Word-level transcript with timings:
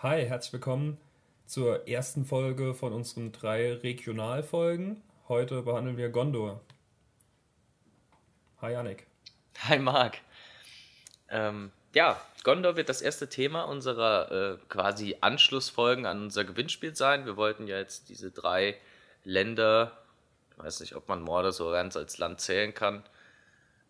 Hi, 0.00 0.24
herzlich 0.24 0.52
willkommen 0.52 0.96
zur 1.44 1.88
ersten 1.88 2.24
Folge 2.24 2.72
von 2.72 2.92
unseren 2.92 3.32
drei 3.32 3.72
Regionalfolgen. 3.72 5.02
Heute 5.26 5.62
behandeln 5.62 5.96
wir 5.96 6.08
Gondor. 6.08 6.60
Hi, 8.62 8.74
Janik. 8.74 9.08
Hi, 9.64 9.80
Marc. 9.80 10.18
Ähm, 11.28 11.72
ja, 11.96 12.20
Gondor 12.44 12.76
wird 12.76 12.88
das 12.88 13.02
erste 13.02 13.28
Thema 13.28 13.64
unserer 13.64 14.30
äh, 14.30 14.58
quasi 14.68 15.16
Anschlussfolgen 15.20 16.06
an 16.06 16.22
unser 16.22 16.44
Gewinnspiel 16.44 16.94
sein. 16.94 17.26
Wir 17.26 17.36
wollten 17.36 17.66
ja 17.66 17.78
jetzt 17.78 18.08
diese 18.08 18.30
drei 18.30 18.76
Länder, 19.24 19.98
ich 20.52 20.62
weiß 20.62 20.78
nicht, 20.78 20.94
ob 20.94 21.08
man 21.08 21.22
Morde 21.22 21.50
so 21.50 21.72
ganz 21.72 21.96
als 21.96 22.18
Land 22.18 22.40
zählen 22.40 22.72
kann, 22.72 23.02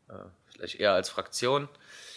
äh, 0.09 0.15
vielleicht 0.47 0.77
eher 0.81 0.95
als 0.95 1.11
Fraktion. 1.11 1.69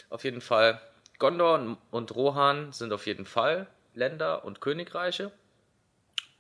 Auf 0.10 0.24
jeden 0.24 0.40
Fall, 0.40 0.80
Gondor 1.20 1.76
und 1.92 2.16
Rohan 2.16 2.72
sind 2.72 2.94
auf 2.94 3.06
jeden 3.06 3.26
Fall 3.26 3.68
Länder 3.94 4.46
und 4.46 4.62
Königreiche. 4.62 5.32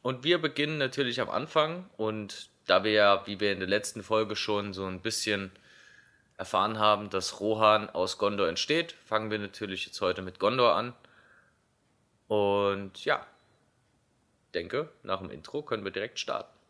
Und 0.02 0.23
wir 0.23 0.39
beginnen 0.39 0.77
natürlich 0.77 1.21
am 1.21 1.30
Anfang 1.30 1.89
und 1.98 2.49
da 2.66 2.84
wir 2.84 2.91
ja, 2.91 3.27
wie 3.27 3.39
wir 3.39 3.52
in 3.52 3.59
der 3.59 3.67
letzten 3.67 4.03
Folge 4.03 4.35
schon 4.35 4.73
so 4.73 4.85
ein 4.85 5.02
bisschen 5.02 5.52
erfahren 6.38 6.80
haben, 6.80 7.09
dass 7.09 7.39
Rohan 7.39 7.89
aus 7.89 8.17
Gondor 8.17 8.48
entsteht, 8.48 8.94
fangen 9.05 9.30
wir 9.30 9.38
natürlich 9.38 9.85
jetzt 9.85 10.02
heute 10.02 10.22
mit 10.22 10.39
Gondor 10.39 10.75
an. 10.75 10.94
Und 12.27 13.05
ja, 13.05 13.25
denke, 14.53 14.89
nach 15.03 15.20
dem 15.20 15.30
Intro 15.30 15.61
können 15.61 15.83
wir 15.83 15.91
direkt 15.91 16.20
starten. 16.20 16.60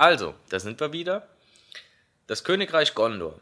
Also, 0.00 0.34
da 0.48 0.58
sind 0.58 0.80
wir 0.80 0.94
wieder. 0.94 1.28
Das 2.26 2.42
Königreich 2.42 2.94
Gondor. 2.94 3.38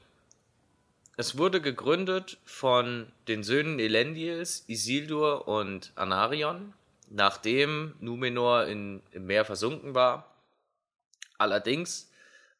Es 1.16 1.38
wurde 1.38 1.60
gegründet 1.60 2.36
von 2.44 3.12
den 3.28 3.44
Söhnen 3.44 3.78
Elendils, 3.78 4.64
Isildur 4.66 5.46
und 5.46 5.92
Anarion, 5.94 6.74
nachdem 7.10 7.94
Numenor 8.00 8.66
in, 8.66 9.04
im 9.12 9.26
Meer 9.26 9.44
versunken 9.44 9.94
war. 9.94 10.34
Allerdings 11.38 12.10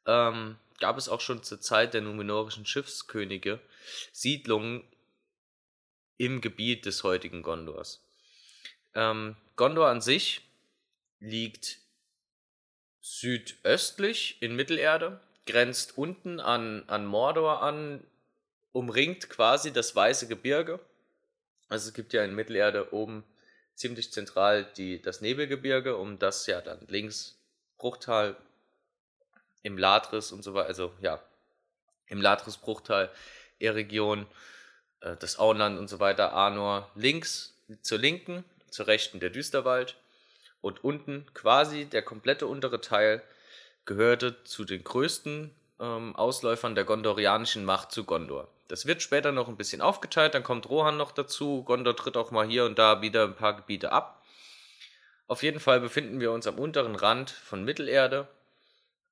ähm, 0.07 0.55
gab 0.79 0.97
es 0.97 1.09
auch 1.09 1.21
schon 1.21 1.43
zur 1.43 1.61
Zeit 1.61 1.93
der 1.93 2.03
numenorischen 2.03 2.67
Schiffskönige 2.67 3.59
Siedlungen 4.13 4.85
im 6.19 6.41
Gebiet 6.41 6.87
des 6.87 7.03
heutigen 7.03 7.43
Gondors. 7.43 8.01
Ähm, 8.95 9.35
Gondor 9.57 9.89
an 9.89 10.01
sich 10.01 10.43
liegt 11.19 11.79
südöstlich 13.17 14.37
in 14.41 14.55
Mittelerde, 14.55 15.21
grenzt 15.47 15.97
unten 15.97 16.41
an, 16.41 16.85
an 16.89 17.07
Mordor 17.07 17.63
an, 17.63 18.05
umringt 18.73 19.31
quasi 19.31 19.73
das 19.73 19.97
Weiße 19.97 20.29
Gebirge. 20.29 20.79
Also 21.69 21.89
es 21.89 21.95
gibt 21.95 22.13
ja 22.13 22.23
in 22.23 22.35
Mittelerde 22.35 22.93
oben 22.93 23.25
ziemlich 23.75 24.13
zentral 24.13 24.65
die, 24.77 25.01
das 25.01 25.21
Nebelgebirge, 25.21 25.97
um 25.97 26.19
das 26.19 26.47
ja 26.47 26.61
dann 26.61 26.87
links 26.89 27.39
Bruchtal 27.79 28.37
im 29.63 29.79
Latris 29.79 30.33
und 30.33 30.43
so 30.43 30.55
weiter, 30.55 30.69
also 30.69 30.93
ja, 31.01 31.23
im 32.07 32.21
Latris-Bruchtal, 32.21 33.11
Region, 33.61 34.27
äh, 35.01 35.17
das 35.17 35.39
Auenland 35.39 35.79
und 35.79 35.89
so 35.89 35.99
weiter, 36.01 36.33
Arnor 36.33 36.91
links 36.95 37.55
zur 37.83 37.99
linken, 37.99 38.45
zur 38.71 38.87
rechten 38.87 39.21
der 39.21 39.31
Düsterwald 39.31 39.97
und 40.61 40.83
unten 40.85 41.27
quasi 41.35 41.85
der 41.87 42.03
komplette 42.03 42.47
untere 42.47 42.81
Teil 42.81 43.23
gehörte 43.85 44.43
zu 44.45 44.65
den 44.65 44.85
größten 44.85 45.55
ähm, 45.81 46.17
Ausläufern 46.17 46.75
der 46.75 46.85
gondorianischen 46.85 47.65
Macht 47.65 47.93
zu 47.93 48.05
Gondor. 48.05 48.49
Das 48.69 48.87
wird 48.87 49.01
später 49.01 49.33
noch 49.33 49.49
ein 49.49 49.57
bisschen 49.57 49.81
aufgeteilt, 49.81 50.35
dann 50.35 50.43
kommt 50.43 50.69
Rohan 50.69 50.97
noch 50.97 51.13
dazu, 51.13 51.63
Gondor 51.65 51.97
tritt 51.97 52.17
auch 52.17 52.31
mal 52.31 52.47
hier 52.47 52.67
und 52.67 52.79
da 52.79 53.01
wieder 53.01 53.25
ein 53.25 53.35
paar 53.35 53.57
Gebiete 53.57 53.93
ab. 53.93 54.23
Auf 55.27 55.43
jeden 55.43 55.61
Fall 55.61 55.81
befinden 55.81 56.21
wir 56.21 56.33
uns 56.33 56.47
am 56.47 56.59
unteren 56.59 56.95
Rand 56.95 57.31
von 57.31 57.65
Mittelerde, 57.65 58.29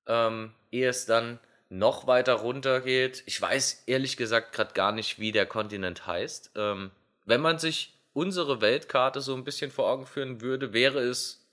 ähm, 0.06 0.52
ehe 0.70 0.88
es 0.88 1.06
dann 1.06 1.38
noch 1.68 2.06
weiter 2.06 2.34
runter 2.34 2.80
geht. 2.80 3.22
Ich 3.26 3.40
weiß 3.40 3.84
ehrlich 3.86 4.16
gesagt 4.16 4.52
gerade 4.52 4.72
gar 4.72 4.92
nicht, 4.92 5.18
wie 5.18 5.32
der 5.32 5.46
Kontinent 5.46 6.06
heißt. 6.06 6.52
Ähm, 6.54 6.90
wenn 7.24 7.40
man 7.40 7.58
sich 7.58 7.95
unsere 8.16 8.62
Weltkarte 8.62 9.20
so 9.20 9.34
ein 9.34 9.44
bisschen 9.44 9.70
vor 9.70 9.90
Augen 9.90 10.06
führen 10.06 10.40
würde, 10.40 10.72
wäre 10.72 11.00
es 11.00 11.46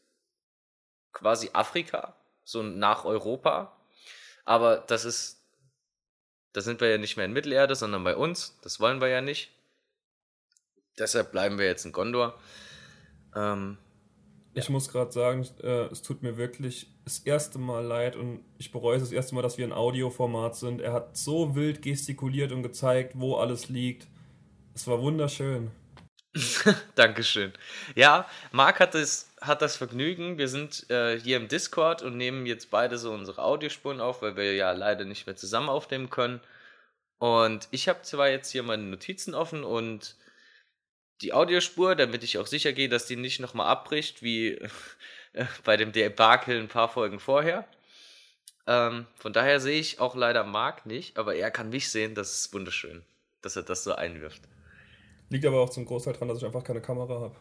quasi 1.11 1.49
Afrika, 1.51 2.15
so 2.45 2.63
nach 2.63 3.03
Europa. 3.03 3.77
Aber 4.45 4.77
das 4.77 5.03
ist, 5.03 5.43
da 6.53 6.61
sind 6.61 6.79
wir 6.79 6.89
ja 6.89 6.97
nicht 6.97 7.17
mehr 7.17 7.25
in 7.25 7.33
Mittelerde, 7.33 7.75
sondern 7.75 8.05
bei 8.05 8.15
uns. 8.15 8.57
Das 8.61 8.79
wollen 8.79 9.01
wir 9.01 9.09
ja 9.09 9.19
nicht. 9.19 9.51
Deshalb 10.97 11.33
bleiben 11.33 11.57
wir 11.57 11.65
jetzt 11.65 11.85
in 11.85 11.91
Gondor. 11.91 12.39
Ähm, 13.35 13.77
ich 14.53 14.67
ja. 14.67 14.71
muss 14.71 14.87
gerade 14.87 15.11
sagen, 15.11 15.45
äh, 15.63 15.87
es 15.87 16.01
tut 16.01 16.23
mir 16.23 16.37
wirklich 16.37 16.87
das 17.03 17.19
erste 17.19 17.59
Mal 17.59 17.83
leid 17.83 18.15
und 18.15 18.45
ich 18.57 18.71
bereue 18.71 18.95
es 18.95 19.03
das 19.03 19.11
erste 19.11 19.35
Mal, 19.35 19.41
dass 19.41 19.57
wir 19.57 19.67
ein 19.67 19.73
Audioformat 19.73 20.55
sind. 20.55 20.79
Er 20.79 20.93
hat 20.93 21.17
so 21.17 21.55
wild 21.55 21.81
gestikuliert 21.81 22.53
und 22.53 22.63
gezeigt, 22.63 23.19
wo 23.19 23.35
alles 23.35 23.67
liegt. 23.67 24.07
Es 24.73 24.87
war 24.87 25.01
wunderschön. 25.01 25.71
Dankeschön. 26.95 27.53
Ja, 27.95 28.27
Marc 28.51 28.79
hat 28.79 28.95
das, 28.95 29.29
hat 29.39 29.61
das 29.61 29.77
Vergnügen. 29.77 30.37
Wir 30.37 30.47
sind 30.47 30.89
äh, 30.89 31.19
hier 31.19 31.37
im 31.37 31.47
Discord 31.47 32.01
und 32.01 32.17
nehmen 32.17 32.45
jetzt 32.47 32.71
beide 32.71 32.97
so 32.97 33.11
unsere 33.11 33.43
Audiospuren 33.43 34.01
auf, 34.01 34.21
weil 34.21 34.35
wir 34.35 34.55
ja 34.55 34.71
leider 34.71 35.05
nicht 35.05 35.27
mehr 35.27 35.35
zusammen 35.35 35.69
aufnehmen 35.69 36.09
können. 36.09 36.41
Und 37.19 37.67
ich 37.71 37.87
habe 37.87 38.01
zwar 38.01 38.29
jetzt 38.29 38.51
hier 38.51 38.63
meine 38.63 38.83
Notizen 38.83 39.35
offen 39.35 39.63
und 39.63 40.15
die 41.21 41.33
Audiospur, 41.33 41.95
damit 41.95 42.23
ich 42.23 42.39
auch 42.39 42.47
sicher 42.47 42.73
gehe, 42.73 42.89
dass 42.89 43.05
die 43.05 43.15
nicht 43.15 43.39
nochmal 43.39 43.67
abbricht, 43.67 44.23
wie 44.23 44.53
äh, 45.33 45.45
bei 45.63 45.77
dem 45.77 45.91
Debakel 45.91 46.59
ein 46.59 46.67
paar 46.67 46.89
Folgen 46.89 47.19
vorher. 47.19 47.67
Ähm, 48.65 49.05
von 49.15 49.33
daher 49.33 49.59
sehe 49.59 49.79
ich 49.79 49.99
auch 49.99 50.15
leider 50.15 50.43
Marc 50.43 50.87
nicht, 50.87 51.17
aber 51.17 51.35
er 51.35 51.51
kann 51.51 51.69
mich 51.69 51.91
sehen. 51.91 52.15
Das 52.15 52.33
ist 52.33 52.53
wunderschön, 52.53 53.03
dass 53.43 53.55
er 53.55 53.63
das 53.63 53.83
so 53.83 53.93
einwirft. 53.93 54.41
Liegt 55.33 55.47
aber 55.47 55.61
auch 55.61 55.69
zum 55.71 55.85
Großteil 55.85 56.13
daran, 56.13 56.27
dass 56.27 56.37
ich 56.37 56.45
einfach 56.45 56.63
keine 56.63 56.79
Kamera 56.79 57.19
habe. 57.19 57.35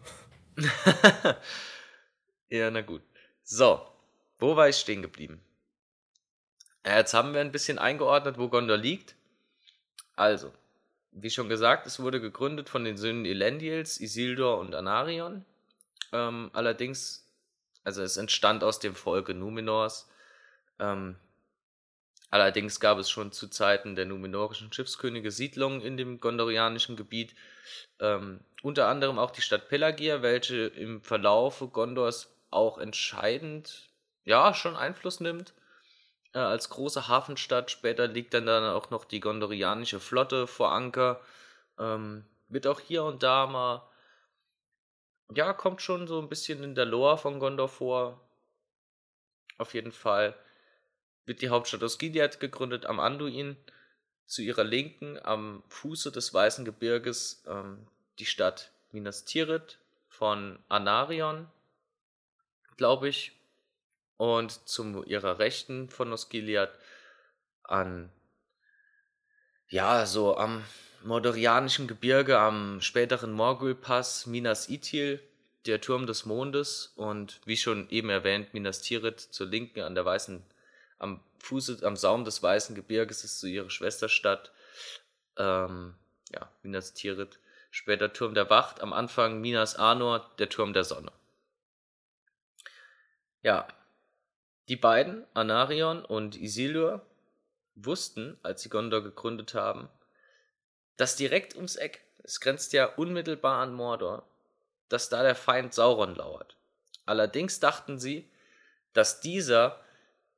ja, 2.48 2.70
na 2.70 2.80
gut. 2.80 3.02
So, 3.42 3.82
wo 4.38 4.56
war 4.56 4.70
ich 4.70 4.76
stehen 4.76 5.02
geblieben? 5.02 5.42
Jetzt 6.86 7.12
haben 7.12 7.34
wir 7.34 7.42
ein 7.42 7.52
bisschen 7.52 7.78
eingeordnet, 7.78 8.38
wo 8.38 8.48
Gondor 8.48 8.78
liegt. 8.78 9.14
Also, 10.16 10.54
wie 11.10 11.28
schon 11.28 11.50
gesagt, 11.50 11.86
es 11.86 12.00
wurde 12.00 12.18
gegründet 12.18 12.70
von 12.70 12.82
den 12.82 12.96
Söhnen 12.96 13.26
Elendils, 13.26 14.00
Isildur 14.00 14.56
und 14.56 14.74
Anarion. 14.74 15.44
Ähm, 16.12 16.48
allerdings, 16.54 17.30
also 17.84 18.02
es 18.02 18.16
entstand 18.16 18.64
aus 18.64 18.78
dem 18.78 18.94
Volke 18.94 19.34
Numenors. 19.34 20.08
Ähm, 20.78 21.16
Allerdings 22.32 22.80
gab 22.80 22.96
es 22.96 23.10
schon 23.10 23.30
zu 23.30 23.48
Zeiten 23.48 23.94
der 23.94 24.06
numenorischen 24.06 24.72
Schiffskönige 24.72 25.30
Siedlungen 25.30 25.82
in 25.82 25.98
dem 25.98 26.18
gondorianischen 26.18 26.96
Gebiet, 26.96 27.34
ähm, 28.00 28.40
unter 28.62 28.88
anderem 28.88 29.18
auch 29.18 29.32
die 29.32 29.42
Stadt 29.42 29.68
Pelagia, 29.68 30.22
welche 30.22 30.68
im 30.68 31.02
Verlaufe 31.02 31.68
Gondors 31.68 32.34
auch 32.50 32.78
entscheidend, 32.78 33.90
ja, 34.24 34.54
schon 34.54 34.76
Einfluss 34.76 35.20
nimmt. 35.20 35.52
Äh, 36.32 36.38
als 36.38 36.70
große 36.70 37.06
Hafenstadt, 37.06 37.70
später 37.70 38.06
liegt 38.08 38.32
dann, 38.32 38.46
dann 38.46 38.64
auch 38.64 38.88
noch 38.88 39.04
die 39.04 39.20
gondorianische 39.20 40.00
Flotte 40.00 40.46
vor 40.46 40.72
Anker, 40.72 41.20
ähm, 41.78 42.24
wird 42.48 42.66
auch 42.66 42.80
hier 42.80 43.04
und 43.04 43.22
da 43.22 43.46
mal, 43.46 43.86
ja, 45.34 45.52
kommt 45.52 45.82
schon 45.82 46.06
so 46.08 46.18
ein 46.18 46.30
bisschen 46.30 46.64
in 46.64 46.74
der 46.74 46.86
Lore 46.86 47.18
von 47.18 47.38
Gondor 47.40 47.68
vor. 47.68 48.26
Auf 49.58 49.74
jeden 49.74 49.92
Fall 49.92 50.34
wird 51.24 51.42
die 51.42 51.48
Hauptstadt 51.48 51.82
aus 51.82 51.98
Gilead 51.98 52.40
gegründet 52.40 52.86
am 52.86 53.00
Anduin. 53.00 53.56
Zu 54.26 54.42
ihrer 54.42 54.64
Linken 54.64 55.18
am 55.22 55.62
Fuße 55.68 56.10
des 56.10 56.32
Weißen 56.32 56.64
Gebirges 56.64 57.42
ähm, 57.46 57.86
die 58.18 58.26
Stadt 58.26 58.72
Minas 58.90 59.24
Tirith 59.24 59.78
von 60.08 60.58
Anarion, 60.68 61.48
glaube 62.76 63.08
ich. 63.08 63.32
Und 64.16 64.68
zu 64.68 65.02
ihrer 65.04 65.38
Rechten 65.38 65.90
von 65.90 66.12
Osgiliath 66.12 66.78
an, 67.64 68.10
ja, 69.68 70.06
so 70.06 70.36
am 70.36 70.62
Mordorianischen 71.02 71.88
Gebirge, 71.88 72.38
am 72.38 72.80
späteren 72.80 73.32
Morgul-Pass, 73.32 74.26
Minas 74.26 74.68
Ithil, 74.68 75.20
der 75.66 75.80
Turm 75.80 76.06
des 76.06 76.24
Mondes 76.24 76.92
und 76.96 77.40
wie 77.44 77.56
schon 77.56 77.88
eben 77.90 78.10
erwähnt, 78.10 78.54
Minas 78.54 78.82
Tirith 78.82 79.20
zur 79.20 79.46
Linken 79.46 79.80
an 79.80 79.94
der 79.94 80.04
weißen, 80.04 80.44
am 81.02 81.20
Fuße, 81.38 81.84
am 81.84 81.96
Saum 81.96 82.24
des 82.24 82.42
Weißen 82.42 82.74
Gebirges 82.74 83.24
ist 83.24 83.40
so 83.40 83.46
ihre 83.46 83.70
Schwesterstadt. 83.70 84.52
Ähm, 85.36 85.94
ja, 86.32 86.50
Minas 86.62 86.94
Tirith. 86.94 87.38
Später 87.70 88.12
Turm 88.12 88.34
der 88.34 88.50
Wacht, 88.50 88.82
am 88.82 88.92
Anfang 88.92 89.40
Minas 89.40 89.76
Anor, 89.76 90.30
der 90.38 90.50
Turm 90.50 90.74
der 90.74 90.84
Sonne. 90.84 91.10
Ja, 93.42 93.66
die 94.68 94.76
beiden, 94.76 95.24
Anarion 95.34 96.04
und 96.04 96.36
Isildur, 96.36 97.04
wussten, 97.74 98.38
als 98.42 98.62
sie 98.62 98.68
Gondor 98.68 99.02
gegründet 99.02 99.54
haben, 99.54 99.88
dass 100.96 101.16
direkt 101.16 101.56
ums 101.56 101.76
Eck, 101.76 102.04
es 102.22 102.40
grenzt 102.40 102.72
ja 102.74 102.86
unmittelbar 102.86 103.62
an 103.62 103.72
Mordor, 103.72 104.26
dass 104.88 105.08
da 105.08 105.22
der 105.22 105.34
Feind 105.34 105.72
Sauron 105.72 106.14
lauert. 106.14 106.56
Allerdings 107.06 107.58
dachten 107.58 107.98
sie, 107.98 108.30
dass 108.92 109.20
dieser 109.20 109.80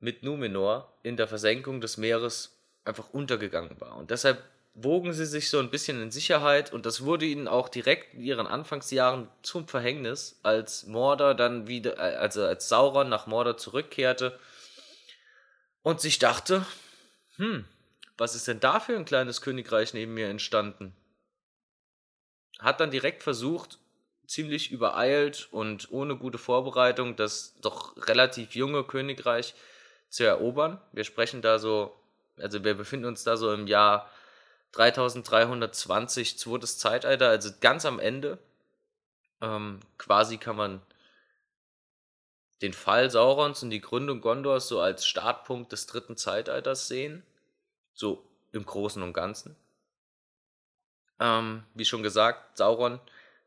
mit 0.04 0.22
Numenor 0.22 0.92
in 1.02 1.16
der 1.16 1.26
Versenkung 1.26 1.80
des 1.80 1.96
Meeres 1.96 2.56
einfach 2.84 3.10
untergegangen 3.10 3.80
war. 3.80 3.96
Und 3.96 4.10
deshalb 4.10 4.44
wogen 4.74 5.12
sie 5.12 5.24
sich 5.24 5.48
so 5.48 5.58
ein 5.58 5.70
bisschen 5.70 6.02
in 6.02 6.10
Sicherheit 6.10 6.72
und 6.72 6.84
das 6.84 7.04
wurde 7.04 7.24
ihnen 7.24 7.48
auch 7.48 7.68
direkt 7.68 8.14
in 8.14 8.20
ihren 8.20 8.46
Anfangsjahren 8.46 9.28
zum 9.42 9.66
Verhängnis, 9.66 10.38
als 10.42 10.86
Mordor 10.86 11.34
dann 11.34 11.68
wieder, 11.68 11.96
äh, 11.96 12.16
also 12.16 12.44
als 12.44 12.68
Sauron 12.68 13.08
nach 13.08 13.26
Mordor 13.26 13.56
zurückkehrte 13.56 14.38
und 15.82 16.00
sich 16.00 16.18
dachte, 16.18 16.66
hm, 17.36 17.64
was 18.18 18.34
ist 18.34 18.46
denn 18.46 18.60
da 18.60 18.80
für 18.80 18.96
ein 18.96 19.04
kleines 19.04 19.40
Königreich 19.40 19.94
neben 19.94 20.12
mir 20.14 20.28
entstanden? 20.28 20.94
Hat 22.58 22.80
dann 22.80 22.90
direkt 22.90 23.22
versucht, 23.22 23.78
ziemlich 24.26 24.70
übereilt 24.70 25.48
und 25.50 25.90
ohne 25.92 26.16
gute 26.16 26.38
Vorbereitung 26.38 27.16
das 27.16 27.54
doch 27.60 27.96
relativ 28.08 28.54
junge 28.54 28.84
Königreich 28.84 29.54
zu 30.14 30.24
erobern. 30.24 30.80
Wir 30.92 31.02
sprechen 31.02 31.42
da 31.42 31.58
so, 31.58 31.92
also 32.38 32.62
wir 32.62 32.74
befinden 32.74 33.06
uns 33.06 33.24
da 33.24 33.36
so 33.36 33.52
im 33.52 33.66
Jahr 33.66 34.08
3320, 34.72 36.38
zweites 36.38 36.78
Zeitalter, 36.78 37.28
also 37.28 37.50
ganz 37.60 37.84
am 37.84 37.98
Ende. 37.98 38.38
Ähm, 39.40 39.80
quasi 39.98 40.38
kann 40.38 40.54
man 40.54 40.80
den 42.62 42.72
Fall 42.72 43.10
Saurons 43.10 43.64
und 43.64 43.70
die 43.70 43.80
Gründung 43.80 44.20
Gondors 44.20 44.68
so 44.68 44.80
als 44.80 45.04
Startpunkt 45.04 45.72
des 45.72 45.86
dritten 45.86 46.16
Zeitalters 46.16 46.86
sehen. 46.86 47.24
So 47.92 48.24
im 48.52 48.64
Großen 48.64 49.02
und 49.02 49.14
Ganzen. 49.14 49.56
Ähm, 51.18 51.64
wie 51.74 51.84
schon 51.84 52.04
gesagt, 52.04 52.56
Sauron 52.56 53.00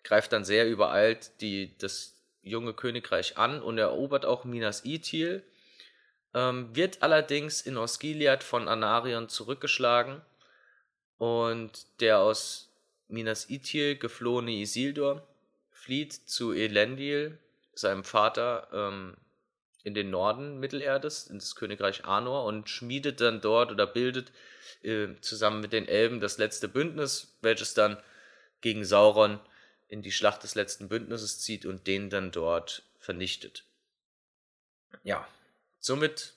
greift 0.04 0.34
dann 0.34 0.44
sehr 0.44 0.70
übereilt 0.70 1.32
die, 1.40 1.78
das 1.78 2.14
junge 2.42 2.74
Königreich 2.74 3.38
an 3.38 3.62
und 3.62 3.78
erobert 3.78 4.26
auch 4.26 4.44
Minas 4.44 4.84
Ithil, 4.84 5.44
ähm, 6.34 6.76
wird 6.76 7.02
allerdings 7.02 7.62
in 7.62 7.78
Osgiliath 7.78 8.44
von 8.44 8.68
Anarion 8.68 9.30
zurückgeschlagen 9.30 10.22
und 11.18 11.88
der 12.00 12.20
aus 12.20 12.70
Minas 13.08 13.50
Ithil 13.50 13.98
geflohene 13.98 14.52
Isildur 14.52 15.26
flieht 15.72 16.14
zu 16.14 16.54
Elendil, 16.54 17.38
seinem 17.74 18.04
Vater, 18.04 18.68
ähm, 18.74 19.16
in 19.84 19.94
den 19.94 20.10
Norden 20.10 20.60
Mittelerdes, 20.60 21.28
ins 21.28 21.56
Königreich 21.56 22.04
Anor 22.04 22.44
und 22.44 22.70
schmiedet 22.70 23.22
dann 23.22 23.40
dort 23.40 23.72
oder 23.72 23.88
bildet 23.88 24.34
äh, 24.84 25.08
zusammen 25.22 25.62
mit 25.62 25.72
den 25.72 25.88
Elben 25.88 26.20
das 26.20 26.38
letzte 26.38 26.68
Bündnis, 26.68 27.38
welches 27.42 27.74
dann 27.74 27.98
gegen 28.60 28.84
Sauron 28.84 29.40
in 29.88 30.02
die 30.02 30.12
Schlacht 30.12 30.44
des 30.44 30.56
letzten 30.56 30.90
Bündnisses 30.90 31.40
zieht 31.40 31.66
und 31.66 31.88
den 31.88 32.10
dann 32.10 32.32
dort 32.32 32.84
vernichtet. 33.00 33.64
Ja, 35.04 35.26
somit 35.88 36.36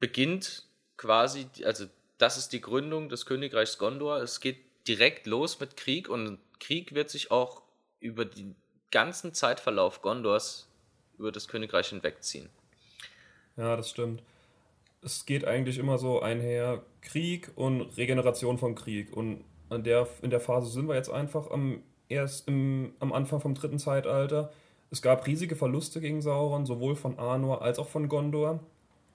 beginnt 0.00 0.64
quasi, 0.96 1.46
also 1.64 1.86
das 2.18 2.36
ist 2.36 2.52
die 2.52 2.60
Gründung 2.60 3.08
des 3.08 3.24
Königreichs 3.24 3.78
Gondor. 3.78 4.18
Es 4.18 4.40
geht 4.40 4.58
direkt 4.86 5.26
los 5.26 5.58
mit 5.60 5.76
Krieg 5.76 6.08
und 6.08 6.38
Krieg 6.58 6.94
wird 6.94 7.08
sich 7.08 7.30
auch 7.30 7.62
über 8.00 8.24
den 8.24 8.54
ganzen 8.90 9.32
Zeitverlauf 9.32 10.02
Gondors 10.02 10.68
über 11.18 11.32
das 11.32 11.48
Königreich 11.48 11.88
hinwegziehen. 11.88 12.50
Ja, 13.56 13.76
das 13.76 13.90
stimmt. 13.90 14.22
Es 15.02 15.24
geht 15.24 15.44
eigentlich 15.46 15.78
immer 15.78 15.98
so 15.98 16.20
einher 16.20 16.82
Krieg 17.00 17.50
und 17.56 17.82
Regeneration 17.96 18.58
von 18.58 18.74
Krieg. 18.74 19.14
Und 19.16 19.44
in 19.70 19.84
der, 19.84 20.08
in 20.22 20.30
der 20.30 20.40
Phase 20.40 20.70
sind 20.70 20.88
wir 20.88 20.94
jetzt 20.94 21.10
einfach 21.10 21.50
am 21.50 21.82
erst 22.08 22.48
im, 22.48 22.92
am 22.98 23.12
Anfang 23.12 23.40
vom 23.40 23.54
dritten 23.54 23.78
Zeitalter. 23.78 24.52
Es 24.90 25.00
gab 25.00 25.26
riesige 25.26 25.56
Verluste 25.56 26.00
gegen 26.00 26.20
Sauron, 26.20 26.66
sowohl 26.66 26.96
von 26.96 27.18
Arnor 27.18 27.62
als 27.62 27.78
auch 27.78 27.88
von 27.88 28.08
Gondor. 28.08 28.60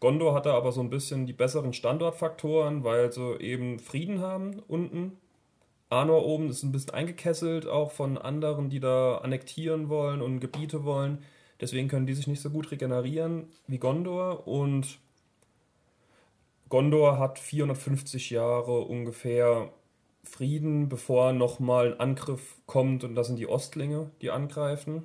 Gondor 0.06 0.36
hatte 0.36 0.54
aber 0.54 0.72
so 0.72 0.82
ein 0.82 0.92
bisschen 0.92 1.26
die 1.26 1.34
besseren 1.34 1.74
Standortfaktoren, 1.74 2.84
weil 2.84 3.12
sie 3.12 3.38
eben 3.40 3.80
Frieden 3.80 4.22
haben 4.22 4.62
unten. 4.68 5.18
Arnor 5.90 6.24
oben 6.24 6.52
ist 6.52 6.62
ein 6.62 6.72
bisschen 6.72 6.94
eingekesselt, 6.94 7.66
auch 7.66 7.90
von 7.90 8.20
anderen, 8.20 8.70
die 8.70 8.80
da 8.80 9.18
annektieren 9.18 9.90
wollen 9.90 10.22
und 10.22 10.42
Gebiete 10.42 10.84
wollen. 10.84 11.24
Deswegen 11.60 11.88
können 11.88 12.06
die 12.06 12.14
sich 12.14 12.28
nicht 12.28 12.40
so 12.40 12.52
gut 12.52 12.70
regenerieren 12.70 13.48
wie 13.66 13.80
Gondor. 13.80 14.48
Und 14.48 15.00
Gondor 16.70 17.18
hat 17.18 17.40
450 17.40 18.30
Jahre 18.30 18.82
ungefähr 18.82 19.72
Frieden, 20.24 20.88
bevor 20.88 21.34
nochmal 21.34 21.94
ein 21.94 22.00
Angriff 22.00 22.58
kommt 22.68 23.04
und 23.04 23.16
das 23.16 23.26
sind 23.26 23.40
die 23.40 23.50
Ostlinge, 23.50 24.12
die 24.22 24.30
angreifen. 24.30 25.02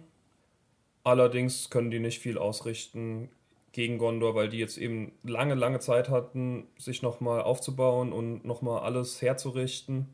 Allerdings 1.04 1.70
können 1.70 1.90
die 1.90 2.00
nicht 2.00 2.18
viel 2.18 2.36
ausrichten 2.36 3.30
gegen 3.72 3.98
Gondor, 3.98 4.34
weil 4.34 4.48
die 4.48 4.58
jetzt 4.58 4.78
eben 4.78 5.12
lange, 5.22 5.54
lange 5.54 5.78
Zeit 5.78 6.08
hatten, 6.08 6.66
sich 6.76 7.02
nochmal 7.02 7.42
aufzubauen 7.42 8.12
und 8.12 8.44
nochmal 8.44 8.82
alles 8.82 9.22
herzurichten. 9.22 10.08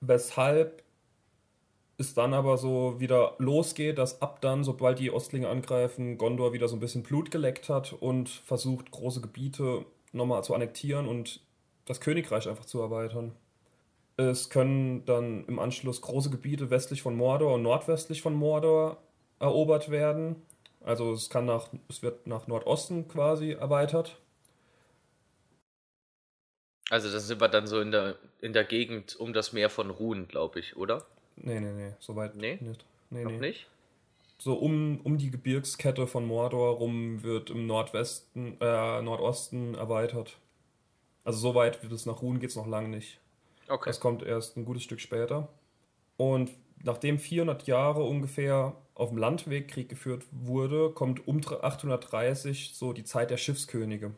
Weshalb 0.00 0.82
es 1.98 2.12
dann 2.12 2.34
aber 2.34 2.58
so 2.58 3.00
wieder 3.00 3.34
losgeht, 3.38 3.98
dass 3.98 4.20
ab 4.20 4.40
dann, 4.42 4.64
sobald 4.64 4.98
die 4.98 5.10
Ostlinge 5.10 5.48
angreifen, 5.48 6.18
Gondor 6.18 6.52
wieder 6.52 6.68
so 6.68 6.76
ein 6.76 6.80
bisschen 6.80 7.02
Blut 7.02 7.30
geleckt 7.30 7.68
hat 7.68 7.94
und 7.94 8.28
versucht, 8.28 8.90
große 8.90 9.22
Gebiete 9.22 9.86
nochmal 10.12 10.44
zu 10.44 10.54
annektieren 10.54 11.08
und 11.08 11.40
das 11.86 12.00
Königreich 12.00 12.48
einfach 12.48 12.66
zu 12.66 12.80
erweitern. 12.80 13.32
Es 14.18 14.50
können 14.50 15.04
dann 15.04 15.44
im 15.46 15.58
Anschluss 15.58 16.00
große 16.00 16.30
Gebiete 16.30 16.70
westlich 16.70 17.02
von 17.02 17.16
Mordor 17.16 17.54
und 17.54 17.62
nordwestlich 17.62 18.22
von 18.22 18.34
Mordor 18.34 18.98
erobert 19.38 19.90
werden. 19.90 20.36
Also 20.86 21.12
es 21.12 21.28
kann 21.28 21.46
nach, 21.46 21.68
es 21.88 22.02
wird 22.02 22.28
nach 22.28 22.46
Nordosten 22.46 23.08
quasi 23.08 23.50
erweitert. 23.50 24.16
Also 26.90 27.10
das 27.10 27.26
sind 27.26 27.40
wir 27.40 27.48
dann 27.48 27.66
so 27.66 27.80
in 27.80 27.90
der, 27.90 28.14
in 28.40 28.52
der 28.52 28.62
Gegend 28.62 29.16
um 29.16 29.32
das 29.32 29.52
Meer 29.52 29.68
von 29.68 29.90
Ruhen, 29.90 30.28
glaube 30.28 30.60
ich, 30.60 30.76
oder? 30.76 31.04
Nee, 31.34 31.58
nee, 31.58 31.72
nee, 31.72 31.92
soweit 31.98 32.36
nee? 32.36 32.58
nicht. 32.60 32.84
Nee, 33.10 33.24
Noch 33.24 33.32
nee. 33.32 33.40
nicht? 33.40 33.66
So 34.38 34.54
um, 34.54 35.00
um 35.02 35.18
die 35.18 35.32
Gebirgskette 35.32 36.06
von 36.06 36.24
Mordor 36.24 36.76
rum 36.76 37.24
wird 37.24 37.50
im 37.50 37.66
Nordwesten, 37.66 38.56
äh, 38.60 39.02
Nordosten 39.02 39.74
erweitert. 39.74 40.36
Also 41.24 41.40
so 41.40 41.54
weit 41.56 41.82
wie 41.82 41.92
es 41.92 42.06
nach 42.06 42.22
Ruhen 42.22 42.38
geht 42.38 42.50
es 42.50 42.56
noch 42.56 42.68
lange 42.68 42.90
nicht. 42.90 43.18
Okay. 43.66 43.90
Das 43.90 43.98
kommt 43.98 44.22
erst 44.22 44.56
ein 44.56 44.64
gutes 44.64 44.84
Stück 44.84 45.00
später. 45.00 45.48
Und 46.16 46.52
nachdem 46.82 47.18
400 47.18 47.66
Jahre 47.66 48.02
ungefähr 48.02 48.76
auf 48.94 49.10
dem 49.10 49.18
Landweg 49.18 49.68
Krieg 49.68 49.88
geführt 49.88 50.24
wurde, 50.30 50.90
kommt 50.90 51.26
um 51.28 51.40
830 51.40 52.72
so 52.74 52.92
die 52.92 53.04
Zeit 53.04 53.30
der 53.30 53.36
Schiffskönige. 53.36 54.12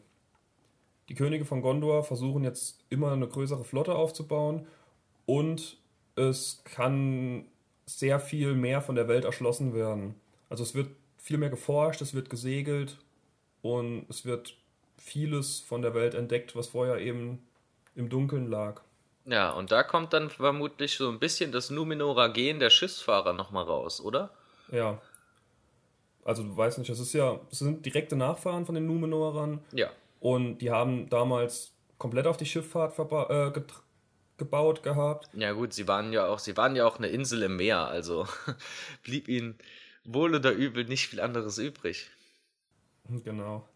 Die 1.09 1.15
Könige 1.15 1.45
von 1.45 1.63
Gondor 1.63 2.05
versuchen 2.05 2.45
jetzt 2.45 2.85
immer 2.91 3.13
eine 3.13 3.27
größere 3.27 3.65
Flotte 3.65 3.95
aufzubauen 3.95 4.67
und 5.27 5.79
es 6.17 6.63
kann 6.65 7.47
sehr 7.87 8.21
viel 8.21 8.55
mehr 8.55 8.83
von 8.83 8.95
der 8.95 9.09
Welt 9.09 9.25
erschlossen 9.25 9.75
werden. 9.75 10.15
Also 10.51 10.63
es 10.63 10.75
wird 10.75 10.91
viel 11.17 11.39
mehr 11.39 11.51
geforscht, 11.51 12.03
es 12.03 12.15
wird 12.15 12.31
gesegelt 12.31 12.99
und 13.63 14.07
es 14.09 14.25
wird 14.25 14.57
vieles 14.99 15.61
von 15.61 15.83
der 15.83 15.95
Welt 15.95 16.15
entdeckt, 16.15 16.55
was 16.55 16.69
vorher 16.69 16.99
eben 16.99 17.41
im 17.95 18.09
Dunkeln 18.09 18.47
lag. 18.47 18.83
Ja, 19.29 19.51
und 19.51 19.71
da 19.73 19.83
kommt 19.83 20.15
dann 20.15 20.31
vermutlich 20.31 20.97
so 20.97 21.11
ein 21.11 21.19
bisschen 21.19 21.53
das 21.53 21.69
Numenorer 21.69 22.31
Gen 22.31 22.61
der 22.61 22.71
Schiffsfahrer 22.71 23.35
nochmal 23.35 23.65
raus, 23.65 24.01
oder? 24.01 24.31
Ja. 24.73 25.01
Also 26.25 26.43
du 26.43 26.57
weißt 26.57 26.79
nicht, 26.79 26.91
das 26.91 26.99
ist 26.99 27.13
ja, 27.13 27.39
das 27.51 27.59
sind 27.59 27.85
direkte 27.85 28.17
Nachfahren 28.17 28.65
von 28.65 28.75
den 28.75 28.87
Numenorern. 28.87 29.61
Ja. 29.73 29.91
Und 30.21 30.59
die 30.59 30.71
haben 30.71 31.11
damals 31.11 31.75
komplett 31.99 32.27
auf 32.27 32.39
die 32.39 32.47
Schifffahrt 32.47 32.99
äh, 32.99 33.61
gebaut 34.39 34.83
gehabt. 34.83 35.29
Ja 35.35 35.53
gut, 35.53 35.75
sie 35.75 35.87
waren 35.87 36.13
ja 36.13 36.27
auch, 36.27 36.39
sie 36.39 36.57
waren 36.57 36.75
ja 36.75 36.87
auch 36.87 36.97
eine 36.97 37.09
Insel 37.09 37.43
im 37.43 37.57
Meer, 37.57 37.87
also 37.87 38.27
blieb 39.03 39.29
ihnen 39.29 39.59
wohl 40.05 40.35
oder 40.35 40.53
übel 40.53 40.85
nicht 40.85 41.09
viel 41.09 41.21
anderes 41.21 41.59
übrig. 41.59 42.11
Genau. 43.25 43.67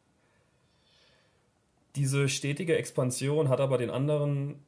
Diese 1.97 2.29
stetige 2.29 2.77
Expansion 2.77 3.49
hat 3.49 3.61
aber 3.61 3.79
den 3.79 3.89
anderen 3.89 4.63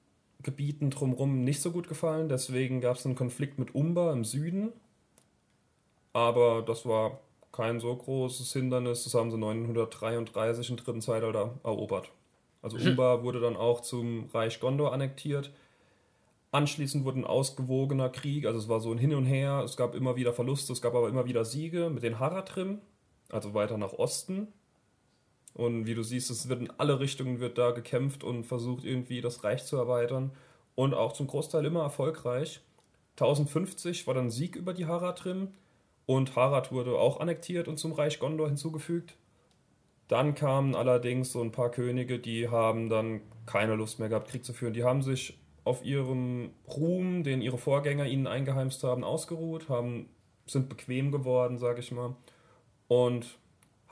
Gebieten 0.44 0.90
drumherum 0.90 1.42
nicht 1.42 1.60
so 1.60 1.72
gut 1.72 1.88
gefallen. 1.88 2.28
Deswegen 2.28 2.80
gab 2.80 2.96
es 2.96 3.06
einen 3.06 3.16
Konflikt 3.16 3.58
mit 3.58 3.74
Umba 3.74 4.12
im 4.12 4.24
Süden. 4.24 4.72
aber 6.12 6.62
das 6.62 6.86
war 6.86 7.20
kein 7.52 7.80
so 7.80 7.94
großes 7.94 8.52
Hindernis. 8.52 9.04
Das 9.04 9.14
haben 9.14 9.30
sie 9.30 9.38
933 9.38 10.70
im 10.70 10.76
dritten 10.76 11.00
Zeitalter 11.00 11.54
erobert. 11.62 12.10
Also 12.62 12.78
mhm. 12.78 12.88
Umbar 12.88 13.22
wurde 13.22 13.40
dann 13.40 13.56
auch 13.56 13.80
zum 13.80 14.28
Reich 14.32 14.58
Gondor 14.58 14.92
annektiert. 14.92 15.52
Anschließend 16.50 17.04
wurde 17.04 17.20
ein 17.20 17.24
ausgewogener 17.24 18.10
Krieg, 18.10 18.46
also 18.46 18.60
es 18.60 18.68
war 18.68 18.78
so 18.80 18.92
ein 18.92 18.98
Hin 18.98 19.12
und 19.14 19.24
Her, 19.24 19.62
es 19.64 19.76
gab 19.76 19.94
immer 19.96 20.14
wieder 20.14 20.32
Verluste, 20.32 20.72
es 20.72 20.80
gab 20.80 20.94
aber 20.94 21.08
immer 21.08 21.26
wieder 21.26 21.44
Siege 21.44 21.90
mit 21.90 22.04
den 22.04 22.20
Haratrim, 22.20 22.78
also 23.28 23.54
weiter 23.54 23.76
nach 23.76 23.92
Osten. 23.92 24.46
Und 25.54 25.86
wie 25.86 25.94
du 25.94 26.02
siehst, 26.02 26.30
es 26.30 26.48
wird 26.48 26.60
in 26.60 26.70
alle 26.78 26.98
Richtungen 27.00 27.40
wird 27.40 27.58
da 27.58 27.70
gekämpft 27.70 28.24
und 28.24 28.44
versucht 28.44 28.84
irgendwie 28.84 29.20
das 29.20 29.44
Reich 29.44 29.64
zu 29.64 29.76
erweitern 29.76 30.32
und 30.74 30.94
auch 30.94 31.12
zum 31.12 31.28
Großteil 31.28 31.64
immer 31.64 31.82
erfolgreich. 31.82 32.60
1050 33.12 34.06
war 34.08 34.14
dann 34.14 34.30
Sieg 34.30 34.56
über 34.56 34.74
die 34.74 34.86
Haratrim 34.86 35.48
und 36.06 36.34
Harad 36.34 36.72
wurde 36.72 36.98
auch 36.98 37.20
annektiert 37.20 37.68
und 37.68 37.78
zum 37.78 37.92
Reich 37.92 38.18
Gondor 38.18 38.48
hinzugefügt. 38.48 39.16
Dann 40.08 40.34
kamen 40.34 40.74
allerdings 40.74 41.32
so 41.32 41.40
ein 41.40 41.52
paar 41.52 41.70
Könige, 41.70 42.18
die 42.18 42.48
haben 42.48 42.88
dann 42.88 43.20
keine 43.46 43.76
Lust 43.76 44.00
mehr 44.00 44.08
gehabt, 44.08 44.28
Krieg 44.28 44.44
zu 44.44 44.52
führen. 44.52 44.74
Die 44.74 44.84
haben 44.84 45.02
sich 45.02 45.38
auf 45.64 45.84
ihrem 45.84 46.50
Ruhm, 46.68 47.22
den 47.22 47.40
ihre 47.40 47.56
Vorgänger 47.56 48.06
ihnen 48.06 48.26
eingeheimst 48.26 48.84
haben, 48.84 49.02
ausgeruht, 49.02 49.68
haben, 49.68 50.10
sind 50.46 50.68
bequem 50.68 51.10
geworden, 51.10 51.58
sage 51.58 51.80
ich 51.80 51.90
mal, 51.90 52.16
und 52.88 53.38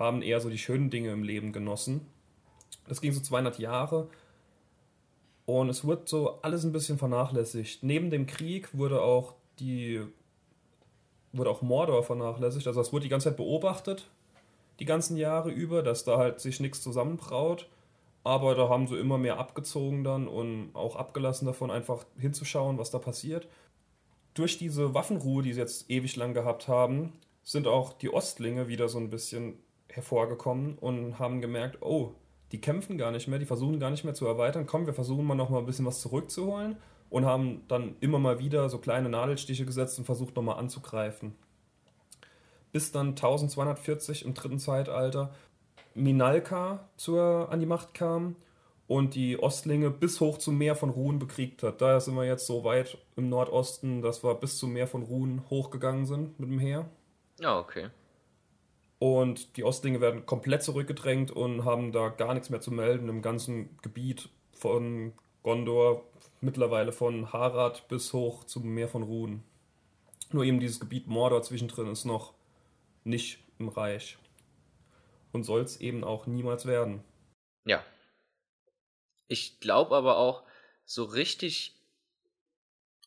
haben 0.02 0.22
eher 0.22 0.40
so 0.40 0.50
die 0.50 0.58
schönen 0.58 0.90
Dinge 0.90 1.10
im 1.10 1.22
Leben 1.22 1.52
genossen. 1.52 2.06
Das 2.86 3.00
ging 3.00 3.12
so 3.12 3.20
200 3.20 3.58
Jahre 3.58 4.08
und 5.46 5.68
es 5.68 5.84
wurde 5.84 6.02
so 6.06 6.40
alles 6.42 6.64
ein 6.64 6.72
bisschen 6.72 6.98
vernachlässigt. 6.98 7.82
Neben 7.82 8.10
dem 8.10 8.26
Krieg 8.26 8.76
wurde 8.76 9.02
auch 9.02 9.34
die 9.58 10.02
wurde 11.32 11.50
auch 11.50 11.62
Mordor 11.62 12.02
vernachlässigt. 12.02 12.66
Also 12.66 12.80
es 12.80 12.92
wurde 12.92 13.04
die 13.04 13.08
ganze 13.08 13.30
Zeit 13.30 13.36
beobachtet, 13.36 14.10
die 14.80 14.84
ganzen 14.84 15.16
Jahre 15.16 15.50
über, 15.50 15.82
dass 15.82 16.04
da 16.04 16.18
halt 16.18 16.40
sich 16.40 16.60
nichts 16.60 16.82
zusammenbraut. 16.82 17.68
Aber 18.24 18.54
da 18.54 18.68
haben 18.68 18.86
sie 18.86 18.98
immer 18.98 19.18
mehr 19.18 19.38
abgezogen 19.38 20.04
dann 20.04 20.28
und 20.28 20.70
auch 20.74 20.94
abgelassen 20.94 21.46
davon, 21.46 21.70
einfach 21.70 22.04
hinzuschauen, 22.18 22.78
was 22.78 22.90
da 22.90 22.98
passiert. 22.98 23.48
Durch 24.34 24.58
diese 24.58 24.94
Waffenruhe, 24.94 25.42
die 25.42 25.52
sie 25.52 25.60
jetzt 25.60 25.90
ewig 25.90 26.14
lang 26.16 26.32
gehabt 26.32 26.68
haben, 26.68 27.12
sind 27.42 27.66
auch 27.66 27.92
die 27.92 28.12
Ostlinge 28.12 28.68
wieder 28.68 28.88
so 28.88 28.98
ein 28.98 29.10
bisschen 29.10 29.58
hervorgekommen 29.94 30.76
und 30.78 31.18
haben 31.18 31.40
gemerkt, 31.40 31.82
oh, 31.82 32.14
die 32.50 32.60
kämpfen 32.60 32.98
gar 32.98 33.10
nicht 33.10 33.28
mehr, 33.28 33.38
die 33.38 33.46
versuchen 33.46 33.80
gar 33.80 33.90
nicht 33.90 34.04
mehr 34.04 34.14
zu 34.14 34.26
erweitern. 34.26 34.66
Komm, 34.66 34.86
wir 34.86 34.94
versuchen 34.94 35.24
mal 35.24 35.34
noch 35.34 35.50
mal 35.50 35.58
ein 35.58 35.66
bisschen 35.66 35.86
was 35.86 36.00
zurückzuholen 36.00 36.76
und 37.10 37.24
haben 37.24 37.62
dann 37.68 37.96
immer 38.00 38.18
mal 38.18 38.38
wieder 38.38 38.68
so 38.68 38.78
kleine 38.78 39.08
Nadelstiche 39.08 39.64
gesetzt 39.64 39.98
und 39.98 40.04
versucht 40.04 40.36
nochmal 40.36 40.58
anzugreifen. 40.58 41.34
Bis 42.72 42.92
dann 42.92 43.10
1240 43.10 44.24
im 44.24 44.34
dritten 44.34 44.58
Zeitalter 44.58 45.34
Minalka 45.94 46.88
zur, 46.96 47.48
an 47.50 47.60
die 47.60 47.66
Macht 47.66 47.94
kam 47.94 48.36
und 48.86 49.14
die 49.14 49.38
Ostlinge 49.38 49.90
bis 49.90 50.20
hoch 50.20 50.38
zum 50.38 50.58
Meer 50.58 50.74
von 50.76 50.90
Ruhen 50.90 51.18
bekriegt 51.18 51.62
hat. 51.62 51.80
Daher 51.80 52.00
sind 52.00 52.14
wir 52.14 52.24
jetzt 52.24 52.46
so 52.46 52.64
weit 52.64 52.98
im 53.16 53.28
Nordosten, 53.28 54.02
dass 54.02 54.24
wir 54.24 54.34
bis 54.34 54.58
zum 54.58 54.72
Meer 54.72 54.86
von 54.86 55.02
Ruhen 55.02 55.42
hochgegangen 55.50 56.06
sind 56.06 56.38
mit 56.40 56.50
dem 56.50 56.58
Heer. 56.58 56.88
Ja, 57.40 57.58
okay. 57.58 57.88
Und 59.02 59.56
die 59.56 59.64
Ostlinge 59.64 60.00
werden 60.00 60.26
komplett 60.26 60.62
zurückgedrängt 60.62 61.32
und 61.32 61.64
haben 61.64 61.90
da 61.90 62.08
gar 62.08 62.34
nichts 62.34 62.50
mehr 62.50 62.60
zu 62.60 62.70
melden 62.70 63.08
im 63.08 63.20
ganzen 63.20 63.76
Gebiet 63.82 64.28
von 64.52 65.12
Gondor, 65.42 66.04
mittlerweile 66.40 66.92
von 66.92 67.32
Harad 67.32 67.88
bis 67.88 68.12
hoch 68.12 68.44
zum 68.44 68.68
Meer 68.68 68.86
von 68.86 69.02
Ruhen. 69.02 69.42
Nur 70.30 70.44
eben 70.44 70.60
dieses 70.60 70.78
Gebiet 70.78 71.08
Mordor 71.08 71.42
zwischendrin 71.42 71.88
ist 71.88 72.04
noch 72.04 72.32
nicht 73.02 73.40
im 73.58 73.70
Reich 73.70 74.18
und 75.32 75.42
soll 75.42 75.62
es 75.62 75.80
eben 75.80 76.04
auch 76.04 76.28
niemals 76.28 76.64
werden. 76.64 77.02
Ja. 77.64 77.84
Ich 79.26 79.58
glaube 79.58 79.96
aber 79.96 80.16
auch, 80.16 80.44
so 80.84 81.02
richtig. 81.02 81.74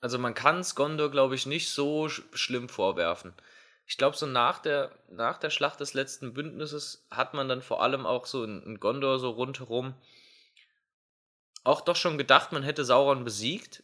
Also 0.02 0.20
man 0.20 0.34
kann 0.34 0.60
es 0.60 0.76
Gondor, 0.76 1.10
glaube 1.10 1.36
ich, 1.36 1.46
nicht 1.46 1.70
so 1.70 2.10
sch 2.10 2.24
schlimm 2.34 2.68
vorwerfen. 2.68 3.34
Ich 3.88 3.98
glaube, 3.98 4.18
so 4.18 4.26
nach 4.26 4.60
der, 4.60 4.92
nach 5.10 5.38
der 5.38 5.50
Schlacht 5.50 5.80
des 5.80 5.94
letzten 5.94 6.34
Bündnisses 6.34 7.06
hat 7.12 7.34
man 7.34 7.48
dann 7.48 7.62
vor 7.62 7.84
allem 7.84 8.06
auch 8.06 8.26
so 8.26 8.44
in, 8.44 8.64
in 8.64 8.80
Gondor 8.80 9.20
so 9.20 9.30
rundherum 9.30 9.96
auch 11.66 11.82
doch 11.82 11.96
schon 11.96 12.18
gedacht, 12.18 12.52
man 12.52 12.64
hätte 12.64 12.86
Sauron 12.86 13.26
besiegt. 13.26 13.84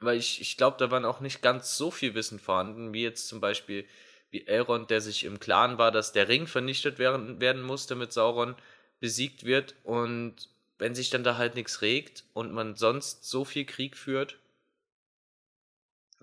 Weil 0.00 0.18
ich, 0.18 0.40
ich 0.40 0.56
glaube, 0.56 0.76
da 0.78 0.90
waren 0.90 1.04
auch 1.04 1.20
nicht 1.20 1.42
ganz 1.42 1.76
so 1.76 1.90
viel 1.90 2.14
Wissen 2.14 2.38
vorhanden, 2.38 2.92
wie 2.92 3.02
jetzt 3.02 3.28
zum 3.28 3.40
Beispiel 3.40 3.86
wie 4.30 4.46
Elrond, 4.46 4.90
der 4.90 5.00
sich 5.00 5.24
im 5.24 5.40
Klaren 5.40 5.78
war, 5.78 5.90
dass 5.90 6.12
der 6.12 6.28
Ring 6.28 6.46
vernichtet 6.46 6.98
werden, 6.98 7.40
werden 7.40 7.62
muss, 7.62 7.86
damit 7.86 8.12
Sauron 8.12 8.56
besiegt 9.00 9.44
wird. 9.44 9.76
Und 9.84 10.48
wenn 10.76 10.94
sich 10.94 11.08
dann 11.10 11.24
da 11.24 11.36
halt 11.36 11.54
nichts 11.54 11.82
regt 11.82 12.24
und 12.34 12.52
man 12.52 12.74
sonst 12.74 13.24
so 13.24 13.44
viel 13.44 13.64
Krieg 13.64 13.96
führt, 13.96 14.38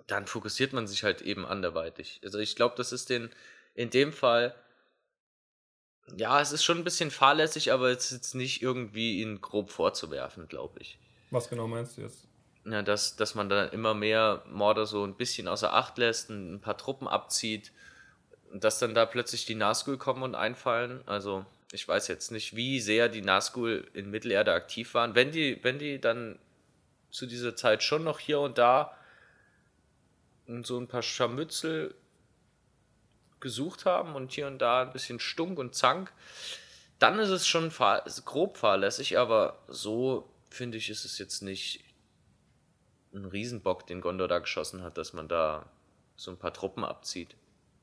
dann 0.08 0.27
fokussiert 0.27 0.74
man 0.74 0.88
sich 0.88 1.03
halt 1.03 1.22
eben 1.22 1.46
anderweitig. 1.46 2.22
Also 2.24 2.39
ich 2.39 2.55
glaube, 2.55 2.75
das 2.77 2.91
ist 2.91 3.10
den 3.10 3.29
in 3.74 3.89
dem 3.89 4.13
Fall 4.13 4.55
ja, 6.17 6.41
es 6.41 6.51
ist 6.51 6.63
schon 6.63 6.79
ein 6.79 6.84
bisschen 6.84 7.10
fahrlässig, 7.10 7.72
aber 7.72 7.89
es 7.89 8.05
ist 8.05 8.12
jetzt 8.12 8.36
nicht 8.36 8.62
irgendwie 8.62 9.22
ihn 9.22 9.39
grob 9.39 9.70
vorzuwerfen, 9.70 10.50
glaube 10.50 10.79
ich. 10.81 10.98
Was 11.29 11.48
genau 11.48 11.67
meinst 11.67 11.96
du 11.96 12.01
jetzt? 12.01 12.27
Ja, 12.65 12.81
dass, 12.81 13.15
dass 13.15 13.34
man 13.34 13.48
dann 13.48 13.70
immer 13.70 13.93
mehr 13.93 14.43
Morde 14.50 14.86
so 14.86 15.05
ein 15.05 15.15
bisschen 15.15 15.48
außer 15.48 15.72
Acht 15.72 15.98
lässt, 15.98 16.29
ein 16.29 16.60
paar 16.60 16.77
Truppen 16.77 17.08
abzieht 17.08 17.72
dass 18.53 18.79
dann 18.79 18.93
da 18.93 19.05
plötzlich 19.05 19.46
die 19.46 19.55
Nazgul 19.55 19.98
kommen 19.98 20.24
und 20.24 20.36
einfallen. 20.36 21.01
Also 21.05 21.46
ich 21.72 21.88
weiß 21.88 22.08
jetzt 22.08 22.31
nicht, 22.31 22.55
wie 22.55 22.79
sehr 22.79 23.10
die 23.10 23.22
Nazgul 23.22 23.88
in 23.93 24.10
Mittelerde 24.12 24.53
aktiv 24.53 24.93
waren. 24.93 25.15
Wenn 25.15 25.31
die, 25.31 25.63
wenn 25.63 25.79
die 25.79 26.00
dann 26.00 26.38
zu 27.12 27.25
dieser 27.25 27.55
Zeit 27.55 27.84
schon 27.84 28.03
noch 28.03 28.20
hier 28.20 28.39
und 28.39 28.58
da 28.58 28.96
so 30.63 30.79
ein 30.79 30.88
paar 30.88 31.01
Scharmützel 31.01 31.96
gesucht 33.39 33.86
haben 33.86 34.15
und 34.15 34.31
hier 34.31 34.48
und 34.48 34.60
da 34.60 34.84
ein 34.84 34.93
bisschen 34.93 35.20
Stunk 35.20 35.58
und 35.58 35.75
Zank, 35.75 36.13
dann 37.00 37.17
ist 37.20 37.29
es 37.29 37.48
schon 37.48 37.72
fahr 37.72 38.03
grob 38.25 38.58
fahrlässig, 38.58 39.17
aber 39.17 39.58
so 39.67 40.29
finde 40.50 40.77
ich, 40.77 40.89
ist 40.89 41.05
es 41.05 41.17
jetzt 41.17 41.41
nicht 41.41 41.84
ein 43.13 43.25
Riesenbock, 43.25 43.88
den 43.88 44.01
Gondor 44.01 44.27
da 44.27 44.39
geschossen 44.39 44.84
hat, 44.84 44.98
dass 44.98 45.13
man 45.13 45.27
da 45.27 45.65
so 46.15 46.31
ein 46.31 46.38
paar 46.38 46.53
Truppen 46.53 46.84
abzieht 46.84 47.36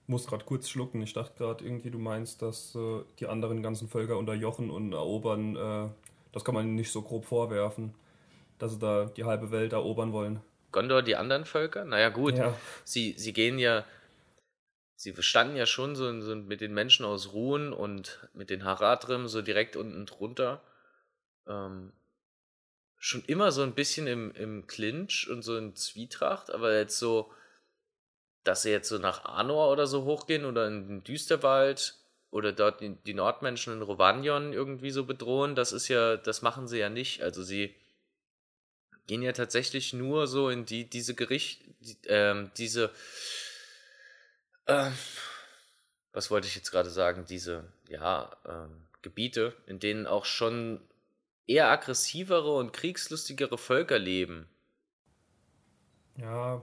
muss 0.09 0.27
gerade 0.27 0.45
kurz 0.45 0.69
schlucken. 0.69 1.03
Ich 1.03 1.13
dachte 1.13 1.37
gerade 1.37 1.65
irgendwie, 1.65 1.91
du 1.91 1.99
meinst, 1.99 2.43
dass 2.43 2.75
äh, 2.75 3.03
die 3.21 3.27
anderen 3.27 3.63
ganzen 3.63 3.89
Völker 3.89 4.17
unterjochen 4.17 4.71
und 4.71 4.93
erobern. 4.93 5.55
Äh, 5.55 5.89
das 6.33 6.45
kann 6.45 6.55
man 6.55 6.75
nicht 6.75 6.91
so 6.91 7.03
grob 7.03 7.27
vorwerfen, 7.27 7.95
dass 8.59 8.73
sie 8.73 8.79
da 8.79 9.05
die 9.05 9.25
halbe 9.25 9.51
Welt 9.51 9.73
erobern 9.73 10.13
wollen. 10.13 10.41
Gondor, 10.73 11.03
die 11.03 11.17
anderen 11.17 11.45
Völker? 11.45 11.85
Naja, 11.85 12.09
gut. 12.11 12.37
Ja. 12.37 12.57
Sie, 12.85 13.15
sie 13.17 13.33
gehen 13.33 13.59
ja. 13.59 13.85
Sie 14.97 15.15
standen 15.23 15.57
ja 15.57 15.67
schon 15.67 15.95
so, 15.95 16.21
so 16.21 16.35
mit 16.35 16.61
den 16.61 16.75
Menschen 16.75 17.07
aus 17.07 17.33
Ruhen 17.33 17.73
und 17.73 18.29
mit 18.35 18.51
den 18.51 18.65
Haradrim 18.65 19.29
so 19.29 19.43
direkt 19.43 19.77
unten 19.77 20.07
drunter. 20.07 20.61
Ähm, 21.47 21.93
schon 22.97 23.23
immer 23.25 23.53
so 23.53 23.63
ein 23.63 23.75
bisschen 23.75 24.09
im, 24.09 24.33
im 24.33 24.67
Clinch 24.67 25.29
und 25.31 25.43
so 25.43 25.57
in 25.57 25.77
Zwietracht, 25.77 26.53
aber 26.53 26.77
jetzt 26.77 26.99
so 26.99 27.33
dass 28.49 28.63
sie 28.63 28.71
jetzt 28.71 28.89
so 28.89 28.99
nach 28.99 29.27
Anor 29.27 29.71
oder 29.71 29.87
so 29.87 30.05
hochgehen 30.05 30.47
oder 30.47 30.67
in 30.67 30.89
den 30.89 31.05
Düsterwald 31.05 31.95
oder 32.31 32.53
dort 32.53 32.81
die, 32.81 32.97
die 33.07 33.15
Nordmenschen 33.15 33.75
in 33.75 33.83
Rovanion 33.83 34.55
irgendwie 34.55 34.91
so 34.91 35.05
bedrohen, 35.05 35.55
das 35.55 35.73
ist 35.73 35.89
ja, 35.89 36.17
das 36.17 36.41
machen 36.41 36.67
sie 36.67 36.79
ja 36.79 36.89
nicht. 36.89 37.23
Also 37.23 37.43
sie 37.43 37.75
gehen 39.09 39.23
ja 39.23 39.33
tatsächlich 39.33 39.93
nur 39.93 40.29
so 40.29 40.49
in 40.49 40.65
die, 40.65 40.89
diese 40.89 41.17
Gericht, 41.17 41.65
die, 41.81 41.97
ähm, 42.07 42.53
diese, 42.57 42.93
äh, 44.67 44.91
was 46.13 46.31
wollte 46.31 46.47
ich 46.47 46.55
jetzt 46.55 46.71
gerade 46.71 46.91
sagen, 46.91 47.25
diese, 47.29 47.65
ja, 47.89 48.31
ähm, 48.47 48.85
Gebiete, 49.03 49.57
in 49.67 49.81
denen 49.81 50.07
auch 50.07 50.25
schon 50.25 50.81
eher 51.49 51.69
aggressivere 51.69 52.55
und 52.55 52.73
kriegslustigere 52.73 53.59
Völker 53.59 53.99
leben. 53.99 54.49
Ja, 56.17 56.63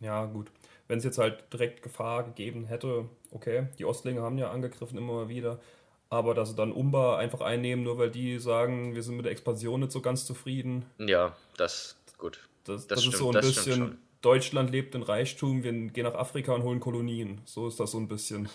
ja, 0.00 0.26
gut 0.26 0.50
wenn 0.88 0.98
es 0.98 1.04
jetzt 1.04 1.18
halt 1.18 1.52
direkt 1.52 1.82
Gefahr 1.82 2.24
gegeben 2.24 2.64
hätte, 2.64 3.08
okay, 3.30 3.68
die 3.78 3.84
Ostlinge 3.84 4.22
haben 4.22 4.38
ja 4.38 4.50
angegriffen 4.50 4.98
immer 4.98 5.28
wieder, 5.28 5.60
aber 6.08 6.34
dass 6.34 6.50
sie 6.50 6.54
dann 6.56 6.72
Umba 6.72 7.18
einfach 7.18 7.40
einnehmen, 7.40 7.84
nur 7.84 7.98
weil 7.98 8.10
die 8.10 8.38
sagen, 8.38 8.94
wir 8.94 9.02
sind 9.02 9.16
mit 9.16 9.24
der 9.24 9.32
Expansion 9.32 9.80
nicht 9.80 9.92
so 9.92 10.00
ganz 10.00 10.24
zufrieden. 10.24 10.84
Ja, 10.98 11.36
das 11.56 11.96
gut. 12.18 12.48
Das, 12.64 12.86
das, 12.86 12.86
das 12.86 13.00
stimmt, 13.00 13.14
ist 13.14 13.20
so 13.20 13.30
ein 13.30 13.40
bisschen, 13.40 13.98
Deutschland 14.22 14.70
lebt 14.70 14.94
in 14.94 15.02
Reichtum, 15.02 15.62
wir 15.62 15.72
gehen 15.72 16.04
nach 16.04 16.14
Afrika 16.14 16.52
und 16.52 16.62
holen 16.62 16.80
Kolonien. 16.80 17.40
So 17.44 17.68
ist 17.68 17.78
das 17.78 17.92
so 17.92 17.98
ein 17.98 18.08
bisschen. 18.08 18.48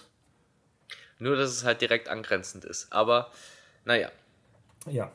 Nur, 1.19 1.35
dass 1.35 1.51
es 1.51 1.63
halt 1.63 1.81
direkt 1.81 2.09
angrenzend 2.09 2.65
ist. 2.65 2.91
Aber, 2.91 3.31
naja. 3.85 4.11
Ja. 4.89 5.11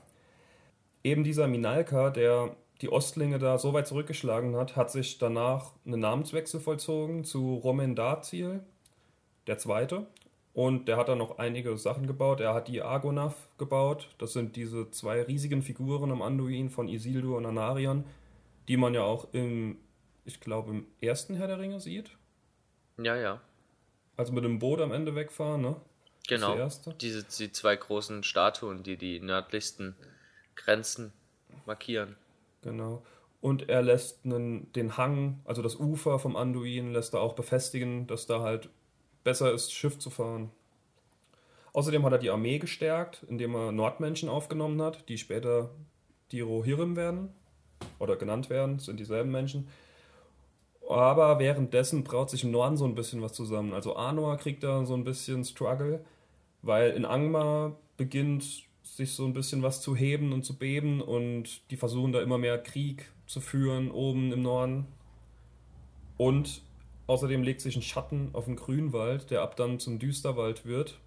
Eben 1.02 1.24
dieser 1.24 1.48
Minalka, 1.48 2.10
der 2.10 2.56
die 2.80 2.90
Ostlinge 2.90 3.38
da 3.38 3.58
so 3.58 3.72
weit 3.72 3.86
zurückgeschlagen 3.86 4.56
hat, 4.56 4.76
hat 4.76 4.90
sich 4.90 5.18
danach 5.18 5.72
ein 5.84 5.98
Namenswechsel 5.98 6.60
vollzogen 6.60 7.24
zu 7.24 7.56
Romen 7.56 7.94
Dazil. 7.96 8.60
der 9.46 9.58
zweite. 9.58 10.06
Und 10.56 10.88
der 10.88 10.96
hat 10.96 11.10
dann 11.10 11.18
noch 11.18 11.36
einige 11.36 11.76
Sachen 11.76 12.06
gebaut. 12.06 12.40
Er 12.40 12.54
hat 12.54 12.68
die 12.68 12.80
Argonath 12.80 13.36
gebaut. 13.58 14.08
Das 14.16 14.32
sind 14.32 14.56
diese 14.56 14.90
zwei 14.90 15.20
riesigen 15.20 15.60
Figuren 15.60 16.10
am 16.10 16.22
Anduin 16.22 16.70
von 16.70 16.88
Isildur 16.88 17.36
und 17.36 17.44
Anarion, 17.44 18.06
die 18.66 18.78
man 18.78 18.94
ja 18.94 19.02
auch 19.02 19.28
im, 19.34 19.76
ich 20.24 20.40
glaube, 20.40 20.70
im 20.70 20.86
ersten 21.02 21.34
Herr 21.34 21.46
der 21.46 21.58
Ringe 21.58 21.78
sieht. 21.78 22.10
Ja, 22.96 23.16
ja. 23.16 23.42
Also 24.16 24.32
mit 24.32 24.44
dem 24.44 24.58
Boot 24.58 24.80
am 24.80 24.92
Ende 24.92 25.14
wegfahren, 25.14 25.60
ne? 25.60 25.76
Genau. 26.26 26.56
Diese 27.02 27.24
die 27.24 27.52
zwei 27.52 27.76
großen 27.76 28.22
Statuen, 28.22 28.82
die 28.82 28.96
die 28.96 29.20
nördlichsten 29.20 29.94
Grenzen 30.54 31.12
markieren. 31.66 32.16
Genau. 32.62 33.04
Und 33.42 33.68
er 33.68 33.82
lässt 33.82 34.24
einen, 34.24 34.72
den 34.72 34.96
Hang, 34.96 35.38
also 35.44 35.60
das 35.60 35.76
Ufer 35.76 36.18
vom 36.18 36.34
Anduin, 36.34 36.94
lässt 36.94 37.12
er 37.12 37.20
auch 37.20 37.34
befestigen, 37.34 38.06
dass 38.06 38.24
da 38.24 38.40
halt 38.40 38.70
besser 39.26 39.52
ist, 39.52 39.72
Schiff 39.72 39.98
zu 39.98 40.08
fahren. 40.08 40.52
Außerdem 41.72 42.04
hat 42.04 42.12
er 42.12 42.18
die 42.18 42.30
Armee 42.30 42.60
gestärkt, 42.60 43.26
indem 43.28 43.56
er 43.56 43.72
Nordmenschen 43.72 44.28
aufgenommen 44.28 44.80
hat, 44.80 45.08
die 45.08 45.18
später 45.18 45.70
die 46.30 46.40
Rohirrim 46.40 46.94
werden 46.94 47.30
oder 47.98 48.14
genannt 48.14 48.50
werden, 48.50 48.78
sind 48.78 49.00
dieselben 49.00 49.32
Menschen. 49.32 49.66
Aber 50.88 51.40
währenddessen 51.40 52.04
braut 52.04 52.30
sich 52.30 52.44
im 52.44 52.52
Norden 52.52 52.76
so 52.76 52.84
ein 52.84 52.94
bisschen 52.94 53.20
was 53.20 53.32
zusammen. 53.32 53.74
Also 53.74 53.96
Anor 53.96 54.36
kriegt 54.36 54.62
da 54.62 54.86
so 54.86 54.94
ein 54.94 55.02
bisschen 55.02 55.44
Struggle, 55.44 56.04
weil 56.62 56.92
in 56.92 57.04
Angmar 57.04 57.76
beginnt 57.96 58.62
sich 58.84 59.12
so 59.12 59.24
ein 59.24 59.32
bisschen 59.32 59.60
was 59.60 59.80
zu 59.80 59.96
heben 59.96 60.32
und 60.32 60.44
zu 60.44 60.56
beben 60.56 61.00
und 61.00 61.68
die 61.72 61.76
versuchen 61.76 62.12
da 62.12 62.22
immer 62.22 62.38
mehr 62.38 62.62
Krieg 62.62 63.10
zu 63.26 63.40
führen 63.40 63.90
oben 63.90 64.32
im 64.32 64.42
Norden. 64.42 64.86
Und 66.16 66.62
außerdem 67.06 67.42
legt 67.42 67.60
sich 67.60 67.76
ein 67.76 67.82
Schatten 67.82 68.30
auf 68.32 68.46
den 68.46 68.56
Grünwald, 68.56 69.30
der 69.30 69.42
ab 69.42 69.56
dann 69.56 69.78
zum 69.78 69.98
Düsterwald 69.98 70.64
wird. 70.64 70.98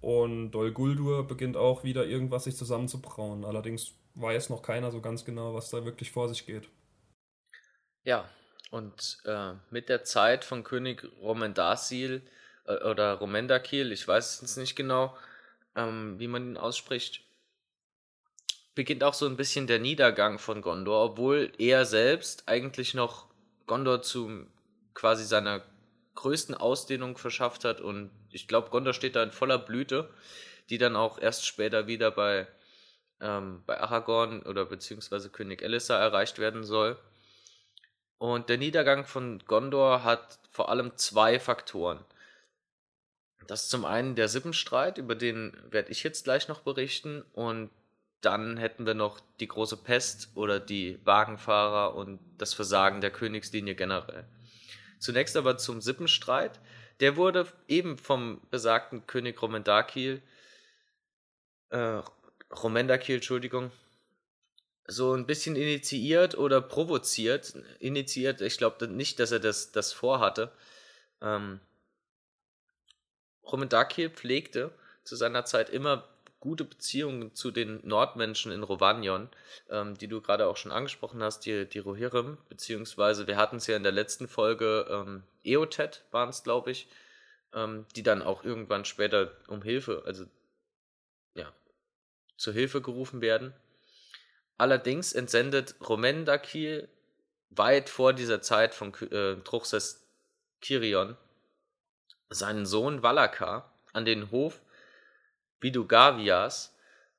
Und 0.00 0.52
Dol 0.52 0.72
Guldur 0.72 1.26
beginnt 1.26 1.56
auch 1.56 1.82
wieder 1.82 2.06
irgendwas 2.06 2.44
sich 2.44 2.56
zusammenzubrauen. 2.56 3.44
Allerdings 3.44 3.94
weiß 4.14 4.50
noch 4.50 4.62
keiner 4.62 4.90
so 4.90 5.00
ganz 5.00 5.24
genau, 5.24 5.54
was 5.54 5.70
da 5.70 5.84
wirklich 5.84 6.10
vor 6.12 6.28
sich 6.28 6.46
geht. 6.46 6.68
Ja, 8.04 8.28
und 8.70 9.18
äh, 9.24 9.54
mit 9.70 9.88
der 9.88 10.04
Zeit 10.04 10.44
von 10.44 10.64
König 10.64 11.04
Romendasil 11.20 12.22
äh, 12.66 12.84
oder 12.84 13.14
Romendakil, 13.14 13.92
ich 13.92 14.06
weiß 14.06 14.42
es 14.42 14.56
nicht 14.56 14.76
genau, 14.76 15.16
ähm, 15.74 16.18
wie 16.18 16.28
man 16.28 16.50
ihn 16.50 16.56
ausspricht, 16.56 17.22
beginnt 18.74 19.02
auch 19.02 19.14
so 19.14 19.26
ein 19.26 19.36
bisschen 19.36 19.66
der 19.66 19.78
Niedergang 19.78 20.38
von 20.38 20.62
Gondor, 20.62 21.04
obwohl 21.04 21.52
er 21.58 21.84
selbst 21.84 22.48
eigentlich 22.48 22.94
noch 22.94 23.26
Gondor 23.66 24.02
zu 24.02 24.46
quasi 24.96 25.24
seiner 25.24 25.62
größten 26.16 26.54
Ausdehnung 26.54 27.18
verschafft 27.18 27.64
hat 27.64 27.80
und 27.80 28.10
ich 28.32 28.48
glaube, 28.48 28.70
Gondor 28.70 28.94
steht 28.94 29.14
da 29.14 29.22
in 29.22 29.30
voller 29.30 29.58
Blüte, 29.58 30.10
die 30.70 30.78
dann 30.78 30.96
auch 30.96 31.18
erst 31.18 31.46
später 31.46 31.86
wieder 31.86 32.10
bei, 32.10 32.48
ähm, 33.20 33.62
bei 33.66 33.78
Aragorn 33.78 34.42
oder 34.42 34.64
beziehungsweise 34.64 35.28
König 35.28 35.62
Elissa 35.62 35.96
erreicht 35.96 36.38
werden 36.38 36.64
soll. 36.64 36.98
Und 38.18 38.48
der 38.48 38.56
Niedergang 38.56 39.04
von 39.04 39.38
Gondor 39.46 40.02
hat 40.02 40.38
vor 40.50 40.70
allem 40.70 40.96
zwei 40.96 41.38
Faktoren. 41.38 42.02
Das 43.46 43.64
ist 43.64 43.70
zum 43.70 43.84
einen 43.84 44.16
der 44.16 44.28
Sippenstreit, 44.28 44.96
über 44.96 45.14
den 45.14 45.56
werde 45.70 45.92
ich 45.92 46.02
jetzt 46.02 46.24
gleich 46.24 46.48
noch 46.48 46.60
berichten. 46.60 47.22
Und 47.34 47.70
dann 48.22 48.56
hätten 48.56 48.86
wir 48.86 48.94
noch 48.94 49.20
die 49.40 49.46
große 49.46 49.76
Pest 49.76 50.30
oder 50.34 50.58
die 50.58 50.98
Wagenfahrer 51.04 51.94
und 51.94 52.18
das 52.38 52.54
Versagen 52.54 53.02
der 53.02 53.10
Königslinie 53.10 53.74
generell. 53.74 54.26
Zunächst 54.98 55.36
aber 55.36 55.58
zum 55.58 55.80
Sippenstreit. 55.80 56.60
Der 57.00 57.16
wurde 57.16 57.46
eben 57.68 57.98
vom 57.98 58.40
besagten 58.50 59.06
König 59.06 59.40
Romendakil, 59.42 60.22
äh, 61.70 62.00
Romendakil, 62.54 63.16
Entschuldigung, 63.16 63.70
so 64.86 65.14
ein 65.14 65.26
bisschen 65.26 65.56
initiiert 65.56 66.38
oder 66.38 66.60
provoziert. 66.60 67.54
Initiiert, 67.80 68.40
ich 68.40 68.56
glaube 68.56 68.88
nicht, 68.88 69.18
dass 69.18 69.32
er 69.32 69.40
das, 69.40 69.72
das 69.72 69.92
vorhatte. 69.92 70.52
Ähm, 71.20 71.60
Romendakil 73.44 74.10
pflegte 74.10 74.72
zu 75.04 75.16
seiner 75.16 75.44
Zeit 75.44 75.70
immer 75.70 76.08
gute 76.46 76.64
Beziehungen 76.64 77.34
zu 77.34 77.50
den 77.50 77.80
Nordmenschen 77.82 78.52
in 78.52 78.62
Rovanion, 78.62 79.28
ähm, 79.68 79.98
die 79.98 80.06
du 80.06 80.20
gerade 80.20 80.46
auch 80.46 80.56
schon 80.56 80.70
angesprochen 80.70 81.20
hast, 81.20 81.40
die, 81.40 81.68
die 81.68 81.80
Rohirrim, 81.80 82.38
beziehungsweise 82.48 83.26
wir 83.26 83.36
hatten 83.36 83.56
es 83.56 83.66
ja 83.66 83.76
in 83.76 83.82
der 83.82 83.90
letzten 83.90 84.28
Folge, 84.28 84.86
ähm, 84.88 85.24
Eotet 85.42 86.04
waren 86.12 86.28
es, 86.28 86.44
glaube 86.44 86.70
ich, 86.70 86.86
ähm, 87.52 87.84
die 87.96 88.04
dann 88.04 88.22
auch 88.22 88.44
irgendwann 88.44 88.84
später 88.84 89.32
um 89.48 89.60
Hilfe, 89.60 90.04
also 90.06 90.24
ja, 91.34 91.52
zur 92.36 92.52
Hilfe 92.52 92.80
gerufen 92.80 93.20
werden. 93.20 93.52
Allerdings 94.56 95.14
entsendet 95.14 95.74
Romendakil 95.80 96.88
weit 97.50 97.88
vor 97.88 98.12
dieser 98.12 98.40
Zeit 98.40 98.72
von 98.72 98.94
äh, 99.10 99.34
Truchsess 99.42 100.06
Kirion 100.60 101.16
seinen 102.28 102.66
Sohn 102.66 103.02
Valakar 103.02 103.72
an 103.92 104.04
den 104.04 104.30
Hof 104.30 104.60
Vidugavias. 105.60 106.74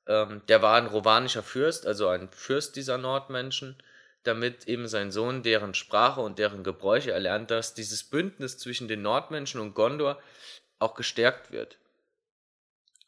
Ähm, 0.06 0.42
der 0.48 0.62
war 0.62 0.76
ein 0.76 0.86
rovanischer 0.86 1.42
Fürst, 1.42 1.86
also 1.86 2.08
ein 2.08 2.30
Fürst 2.30 2.76
dieser 2.76 2.98
Nordmenschen, 2.98 3.76
damit 4.22 4.66
eben 4.66 4.88
sein 4.88 5.10
Sohn 5.10 5.42
deren 5.42 5.74
Sprache 5.74 6.20
und 6.20 6.38
deren 6.38 6.64
Gebräuche 6.64 7.12
erlernt, 7.12 7.50
dass 7.50 7.74
dieses 7.74 8.04
Bündnis 8.04 8.58
zwischen 8.58 8.88
den 8.88 9.02
Nordmenschen 9.02 9.60
und 9.60 9.74
Gondor 9.74 10.20
auch 10.78 10.94
gestärkt 10.94 11.50
wird. 11.50 11.78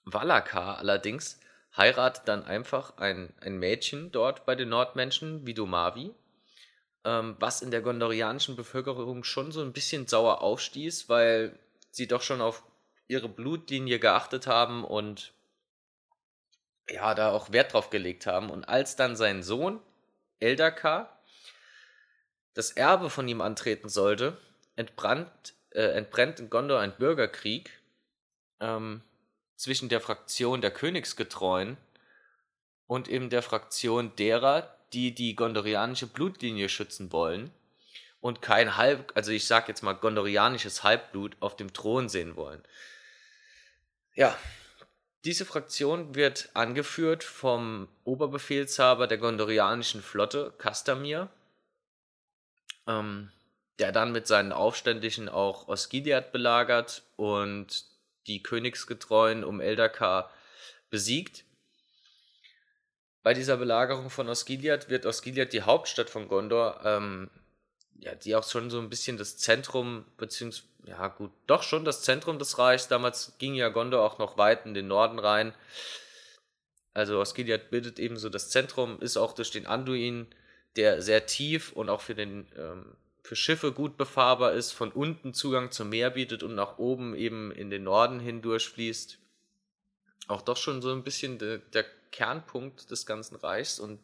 Valakar 0.04 0.78
allerdings 0.78 1.40
heiratet 1.76 2.26
dann 2.26 2.44
einfach 2.44 2.96
ein, 2.98 3.32
ein 3.40 3.58
Mädchen 3.58 4.10
dort 4.12 4.44
bei 4.46 4.54
den 4.54 4.70
Nordmenschen, 4.70 5.46
Vidumavi, 5.46 6.14
ähm, 7.04 7.36
was 7.38 7.62
in 7.62 7.70
der 7.70 7.82
gondorianischen 7.82 8.56
Bevölkerung 8.56 9.24
schon 9.24 9.52
so 9.52 9.62
ein 9.62 9.72
bisschen 9.72 10.06
sauer 10.06 10.42
aufstieß, 10.42 11.08
weil 11.08 11.58
sie 11.90 12.06
doch 12.06 12.22
schon 12.22 12.40
auf 12.40 12.62
ihre 13.10 13.28
Blutlinie 13.28 13.98
geachtet 13.98 14.46
haben 14.46 14.84
und 14.84 15.32
ja, 16.88 17.14
da 17.14 17.32
auch 17.32 17.52
Wert 17.52 17.72
drauf 17.72 17.90
gelegt 17.90 18.26
haben. 18.26 18.50
Und 18.50 18.64
als 18.64 18.96
dann 18.96 19.16
sein 19.16 19.42
Sohn, 19.42 19.80
Eldakar, 20.38 21.20
das 22.54 22.70
Erbe 22.70 23.10
von 23.10 23.26
ihm 23.28 23.40
antreten 23.40 23.88
sollte, 23.88 24.38
entbrannt, 24.76 25.54
äh, 25.70 25.82
entbrennt 25.82 26.40
in 26.40 26.50
Gondor 26.50 26.80
ein 26.80 26.96
Bürgerkrieg 26.96 27.80
ähm, 28.60 29.02
zwischen 29.56 29.88
der 29.88 30.00
Fraktion 30.00 30.60
der 30.60 30.70
Königsgetreuen 30.70 31.76
und 32.86 33.08
eben 33.08 33.28
der 33.28 33.42
Fraktion 33.42 34.14
derer, 34.16 34.74
die 34.92 35.14
die 35.14 35.34
gondorianische 35.34 36.06
Blutlinie 36.06 36.68
schützen 36.68 37.12
wollen 37.12 37.52
und 38.20 38.42
kein 38.42 38.76
Halb, 38.76 39.12
also 39.14 39.32
ich 39.32 39.46
sag 39.46 39.68
jetzt 39.68 39.82
mal 39.82 39.94
gondorianisches 39.94 40.82
Halbblut 40.82 41.36
auf 41.40 41.56
dem 41.56 41.72
Thron 41.72 42.08
sehen 42.08 42.36
wollen. 42.36 42.62
Ja, 44.20 44.36
diese 45.24 45.46
Fraktion 45.46 46.14
wird 46.14 46.50
angeführt 46.52 47.24
vom 47.24 47.88
Oberbefehlshaber 48.04 49.06
der 49.06 49.16
gondorianischen 49.16 50.02
Flotte, 50.02 50.52
Castamir, 50.58 51.30
ähm, 52.86 53.32
der 53.78 53.92
dann 53.92 54.12
mit 54.12 54.26
seinen 54.26 54.52
Aufständischen 54.52 55.30
auch 55.30 55.68
Osgiliath 55.68 56.32
belagert 56.32 57.02
und 57.16 57.86
die 58.26 58.42
Königsgetreuen 58.42 59.42
um 59.42 59.62
Eldakar 59.62 60.30
besiegt. 60.90 61.46
Bei 63.22 63.32
dieser 63.32 63.56
Belagerung 63.56 64.10
von 64.10 64.28
Osgiliath 64.28 64.90
wird 64.90 65.06
Osgiliath 65.06 65.54
die 65.54 65.62
Hauptstadt 65.62 66.10
von 66.10 66.28
Gondor 66.28 66.82
ähm, 66.84 67.30
ja, 68.00 68.14
die 68.14 68.34
auch 68.34 68.48
schon 68.48 68.70
so 68.70 68.78
ein 68.78 68.88
bisschen 68.88 69.16
das 69.16 69.36
Zentrum, 69.36 70.04
beziehungsweise, 70.16 70.68
ja 70.86 71.08
gut, 71.08 71.30
doch 71.46 71.62
schon 71.62 71.84
das 71.84 72.02
Zentrum 72.02 72.38
des 72.38 72.58
Reichs. 72.58 72.88
Damals 72.88 73.34
ging 73.38 73.54
ja 73.54 73.68
Gondor 73.68 74.02
auch 74.02 74.18
noch 74.18 74.38
weit 74.38 74.64
in 74.66 74.74
den 74.74 74.88
Norden 74.88 75.18
rein. 75.18 75.54
Also 76.94 77.20
Osgiliath 77.20 77.70
bildet 77.70 77.98
eben 77.98 78.16
so 78.16 78.28
das 78.28 78.48
Zentrum, 78.50 79.00
ist 79.00 79.16
auch 79.16 79.34
durch 79.34 79.50
den 79.50 79.66
Anduin, 79.66 80.26
der 80.76 81.02
sehr 81.02 81.26
tief 81.26 81.72
und 81.72 81.88
auch 81.88 82.00
für 82.00 82.14
den 82.14 82.48
ähm, 82.56 82.96
für 83.22 83.36
Schiffe 83.36 83.72
gut 83.72 83.96
befahrbar 83.96 84.54
ist, 84.54 84.72
von 84.72 84.90
unten 84.90 85.34
Zugang 85.34 85.70
zum 85.70 85.90
Meer 85.90 86.10
bietet 86.10 86.42
und 86.42 86.54
nach 86.54 86.78
oben 86.78 87.14
eben 87.14 87.52
in 87.52 87.70
den 87.70 87.84
Norden 87.84 88.18
hindurchfließt. 88.18 89.18
Auch 90.28 90.42
doch 90.42 90.56
schon 90.56 90.80
so 90.80 90.90
ein 90.90 91.04
bisschen 91.04 91.38
de, 91.38 91.60
der 91.72 91.84
Kernpunkt 92.10 92.90
des 92.90 93.06
ganzen 93.06 93.36
Reichs 93.36 93.78
und 93.78 94.00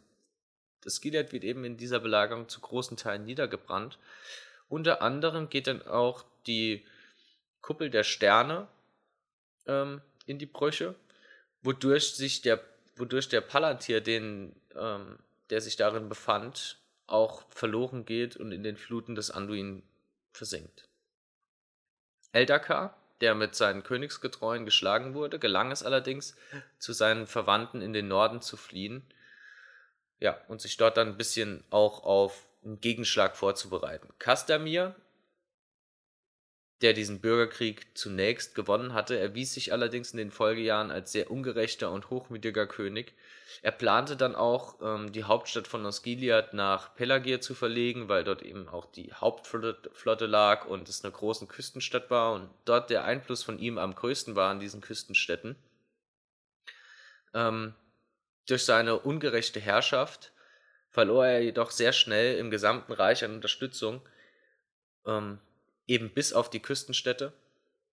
das 0.86 1.00
Gilead 1.00 1.32
wird 1.32 1.44
eben 1.44 1.64
in 1.64 1.76
dieser 1.76 2.00
Belagerung 2.00 2.48
zu 2.48 2.60
großen 2.60 2.96
Teilen 2.96 3.24
niedergebrannt. 3.24 3.98
Unter 4.68 5.02
anderem 5.02 5.50
geht 5.50 5.66
dann 5.66 5.86
auch 5.86 6.24
die 6.46 6.84
Kuppel 7.60 7.90
der 7.90 8.04
Sterne 8.04 8.68
ähm, 9.66 10.00
in 10.24 10.38
die 10.38 10.46
Brüche, 10.46 10.94
wodurch 11.62 12.14
sich 12.14 12.40
der, 12.40 12.60
wodurch 12.96 13.28
der 13.28 13.40
Palantir, 13.40 14.00
den, 14.00 14.54
ähm, 14.74 15.18
der 15.50 15.60
sich 15.60 15.76
darin 15.76 16.08
befand, 16.08 16.78
auch 17.06 17.42
verloren 17.50 18.04
geht 18.04 18.36
und 18.36 18.52
in 18.52 18.62
den 18.62 18.76
Fluten 18.76 19.14
des 19.14 19.30
Anduin 19.30 19.82
versinkt. 20.32 20.88
Eldakar 22.32 22.96
der 23.20 23.34
mit 23.34 23.54
seinen 23.54 23.82
Königsgetreuen 23.82 24.64
geschlagen 24.64 25.14
wurde, 25.14 25.38
gelang 25.38 25.72
es 25.72 25.82
allerdings, 25.82 26.36
zu 26.78 26.92
seinen 26.92 27.26
Verwandten 27.26 27.80
in 27.80 27.92
den 27.92 28.08
Norden 28.08 28.42
zu 28.42 28.56
fliehen. 28.56 29.02
Ja, 30.18 30.40
und 30.48 30.60
sich 30.60 30.76
dort 30.76 30.96
dann 30.96 31.08
ein 31.08 31.16
bisschen 31.16 31.64
auch 31.70 32.02
auf 32.04 32.46
einen 32.64 32.80
Gegenschlag 32.80 33.36
vorzubereiten. 33.36 34.08
Kastamir, 34.18 34.96
der 36.82 36.92
diesen 36.92 37.20
Bürgerkrieg 37.20 37.86
zunächst 37.96 38.54
gewonnen 38.54 38.92
hatte, 38.92 39.18
erwies 39.18 39.54
sich 39.54 39.72
allerdings 39.72 40.10
in 40.12 40.18
den 40.18 40.30
Folgejahren 40.30 40.90
als 40.90 41.12
sehr 41.12 41.30
ungerechter 41.30 41.90
und 41.90 42.10
hochmütiger 42.10 42.66
König. 42.66 43.14
Er 43.62 43.72
plante 43.72 44.16
dann 44.16 44.34
auch, 44.34 44.80
ähm, 44.82 45.12
die 45.12 45.24
Hauptstadt 45.24 45.66
von 45.66 45.86
Osgiliath 45.86 46.52
nach 46.52 46.94
Pelagir 46.94 47.40
zu 47.40 47.54
verlegen, 47.54 48.08
weil 48.08 48.24
dort 48.24 48.42
eben 48.42 48.68
auch 48.68 48.86
die 48.86 49.12
Hauptflotte 49.12 50.26
lag 50.26 50.66
und 50.66 50.88
es 50.88 51.02
eine 51.02 51.12
große 51.12 51.46
Küstenstadt 51.46 52.10
war 52.10 52.34
und 52.34 52.50
dort 52.66 52.90
der 52.90 53.04
Einfluss 53.04 53.42
von 53.42 53.58
ihm 53.58 53.78
am 53.78 53.94
größten 53.94 54.36
war 54.36 54.50
an 54.50 54.60
diesen 54.60 54.82
Küstenstädten. 54.82 55.56
Ähm, 57.32 57.74
durch 58.46 58.64
seine 58.64 58.98
ungerechte 58.98 59.60
Herrschaft 59.60 60.32
verlor 60.96 61.26
er 61.26 61.42
jedoch 61.42 61.72
sehr 61.72 61.92
schnell 61.92 62.38
im 62.38 62.50
gesamten 62.50 62.92
Reich 62.92 63.22
an 63.22 63.34
Unterstützung, 63.34 64.00
ähm, 65.04 65.38
eben 65.86 66.08
bis 66.08 66.32
auf 66.32 66.48
die 66.48 66.62
Küstenstädte, 66.62 67.34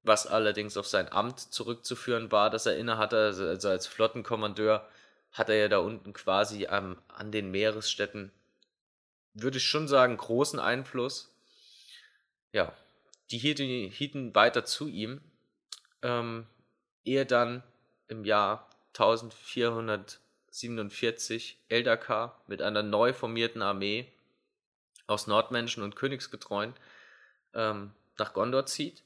was 0.03 0.25
allerdings 0.25 0.77
auf 0.77 0.87
sein 0.87 1.11
Amt 1.11 1.39
zurückzuführen 1.39 2.31
war, 2.31 2.49
das 2.49 2.65
er 2.65 2.77
innehatte, 2.77 3.17
also, 3.17 3.45
also 3.45 3.67
als 3.67 3.87
Flottenkommandeur 3.87 4.87
hat 5.33 5.49
er 5.49 5.55
ja 5.55 5.67
da 5.67 5.79
unten 5.79 6.13
quasi 6.13 6.67
ähm, 6.69 6.97
an 7.09 7.33
den 7.33 7.51
Meeresstädten, 7.51 8.31
würde 9.33 9.57
ich 9.57 9.65
schon 9.65 9.89
sagen, 9.89 10.15
großen 10.15 10.59
Einfluss. 10.59 11.35
Ja, 12.53 12.71
die 13.31 13.37
hielten, 13.37 13.65
hielten 13.65 14.33
weiter 14.33 14.63
zu 14.63 14.87
ihm, 14.87 15.19
ähm, 16.03 16.47
ehe 17.03 17.25
dann 17.25 17.63
im 18.07 18.23
Jahr 18.23 18.69
1447 20.53 21.57
Eldakar 21.67 22.39
mit 22.45 22.61
einer 22.61 22.83
neu 22.83 23.11
formierten 23.11 23.63
Armee 23.63 24.07
aus 25.07 25.25
Nordmenschen 25.25 25.81
und 25.81 25.95
Königsgetreuen 25.95 26.75
ähm, 27.55 27.91
nach 28.19 28.33
Gondor 28.33 28.67
zieht 28.67 29.03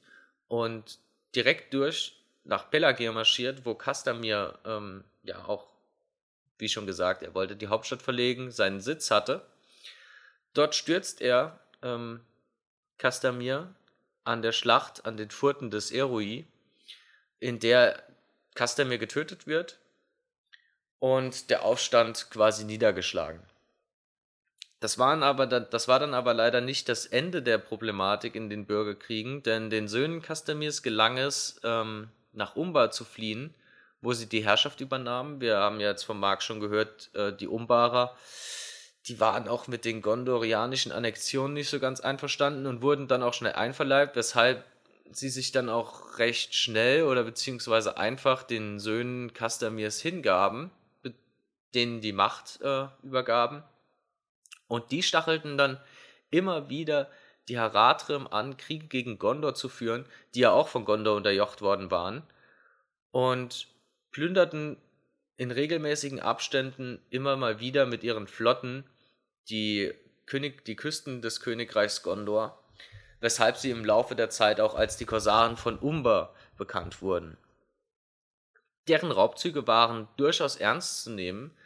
und 0.48 0.98
direkt 1.34 1.72
durch 1.72 2.22
nach 2.44 2.70
Pelagir 2.70 3.12
marschiert, 3.12 3.64
wo 3.64 3.74
Kastamir 3.74 4.58
ähm, 4.64 5.04
ja 5.22 5.44
auch 5.46 5.66
wie 6.58 6.68
schon 6.68 6.86
gesagt, 6.86 7.22
er 7.22 7.34
wollte 7.34 7.56
die 7.56 7.68
Hauptstadt 7.68 8.02
verlegen, 8.02 8.50
seinen 8.50 8.80
Sitz 8.80 9.10
hatte. 9.10 9.46
Dort 10.54 10.74
stürzt 10.74 11.20
er 11.20 11.60
ähm, 11.82 12.20
Castamir 12.98 13.74
an 14.24 14.42
der 14.42 14.52
Schlacht 14.52 15.06
an 15.06 15.16
den 15.16 15.30
Furten 15.30 15.70
des 15.70 15.92
Erui, 15.92 16.46
in 17.38 17.60
der 17.60 18.02
Castamir 18.54 18.98
getötet 18.98 19.46
wird 19.46 19.78
und 20.98 21.50
der 21.50 21.64
Aufstand 21.64 22.28
quasi 22.30 22.64
niedergeschlagen. 22.64 23.40
Das, 24.80 24.98
waren 24.98 25.22
aber, 25.22 25.46
das 25.46 25.88
war 25.88 25.98
dann 25.98 26.14
aber 26.14 26.34
leider 26.34 26.60
nicht 26.60 26.88
das 26.88 27.06
Ende 27.06 27.42
der 27.42 27.58
Problematik 27.58 28.36
in 28.36 28.48
den 28.48 28.66
Bürgerkriegen, 28.66 29.42
denn 29.42 29.70
den 29.70 29.88
Söhnen 29.88 30.22
Castamirs 30.22 30.82
gelang 30.82 31.18
es, 31.18 31.60
ähm, 31.64 32.08
nach 32.32 32.56
Umbar 32.56 32.90
zu 32.90 33.04
fliehen 33.04 33.54
wo 34.00 34.12
sie 34.12 34.26
die 34.26 34.44
Herrschaft 34.44 34.80
übernahmen. 34.80 35.40
Wir 35.40 35.58
haben 35.58 35.80
ja 35.80 35.88
jetzt 35.88 36.04
von 36.04 36.18
Marc 36.18 36.42
schon 36.42 36.60
gehört, 36.60 37.10
äh, 37.14 37.32
die 37.32 37.48
Umbarer, 37.48 38.16
die 39.06 39.20
waren 39.20 39.48
auch 39.48 39.66
mit 39.66 39.84
den 39.84 40.02
gondorianischen 40.02 40.92
Annexionen 40.92 41.54
nicht 41.54 41.70
so 41.70 41.80
ganz 41.80 42.00
einverstanden 42.00 42.66
und 42.66 42.82
wurden 42.82 43.08
dann 43.08 43.22
auch 43.22 43.34
schnell 43.34 43.54
einverleibt, 43.54 44.16
weshalb 44.16 44.64
sie 45.10 45.30
sich 45.30 45.52
dann 45.52 45.70
auch 45.70 46.18
recht 46.18 46.54
schnell 46.54 47.04
oder 47.04 47.24
beziehungsweise 47.24 47.96
einfach 47.96 48.42
den 48.42 48.78
Söhnen 48.78 49.32
Castamirs 49.32 50.00
hingaben, 50.00 50.70
denen 51.74 52.00
die 52.00 52.12
Macht 52.12 52.60
äh, 52.62 52.86
übergaben. 53.02 53.62
Und 54.66 54.90
die 54.90 55.02
stachelten 55.02 55.56
dann 55.56 55.80
immer 56.30 56.68
wieder 56.68 57.10
die 57.48 57.58
Haradrim 57.58 58.26
an, 58.26 58.56
Kriege 58.56 58.86
gegen 58.86 59.18
Gondor 59.18 59.54
zu 59.54 59.68
führen, 59.68 60.04
die 60.34 60.40
ja 60.40 60.50
auch 60.50 60.68
von 60.68 60.84
Gondor 60.84 61.16
unterjocht 61.16 61.62
worden 61.62 61.90
waren. 61.90 62.22
Und 63.10 63.68
plünderten 64.10 64.76
in 65.36 65.50
regelmäßigen 65.50 66.20
Abständen 66.20 67.00
immer 67.10 67.36
mal 67.36 67.60
wieder 67.60 67.86
mit 67.86 68.04
ihren 68.04 68.26
Flotten 68.26 68.84
die, 69.48 69.94
König, 70.26 70.64
die 70.64 70.76
Küsten 70.76 71.22
des 71.22 71.40
Königreichs 71.40 72.02
Gondor, 72.02 72.62
weshalb 73.20 73.56
sie 73.56 73.70
im 73.70 73.84
Laufe 73.84 74.14
der 74.14 74.30
Zeit 74.30 74.60
auch 74.60 74.74
als 74.74 74.96
die 74.96 75.06
Korsaren 75.06 75.56
von 75.56 75.78
Umber 75.78 76.34
bekannt 76.56 77.00
wurden. 77.00 77.38
Deren 78.88 79.12
Raubzüge 79.12 79.66
waren 79.66 80.08
durchaus 80.16 80.56
ernst 80.56 81.04
zu 81.04 81.10
nehmen, 81.10 81.56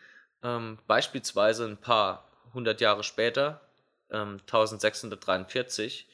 ähm, 0.42 0.78
beispielsweise 0.86 1.66
ein 1.66 1.76
paar 1.76 2.28
hundert 2.52 2.80
Jahre 2.80 3.04
später, 3.04 3.60
ähm, 4.10 4.38
1643, 4.46 6.06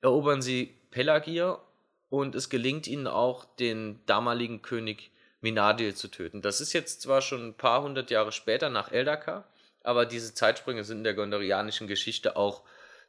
erobern 0.00 0.42
sie 0.42 0.76
Pelagir 0.90 1.60
und 2.08 2.34
es 2.34 2.48
gelingt 2.48 2.86
ihnen 2.86 3.06
auch, 3.06 3.44
den 3.56 4.04
damaligen 4.06 4.62
König 4.62 5.10
Minadil 5.40 5.94
zu 5.94 6.08
töten. 6.08 6.42
Das 6.42 6.60
ist 6.60 6.72
jetzt 6.72 7.02
zwar 7.02 7.22
schon 7.22 7.48
ein 7.48 7.54
paar 7.54 7.82
hundert 7.82 8.10
Jahre 8.10 8.32
später 8.32 8.68
nach 8.68 8.90
Eldaka, 8.90 9.44
aber 9.82 10.04
diese 10.06 10.34
Zeitsprünge 10.34 10.84
sind 10.84 10.98
in 10.98 11.04
der 11.04 11.14
gondorianischen 11.14 11.86
Geschichte 11.86 12.36
auch 12.36 12.62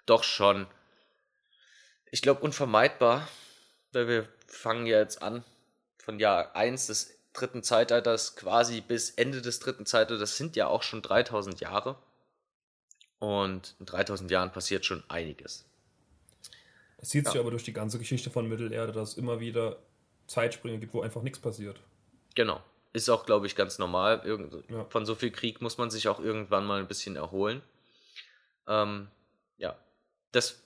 doch 0.06 0.24
schon, 0.24 0.68
ich 2.12 2.22
glaube, 2.22 2.42
unvermeidbar, 2.42 3.28
weil 3.92 4.08
wir 4.08 4.30
fangen 4.48 4.86
ja 4.86 5.00
jetzt 5.00 5.22
an 5.22 5.44
von 5.98 6.20
Jahr 6.20 6.56
1 6.56 6.88
des 6.88 7.17
dritten 7.40 7.64
Zeitalters 7.64 8.36
quasi 8.36 8.82
bis 8.82 9.12
Ende 9.12 9.42
des 9.42 9.60
dritten 9.60 9.86
Zeitalters, 9.86 10.20
das 10.32 10.38
sind 10.38 10.56
ja 10.56 10.68
auch 10.68 10.84
schon 10.84 11.02
3000 11.02 11.60
Jahre. 11.60 11.98
Und 13.20 13.76
in 13.80 13.86
3000 13.86 14.30
Jahren 14.30 14.52
passiert 14.52 14.86
schon 14.86 15.04
einiges. 15.08 15.66
Es 16.98 17.10
zieht 17.10 17.26
ja. 17.26 17.32
sich 17.32 17.40
aber 17.40 17.52
durch 17.52 17.64
die 17.64 17.74
ganze 17.74 18.00
Geschichte 18.00 18.30
von 18.30 18.48
Mittelerde, 18.48 18.92
dass 18.92 19.10
es 19.10 19.18
immer 19.18 19.40
wieder 19.40 19.78
Zeitsprünge 20.28 20.80
gibt, 20.80 20.94
wo 20.94 21.02
einfach 21.02 21.22
nichts 21.22 21.40
passiert. 21.40 21.80
Genau. 22.36 22.62
Ist 22.94 23.10
auch, 23.10 23.26
glaube 23.26 23.48
ich, 23.48 23.56
ganz 23.56 23.80
normal. 23.80 24.22
Irgend 24.24 24.70
ja. 24.70 24.86
Von 24.86 25.06
so 25.06 25.16
viel 25.16 25.32
Krieg 25.32 25.62
muss 25.62 25.78
man 25.78 25.90
sich 25.90 26.08
auch 26.08 26.20
irgendwann 26.20 26.66
mal 26.66 26.80
ein 26.80 26.88
bisschen 26.88 27.16
erholen. 27.16 27.62
Ähm, 28.68 29.08
ja. 29.58 29.78
Das, 30.32 30.62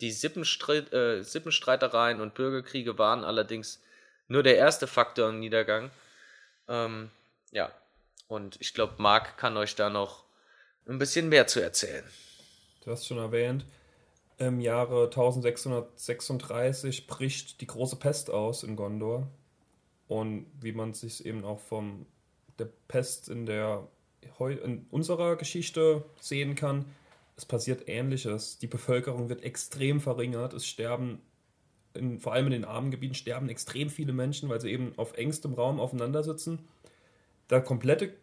die 0.00 0.12
Sippenstreit, 0.12 0.92
äh, 0.92 1.22
Sippenstreitereien 1.22 2.20
und 2.20 2.34
Bürgerkriege 2.34 2.98
waren 2.98 3.24
allerdings 3.24 3.82
nur 4.28 4.42
der 4.42 4.56
erste 4.56 4.86
Faktor 4.86 5.28
im 5.28 5.40
Niedergang. 5.40 5.90
Ähm, 6.68 7.10
ja. 7.52 7.70
Und 8.28 8.56
ich 8.60 8.74
glaube, 8.74 8.94
Marc 8.98 9.38
kann 9.38 9.56
euch 9.56 9.76
da 9.76 9.88
noch 9.88 10.24
ein 10.88 10.98
bisschen 10.98 11.28
mehr 11.28 11.46
zu 11.46 11.60
erzählen. 11.60 12.04
Du 12.84 12.90
hast 12.90 13.06
schon 13.06 13.18
erwähnt, 13.18 13.64
im 14.38 14.60
Jahre 14.60 15.04
1636 15.04 17.06
bricht 17.06 17.60
die 17.60 17.66
große 17.66 17.96
Pest 17.96 18.30
aus 18.30 18.62
in 18.62 18.76
Gondor. 18.76 19.28
Und 20.08 20.46
wie 20.60 20.72
man 20.72 20.94
sich 20.94 21.24
eben 21.24 21.44
auch 21.44 21.60
von 21.60 22.06
der 22.58 22.68
Pest 22.88 23.28
in, 23.28 23.46
der, 23.46 23.88
in 24.38 24.86
unserer 24.90 25.36
Geschichte 25.36 26.04
sehen 26.20 26.54
kann, 26.54 26.84
es 27.36 27.44
passiert 27.44 27.88
Ähnliches. 27.88 28.58
Die 28.58 28.66
Bevölkerung 28.66 29.28
wird 29.28 29.42
extrem 29.42 30.00
verringert. 30.00 30.52
Es 30.52 30.66
sterben, 30.66 31.20
in, 31.96 32.20
vor 32.20 32.32
allem 32.32 32.46
in 32.46 32.52
den 32.52 32.64
armen 32.64 32.90
Gebieten, 32.90 33.14
sterben 33.14 33.48
extrem 33.48 33.90
viele 33.90 34.12
Menschen, 34.12 34.48
weil 34.48 34.60
sie 34.60 34.70
eben 34.70 34.92
auf 34.96 35.16
engstem 35.16 35.54
Raum 35.54 35.80
aufeinander 35.80 36.22
sitzen. 36.22 36.60
Der 37.50 37.60
komplette, 37.60 38.14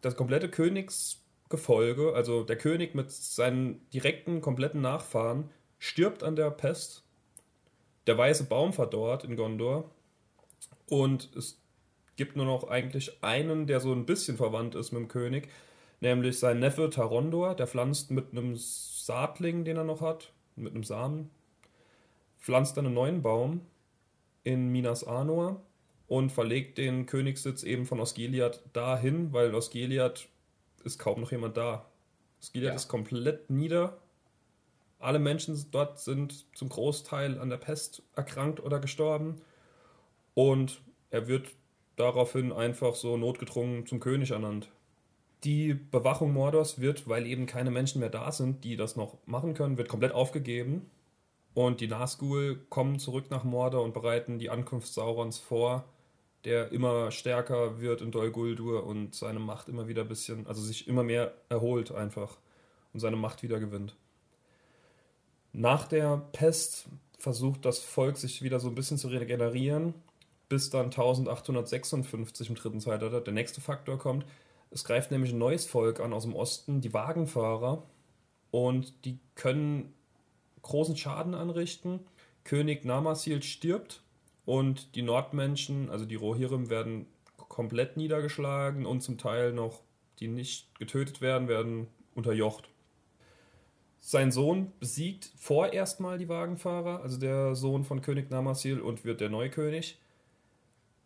das 0.00 0.16
komplette 0.16 0.48
Königsgefolge, 0.48 2.14
also 2.14 2.42
der 2.44 2.56
König 2.56 2.94
mit 2.94 3.10
seinen 3.10 3.88
direkten, 3.90 4.40
kompletten 4.40 4.80
Nachfahren, 4.80 5.50
stirbt 5.78 6.22
an 6.22 6.36
der 6.36 6.50
Pest. 6.50 7.04
Der 8.06 8.16
weiße 8.16 8.44
Baum 8.44 8.72
verdorrt 8.72 9.24
in 9.24 9.36
Gondor. 9.36 9.90
Und 10.88 11.34
es 11.36 11.60
gibt 12.16 12.36
nur 12.36 12.46
noch 12.46 12.68
eigentlich 12.68 13.22
einen, 13.22 13.66
der 13.66 13.80
so 13.80 13.92
ein 13.92 14.06
bisschen 14.06 14.36
verwandt 14.36 14.74
ist 14.74 14.92
mit 14.92 15.02
dem 15.02 15.08
König, 15.08 15.48
nämlich 16.00 16.38
sein 16.38 16.58
Neffe 16.58 16.90
Tarondor, 16.90 17.54
der 17.54 17.66
pflanzt 17.66 18.10
mit 18.10 18.32
einem 18.32 18.56
Saatling, 18.56 19.64
den 19.64 19.76
er 19.76 19.84
noch 19.84 20.00
hat, 20.00 20.32
mit 20.56 20.74
einem 20.74 20.84
Samen, 20.84 21.30
pflanzt 22.38 22.76
dann 22.76 22.86
einen 22.86 22.94
neuen 22.94 23.22
Baum 23.22 23.60
in 24.44 24.68
Minas 24.68 25.04
Anor 25.04 25.60
und 26.06 26.32
verlegt 26.32 26.78
den 26.78 27.06
Königssitz 27.06 27.62
eben 27.62 27.86
von 27.86 28.00
Osgiliath 28.00 28.62
dahin, 28.72 29.32
weil 29.32 29.54
Osgiliath 29.54 30.28
ist 30.84 30.98
kaum 30.98 31.20
noch 31.20 31.32
jemand 31.32 31.56
da. 31.56 31.86
Osgiliath 32.40 32.72
ja. 32.72 32.76
ist 32.76 32.88
komplett 32.88 33.50
nieder. 33.50 33.98
Alle 34.98 35.18
Menschen 35.18 35.64
dort 35.70 36.00
sind 36.00 36.46
zum 36.56 36.68
Großteil 36.70 37.38
an 37.38 37.50
der 37.50 37.58
Pest 37.58 38.02
erkrankt 38.16 38.60
oder 38.60 38.80
gestorben. 38.80 39.36
Und 40.34 40.80
er 41.10 41.28
wird 41.28 41.48
daraufhin 41.96 42.52
einfach 42.52 42.94
so 42.94 43.16
notgedrungen 43.16 43.86
zum 43.86 44.00
König 44.00 44.30
ernannt. 44.30 44.70
Die 45.44 45.74
Bewachung 45.74 46.32
Mordors 46.32 46.80
wird, 46.80 47.08
weil 47.08 47.26
eben 47.26 47.46
keine 47.46 47.70
Menschen 47.70 48.00
mehr 48.00 48.10
da 48.10 48.32
sind, 48.32 48.64
die 48.64 48.76
das 48.76 48.96
noch 48.96 49.18
machen 49.26 49.54
können, 49.54 49.78
wird 49.78 49.88
komplett 49.88 50.12
aufgegeben. 50.12 50.90
Und 51.58 51.80
die 51.80 51.88
Nazgul 51.88 52.60
kommen 52.68 53.00
zurück 53.00 53.32
nach 53.32 53.42
Mordor 53.42 53.82
und 53.82 53.92
bereiten 53.92 54.38
die 54.38 54.48
Ankunft 54.48 54.94
Saurons 54.94 55.38
vor, 55.38 55.86
der 56.44 56.70
immer 56.70 57.10
stärker 57.10 57.80
wird 57.80 58.00
in 58.00 58.12
Dol 58.12 58.30
Guldur 58.30 58.86
und 58.86 59.16
seine 59.16 59.40
Macht 59.40 59.68
immer 59.68 59.88
wieder 59.88 60.02
ein 60.02 60.08
bisschen, 60.08 60.46
also 60.46 60.62
sich 60.62 60.86
immer 60.86 61.02
mehr 61.02 61.34
erholt 61.48 61.90
einfach 61.90 62.38
und 62.92 63.00
seine 63.00 63.16
Macht 63.16 63.42
wieder 63.42 63.58
gewinnt. 63.58 63.96
Nach 65.52 65.88
der 65.88 66.28
Pest 66.30 66.86
versucht 67.18 67.64
das 67.64 67.80
Volk 67.80 68.18
sich 68.18 68.40
wieder 68.40 68.60
so 68.60 68.68
ein 68.68 68.76
bisschen 68.76 68.96
zu 68.96 69.08
regenerieren, 69.08 69.94
bis 70.48 70.70
dann 70.70 70.92
1856 70.92 72.50
im 72.50 72.54
dritten 72.54 72.80
Zeitalter 72.80 73.20
der 73.20 73.34
nächste 73.34 73.60
Faktor 73.60 73.98
kommt. 73.98 74.24
Es 74.70 74.84
greift 74.84 75.10
nämlich 75.10 75.32
ein 75.32 75.38
neues 75.38 75.66
Volk 75.66 75.98
an 75.98 76.12
aus 76.12 76.22
dem 76.22 76.36
Osten, 76.36 76.80
die 76.80 76.94
Wagenfahrer, 76.94 77.82
und 78.52 79.04
die 79.04 79.18
können 79.34 79.92
großen 80.62 80.96
Schaden 80.96 81.34
anrichten. 81.34 82.00
König 82.44 82.84
Namasil 82.84 83.42
stirbt 83.42 84.02
und 84.44 84.94
die 84.94 85.02
Nordmenschen, 85.02 85.90
also 85.90 86.04
die 86.04 86.14
Rohirrim, 86.14 86.70
werden 86.70 87.06
komplett 87.36 87.96
niedergeschlagen 87.96 88.86
und 88.86 89.02
zum 89.02 89.18
Teil 89.18 89.52
noch, 89.52 89.82
die 90.20 90.28
nicht 90.28 90.78
getötet 90.78 91.20
werden, 91.20 91.48
werden 91.48 91.88
unterjocht. 92.14 92.68
Sein 94.00 94.32
Sohn 94.32 94.72
besiegt 94.80 95.30
vorerst 95.36 96.00
mal 96.00 96.18
die 96.18 96.28
Wagenfahrer, 96.28 97.02
also 97.02 97.18
der 97.18 97.54
Sohn 97.54 97.84
von 97.84 98.00
König 98.00 98.30
Namasil, 98.30 98.80
und 98.80 99.04
wird 99.04 99.20
der 99.20 99.28
Neukönig. 99.28 99.98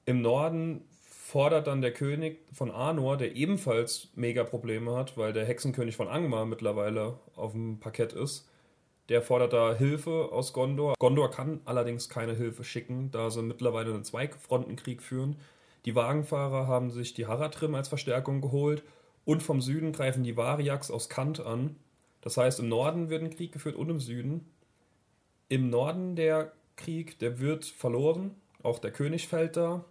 Im 0.04 0.20
Norden 0.20 0.84
fordert 1.00 1.66
dann 1.66 1.80
der 1.80 1.92
König 1.92 2.40
von 2.52 2.70
Arnor, 2.70 3.16
der 3.16 3.34
ebenfalls 3.34 4.08
mega 4.14 4.44
Probleme 4.44 4.94
hat, 4.94 5.16
weil 5.16 5.32
der 5.32 5.46
Hexenkönig 5.46 5.96
von 5.96 6.08
Angmar 6.08 6.44
mittlerweile 6.44 7.18
auf 7.34 7.52
dem 7.52 7.80
Parkett 7.80 8.12
ist. 8.12 8.48
Der 9.08 9.22
fordert 9.22 9.52
da 9.52 9.74
Hilfe 9.74 10.30
aus 10.30 10.52
Gondor. 10.52 10.94
Gondor 10.98 11.30
kann 11.30 11.60
allerdings 11.64 12.08
keine 12.08 12.34
Hilfe 12.34 12.64
schicken, 12.64 13.10
da 13.10 13.30
sie 13.30 13.42
mittlerweile 13.42 13.92
einen 13.92 14.04
Zweifrontenkrieg 14.04 15.02
führen. 15.02 15.36
Die 15.84 15.96
Wagenfahrer 15.96 16.68
haben 16.68 16.90
sich 16.90 17.12
die 17.14 17.26
Haratrim 17.26 17.74
als 17.74 17.88
Verstärkung 17.88 18.40
geholt 18.40 18.84
und 19.24 19.42
vom 19.42 19.60
Süden 19.60 19.92
greifen 19.92 20.22
die 20.22 20.36
Variaks 20.36 20.90
aus 20.90 21.08
Kant 21.08 21.40
an. 21.40 21.76
Das 22.20 22.36
heißt, 22.36 22.60
im 22.60 22.68
Norden 22.68 23.10
wird 23.10 23.22
ein 23.22 23.30
Krieg 23.30 23.52
geführt 23.52 23.76
und 23.76 23.90
im 23.90 24.00
Süden. 24.00 24.46
Im 25.48 25.70
Norden 25.70 26.14
der 26.14 26.52
Krieg, 26.76 27.18
der 27.18 27.40
wird 27.40 27.64
verloren. 27.64 28.36
Auch 28.62 28.78
der 28.78 28.92
König 28.92 29.26
fällt 29.26 29.56
da. 29.56 29.84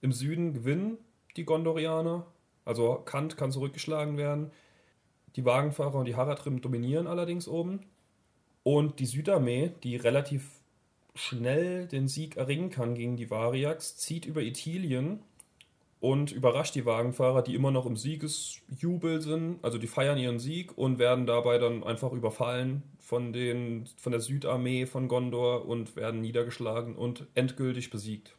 Im 0.00 0.12
Süden 0.12 0.52
gewinnen 0.52 0.98
die 1.36 1.44
Gondorianer. 1.44 2.26
Also 2.64 2.94
Kant 2.96 3.36
kann 3.36 3.52
zurückgeschlagen 3.52 4.16
werden. 4.16 4.50
Die 5.36 5.44
Wagenfahrer 5.44 5.94
und 5.94 6.06
die 6.06 6.16
Haratrim 6.16 6.60
dominieren 6.60 7.06
allerdings 7.06 7.46
oben. 7.46 7.86
Und 8.70 9.00
die 9.00 9.06
Südarmee, 9.06 9.70
die 9.82 9.96
relativ 9.96 10.50
schnell 11.14 11.86
den 11.86 12.06
Sieg 12.06 12.36
erringen 12.36 12.68
kann 12.68 12.94
gegen 12.94 13.16
die 13.16 13.30
Variaks, 13.30 13.96
zieht 13.96 14.26
über 14.26 14.42
Ithilien 14.42 15.20
und 16.00 16.32
überrascht 16.32 16.74
die 16.74 16.84
Wagenfahrer, 16.84 17.40
die 17.40 17.54
immer 17.54 17.70
noch 17.70 17.86
im 17.86 17.96
Siegesjubel 17.96 19.22
sind. 19.22 19.58
Also 19.62 19.78
die 19.78 19.86
feiern 19.86 20.18
ihren 20.18 20.38
Sieg 20.38 20.76
und 20.76 20.98
werden 20.98 21.24
dabei 21.24 21.56
dann 21.56 21.82
einfach 21.82 22.12
überfallen 22.12 22.82
von, 22.98 23.32
den, 23.32 23.88
von 23.96 24.12
der 24.12 24.20
Südarmee 24.20 24.84
von 24.84 25.08
Gondor 25.08 25.64
und 25.64 25.96
werden 25.96 26.20
niedergeschlagen 26.20 26.94
und 26.94 27.26
endgültig 27.34 27.88
besiegt. 27.88 28.36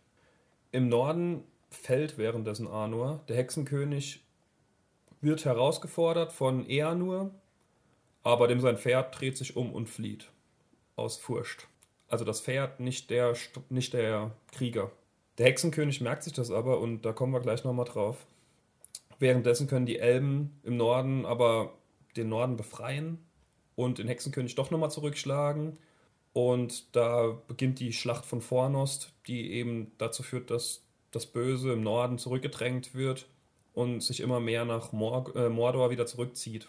Im 0.72 0.90
Norden 0.90 1.44
fällt 1.72 2.20
währenddessen 2.20 2.68
Arnor. 2.68 3.24
Der 3.30 3.38
Hexenkönig 3.38 4.24
wird 5.22 5.44
herausgefordert 5.46 6.32
von 6.32 6.70
Eanur, 6.70 7.32
aber 8.24 8.48
dem 8.48 8.60
sein 8.60 8.78
Pferd 8.78 9.20
dreht 9.20 9.38
sich 9.38 9.56
um 9.56 9.72
und 9.74 9.88
flieht. 9.88 10.30
Aus 10.96 11.18
Furcht. 11.18 11.68
Also 12.08 12.26
das 12.26 12.42
Pferd, 12.42 12.80
nicht 12.80 13.10
der, 13.10 13.36
nicht 13.70 13.94
der 13.94 14.32
Krieger. 14.52 14.92
Der 15.38 15.48
Hexenkönig 15.48 16.02
merkt 16.02 16.24
sich 16.24 16.34
das 16.34 16.52
aber 16.52 16.80
und 16.80 17.04
da 17.04 17.14
kommen 17.14 17.34
wir 17.34 17.40
gleich 17.40 17.64
nochmal 17.64 17.86
drauf. 17.86 18.26
Währenddessen 19.20 19.68
können 19.68 19.86
die 19.86 20.00
Elben 20.00 20.60
im 20.64 20.78
Norden 20.78 21.26
aber 21.26 21.74
den 22.18 22.30
Norden 22.30 22.58
befreien 22.58 23.20
und 23.76 23.98
den 23.98 24.08
Hexenkönig 24.08 24.56
doch 24.56 24.72
nochmal 24.72 24.92
zurückschlagen. 24.92 25.78
Und 26.34 26.96
da 26.96 27.38
beginnt 27.48 27.80
die 27.80 27.94
Schlacht 27.94 28.26
von 28.26 28.42
Fornost, 28.42 29.14
die 29.28 29.52
eben 29.52 29.92
dazu 29.98 30.24
führt, 30.24 30.52
dass 30.52 30.84
das 31.12 31.26
Böse 31.26 31.74
im 31.74 31.82
Norden 31.82 32.18
zurückgedrängt 32.18 32.94
wird 32.94 33.28
und 33.74 34.02
sich 34.02 34.20
immer 34.20 34.40
mehr 34.40 34.66
nach 34.66 34.94
äh, 34.94 35.50
Mordor 35.50 35.90
wieder 35.90 36.06
zurückzieht. 36.06 36.68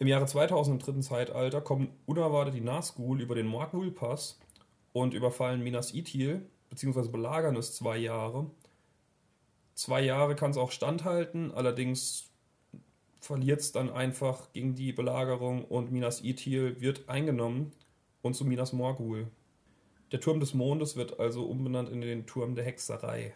Im 0.00 0.06
Jahre 0.06 0.26
2000 0.26 0.74
im 0.74 0.84
dritten 0.84 1.02
Zeitalter 1.02 1.60
kommen 1.60 1.88
unerwartet 2.06 2.54
die 2.54 2.60
Nazgul 2.60 3.20
über 3.20 3.34
den 3.34 3.48
Morgul-Pass 3.48 4.38
und 4.92 5.12
überfallen 5.12 5.62
Minas 5.62 5.92
Ithil, 5.92 6.46
beziehungsweise 6.70 7.10
belagern 7.10 7.56
es 7.56 7.74
zwei 7.74 7.98
Jahre. 7.98 8.48
Zwei 9.74 10.02
Jahre 10.02 10.36
kann 10.36 10.52
es 10.52 10.56
auch 10.56 10.70
standhalten, 10.70 11.52
allerdings 11.52 12.30
verliert 13.18 13.60
es 13.60 13.72
dann 13.72 13.90
einfach 13.90 14.52
gegen 14.52 14.76
die 14.76 14.92
Belagerung 14.92 15.64
und 15.64 15.90
Minas 15.90 16.22
Ithil 16.22 16.80
wird 16.80 17.08
eingenommen 17.08 17.72
und 18.22 18.34
zu 18.34 18.44
Minas 18.44 18.72
Morgul. 18.72 19.26
Der 20.12 20.20
Turm 20.20 20.38
des 20.38 20.54
Mondes 20.54 20.94
wird 20.94 21.18
also 21.18 21.44
umbenannt 21.44 21.90
in 21.90 22.00
den 22.00 22.24
Turm 22.26 22.54
der 22.54 22.64
Hexerei. 22.64 23.34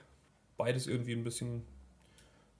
Beides 0.57 0.87
irgendwie 0.87 1.13
ein 1.13 1.25
bisschen 1.25 1.67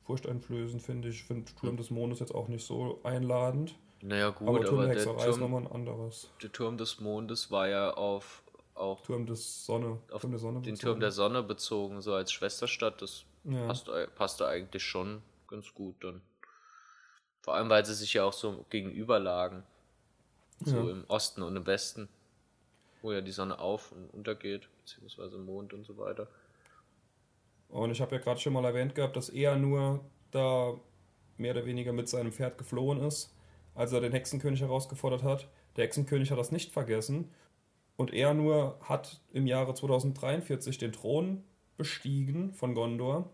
furchteinflößend, 0.05 0.83
finde 0.83 1.09
ich. 1.09 1.21
Ich 1.21 1.25
finde 1.25 1.53
Turm 1.55 1.77
des 1.77 1.91
Mondes 1.91 2.19
jetzt 2.19 2.35
auch 2.35 2.49
nicht 2.49 2.67
so 2.67 3.01
einladend. 3.05 3.77
Naja, 4.03 4.31
gut, 4.31 4.49
aber 4.49 4.65
Turm 4.65 4.81
aber 4.81 4.95
der 4.95 5.05
Turm, 5.05 5.17
ist 5.19 5.39
nochmal 5.39 5.63
ein 5.63 5.73
anderes. 5.73 6.29
Der 6.43 6.51
Turm 6.51 6.77
des 6.77 7.01
Mondes 7.01 7.51
war 7.51 7.69
ja 7.69 7.95
auf 7.95 8.43
auch 8.75 9.01
Turm 9.03 9.27
des 9.27 9.65
Sonne, 9.65 9.99
auf 10.11 10.23
Turm 10.23 10.33
der 10.33 10.41
Sonne 10.41 10.61
den 10.61 10.75
bezogen. 10.75 10.81
Turm 10.81 11.01
der 11.01 11.13
Sonne 11.13 11.43
bezogen, 11.43 12.03
so 12.03 12.15
als 12.15 12.33
Schwesterstadt. 12.33 13.01
Das 13.01 13.25
ja. 13.45 13.67
passt, 13.67 13.89
passte 14.17 14.47
eigentlich 14.47 14.83
schon 14.83 15.23
ganz 15.47 15.73
gut 15.73 15.95
dann. 16.01 16.21
Vor 17.43 17.55
allem, 17.55 17.69
weil 17.69 17.85
sie 17.85 17.95
sich 17.95 18.15
ja 18.15 18.25
auch 18.25 18.33
so 18.33 18.65
gegenüber 18.71 19.19
lagen. 19.19 19.63
So 20.65 20.77
ja. 20.77 20.91
im 20.91 21.05
Osten 21.09 21.43
und 21.43 21.57
im 21.57 21.67
Westen. 21.67 22.09
Wo 23.03 23.13
ja 23.13 23.21
die 23.21 23.33
Sonne 23.33 23.59
auf 23.59 23.93
und 23.93 24.09
untergeht, 24.15 24.69
beziehungsweise 24.79 25.39
Mond 25.39 25.75
und 25.75 25.85
so 25.85 25.99
weiter. 25.99 26.29
Und 27.69 27.91
ich 27.91 28.01
habe 28.01 28.17
ja 28.17 28.21
gerade 28.21 28.39
schon 28.39 28.53
mal 28.53 28.65
erwähnt 28.65 28.95
gehabt, 28.95 29.17
dass 29.17 29.29
er 29.29 29.57
nur 29.57 30.05
da 30.31 30.75
mehr 31.37 31.53
oder 31.53 31.67
weniger 31.67 31.93
mit 31.93 32.09
seinem 32.09 32.33
Pferd 32.33 32.59
geflohen 32.59 33.01
ist, 33.01 33.35
als 33.75 33.93
er 33.93 34.01
den 34.01 34.13
Hexenkönig 34.13 34.61
herausgefordert 34.61 35.23
hat. 35.23 35.49
Der 35.77 35.85
Hexenkönig 35.85 36.31
hat 36.31 36.39
das 36.39 36.53
nicht 36.53 36.73
vergessen 36.73 37.31
und 37.97 38.13
er 38.13 38.35
nur 38.35 38.79
hat 38.83 39.21
im 39.33 39.47
Jahre 39.47 39.75
2043 39.75 40.79
den 40.79 40.93
Thron 40.93 41.45
bestiegen 41.77 42.53
von 42.55 42.75
Gondor, 42.75 43.31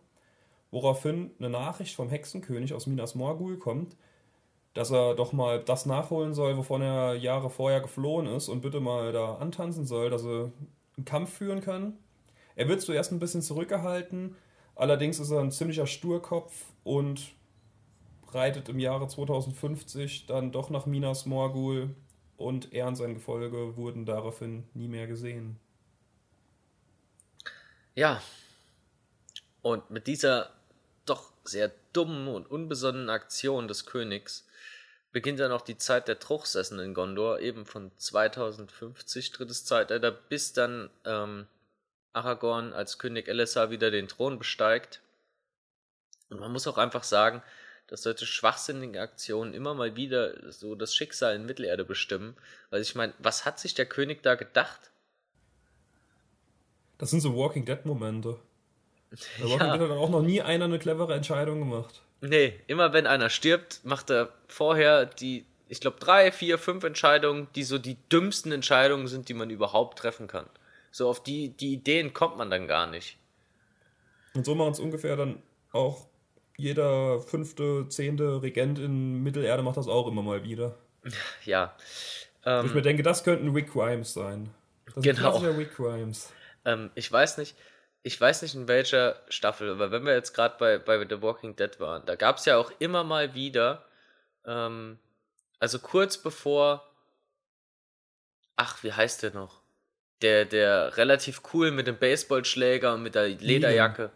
woraufhin 0.70 1.30
eine 1.38 1.50
Nachricht 1.50 1.94
vom 1.94 2.08
Hexenkönig 2.08 2.74
aus 2.74 2.86
Minas 2.86 3.14
Morgul 3.14 3.58
kommt, 3.58 3.96
dass 4.74 4.90
er 4.90 5.14
doch 5.14 5.32
mal 5.32 5.62
das 5.62 5.86
nachholen 5.86 6.34
soll, 6.34 6.56
wovon 6.56 6.82
er 6.82 7.14
Jahre 7.14 7.50
vorher 7.50 7.80
geflohen 7.80 8.26
ist 8.26 8.48
und 8.48 8.60
bitte 8.60 8.80
mal 8.80 9.12
da 9.12 9.36
antanzen 9.36 9.86
soll, 9.86 10.10
dass 10.10 10.24
er 10.24 10.52
einen 10.96 11.04
Kampf 11.04 11.32
führen 11.32 11.60
kann. 11.60 11.98
Er 12.54 12.68
wird 12.68 12.82
zuerst 12.82 13.12
ein 13.12 13.18
bisschen 13.18 13.42
zurückgehalten, 13.42 14.36
allerdings 14.74 15.18
ist 15.18 15.30
er 15.30 15.40
ein 15.40 15.50
ziemlicher 15.50 15.86
Sturkopf 15.86 16.66
und 16.84 17.32
reitet 18.34 18.68
im 18.68 18.78
Jahre 18.78 19.08
2050 19.08 20.26
dann 20.26 20.52
doch 20.52 20.70
nach 20.70 20.86
Minas 20.86 21.26
Morgul 21.26 21.94
und 22.36 22.72
er 22.72 22.86
und 22.86 22.96
sein 22.96 23.14
Gefolge 23.14 23.76
wurden 23.76 24.06
daraufhin 24.06 24.68
nie 24.74 24.88
mehr 24.88 25.06
gesehen. 25.06 25.58
Ja, 27.94 28.22
und 29.62 29.90
mit 29.90 30.06
dieser 30.06 30.50
doch 31.04 31.32
sehr 31.44 31.72
dummen 31.92 32.28
und 32.28 32.50
unbesonnenen 32.50 33.10
Aktion 33.10 33.66
des 33.66 33.86
Königs 33.86 34.46
beginnt 35.10 35.40
dann 35.40 35.52
auch 35.52 35.62
die 35.62 35.78
Zeit 35.78 36.06
der 36.06 36.18
Truchsessen 36.18 36.78
in 36.78 36.94
Gondor, 36.94 37.40
eben 37.40 37.66
von 37.66 37.90
2050, 37.96 39.32
drittes 39.32 39.64
Zeitalter, 39.64 40.12
bis 40.12 40.52
dann 40.52 40.90
ähm, 41.04 41.46
Aragorn 42.12 42.72
als 42.72 42.98
König 42.98 43.28
Elessar 43.28 43.70
wieder 43.70 43.90
den 43.90 44.08
Thron 44.08 44.38
besteigt. 44.38 45.00
Und 46.30 46.40
man 46.40 46.52
muss 46.52 46.66
auch 46.66 46.78
einfach 46.78 47.04
sagen, 47.04 47.42
dass 47.88 48.02
solche 48.02 48.26
schwachsinnigen 48.26 49.00
Aktionen 49.00 49.54
immer 49.54 49.74
mal 49.74 49.96
wieder 49.96 50.52
so 50.52 50.74
das 50.74 50.94
Schicksal 50.94 51.34
in 51.34 51.46
Mittelerde 51.46 51.84
bestimmen. 51.84 52.36
Weil 52.70 52.82
ich 52.82 52.94
meine, 52.94 53.14
was 53.18 53.44
hat 53.44 53.58
sich 53.58 53.74
der 53.74 53.86
König 53.86 54.22
da 54.22 54.34
gedacht? 54.34 54.90
Das 56.98 57.10
sind 57.10 57.20
so 57.20 57.34
Walking 57.34 57.64
Dead-Momente. 57.64 58.38
Bei 59.10 59.16
Walking 59.44 59.58
ja. 59.66 59.76
Dead 59.76 59.88
hat 59.88 59.96
auch 59.96 60.10
noch 60.10 60.22
nie 60.22 60.42
einer 60.42 60.66
eine 60.66 60.78
clevere 60.78 61.14
Entscheidung 61.14 61.60
gemacht. 61.60 62.02
Nee, 62.20 62.60
immer 62.66 62.92
wenn 62.92 63.06
einer 63.06 63.30
stirbt, 63.30 63.80
macht 63.84 64.10
er 64.10 64.32
vorher 64.48 65.06
die, 65.06 65.46
ich 65.68 65.80
glaube, 65.80 65.98
drei, 65.98 66.30
vier, 66.30 66.58
fünf 66.58 66.84
Entscheidungen, 66.84 67.48
die 67.54 67.64
so 67.64 67.78
die 67.78 67.96
dümmsten 68.12 68.52
Entscheidungen 68.52 69.06
sind, 69.06 69.28
die 69.28 69.34
man 69.34 69.50
überhaupt 69.50 69.98
treffen 69.98 70.26
kann. 70.26 70.46
So 70.90 71.08
auf 71.08 71.22
die, 71.22 71.50
die 71.50 71.72
Ideen 71.72 72.12
kommt 72.12 72.36
man 72.36 72.50
dann 72.50 72.66
gar 72.66 72.86
nicht. 72.86 73.16
Und 74.34 74.44
so 74.44 74.54
machen 74.54 74.72
es 74.72 74.80
ungefähr 74.80 75.16
dann 75.16 75.42
auch 75.72 76.06
jeder 76.58 77.20
fünfte, 77.20 77.88
zehnte 77.88 78.42
Regent 78.42 78.78
in 78.78 79.22
Mittelerde 79.22 79.62
macht 79.62 79.76
das 79.76 79.88
auch 79.88 80.08
immer 80.08 80.22
mal 80.22 80.42
wieder. 80.44 80.76
Ja. 81.44 81.74
Ähm, 82.44 82.66
ich 82.66 82.74
mir 82.74 82.82
denke, 82.82 83.02
das 83.02 83.24
könnten 83.24 83.50
Rick 83.50 83.72
Grimes 83.72 84.12
sein. 84.12 84.50
Das 84.94 85.02
genau. 85.02 85.38
Rick 85.38 85.76
Grimes. 85.76 86.32
Ähm, 86.64 86.90
ich 86.96 87.10
weiß 87.10 87.38
nicht, 87.38 87.56
ich 88.02 88.20
weiß 88.20 88.42
nicht 88.42 88.56
in 88.56 88.66
welcher 88.66 89.22
Staffel, 89.28 89.70
aber 89.70 89.92
wenn 89.92 90.04
wir 90.04 90.14
jetzt 90.14 90.34
gerade 90.34 90.56
bei, 90.58 90.78
bei 90.78 90.98
The 91.08 91.22
Walking 91.22 91.54
Dead 91.54 91.78
waren, 91.78 92.04
da 92.06 92.16
gab 92.16 92.38
es 92.38 92.44
ja 92.44 92.58
auch 92.58 92.72
immer 92.80 93.04
mal 93.04 93.34
wieder, 93.34 93.84
ähm, 94.44 94.98
also 95.60 95.78
kurz 95.78 96.18
bevor, 96.18 96.84
ach, 98.56 98.82
wie 98.82 98.92
heißt 98.92 99.22
der 99.22 99.32
noch? 99.32 99.60
Der, 100.22 100.44
der 100.44 100.96
relativ 100.96 101.42
cool 101.52 101.70
mit 101.70 101.86
dem 101.86 101.96
Baseballschläger 101.96 102.94
und 102.94 103.04
mit 103.04 103.14
der 103.14 103.28
Lederjacke. 103.28 104.10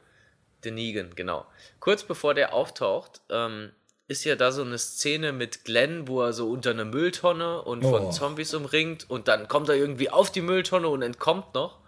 Der 0.64 0.72
Negan, 0.72 1.14
genau. 1.14 1.46
Kurz 1.81 2.05
bevor 2.05 2.35
der 2.35 2.55
auftaucht, 2.55 3.20
ähm, 3.31 3.72
ist 4.09 4.25
ja 4.25 4.37
da 4.37 4.53
so 4.53 4.62
eine 4.62 4.79
Szene 4.79 5.33
mit 5.33 5.64
Glenn, 5.64 6.07
wo 6.07 6.22
er 6.22 6.33
so 6.33 6.51
unter 6.51 6.70
einer 6.70 6.85
Mülltonne 6.85 7.62
und 7.62 7.83
von 7.83 8.07
oh. 8.07 8.11
Zombies 8.11 8.55
umringt 8.55 9.09
und 9.09 9.29
dann 9.29 9.48
kommt 9.48 9.68
er 9.68 9.77
irgendwie 9.77 10.11
auf 10.11 10.31
die 10.31 10.42
Mülltonne 10.42 10.88
und 10.88 11.03
entkommt 11.03 11.55
noch. 11.55 11.79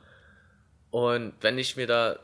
Und 0.90 1.34
wenn 1.40 1.58
ich 1.58 1.76
mir 1.76 1.86
da 1.86 2.18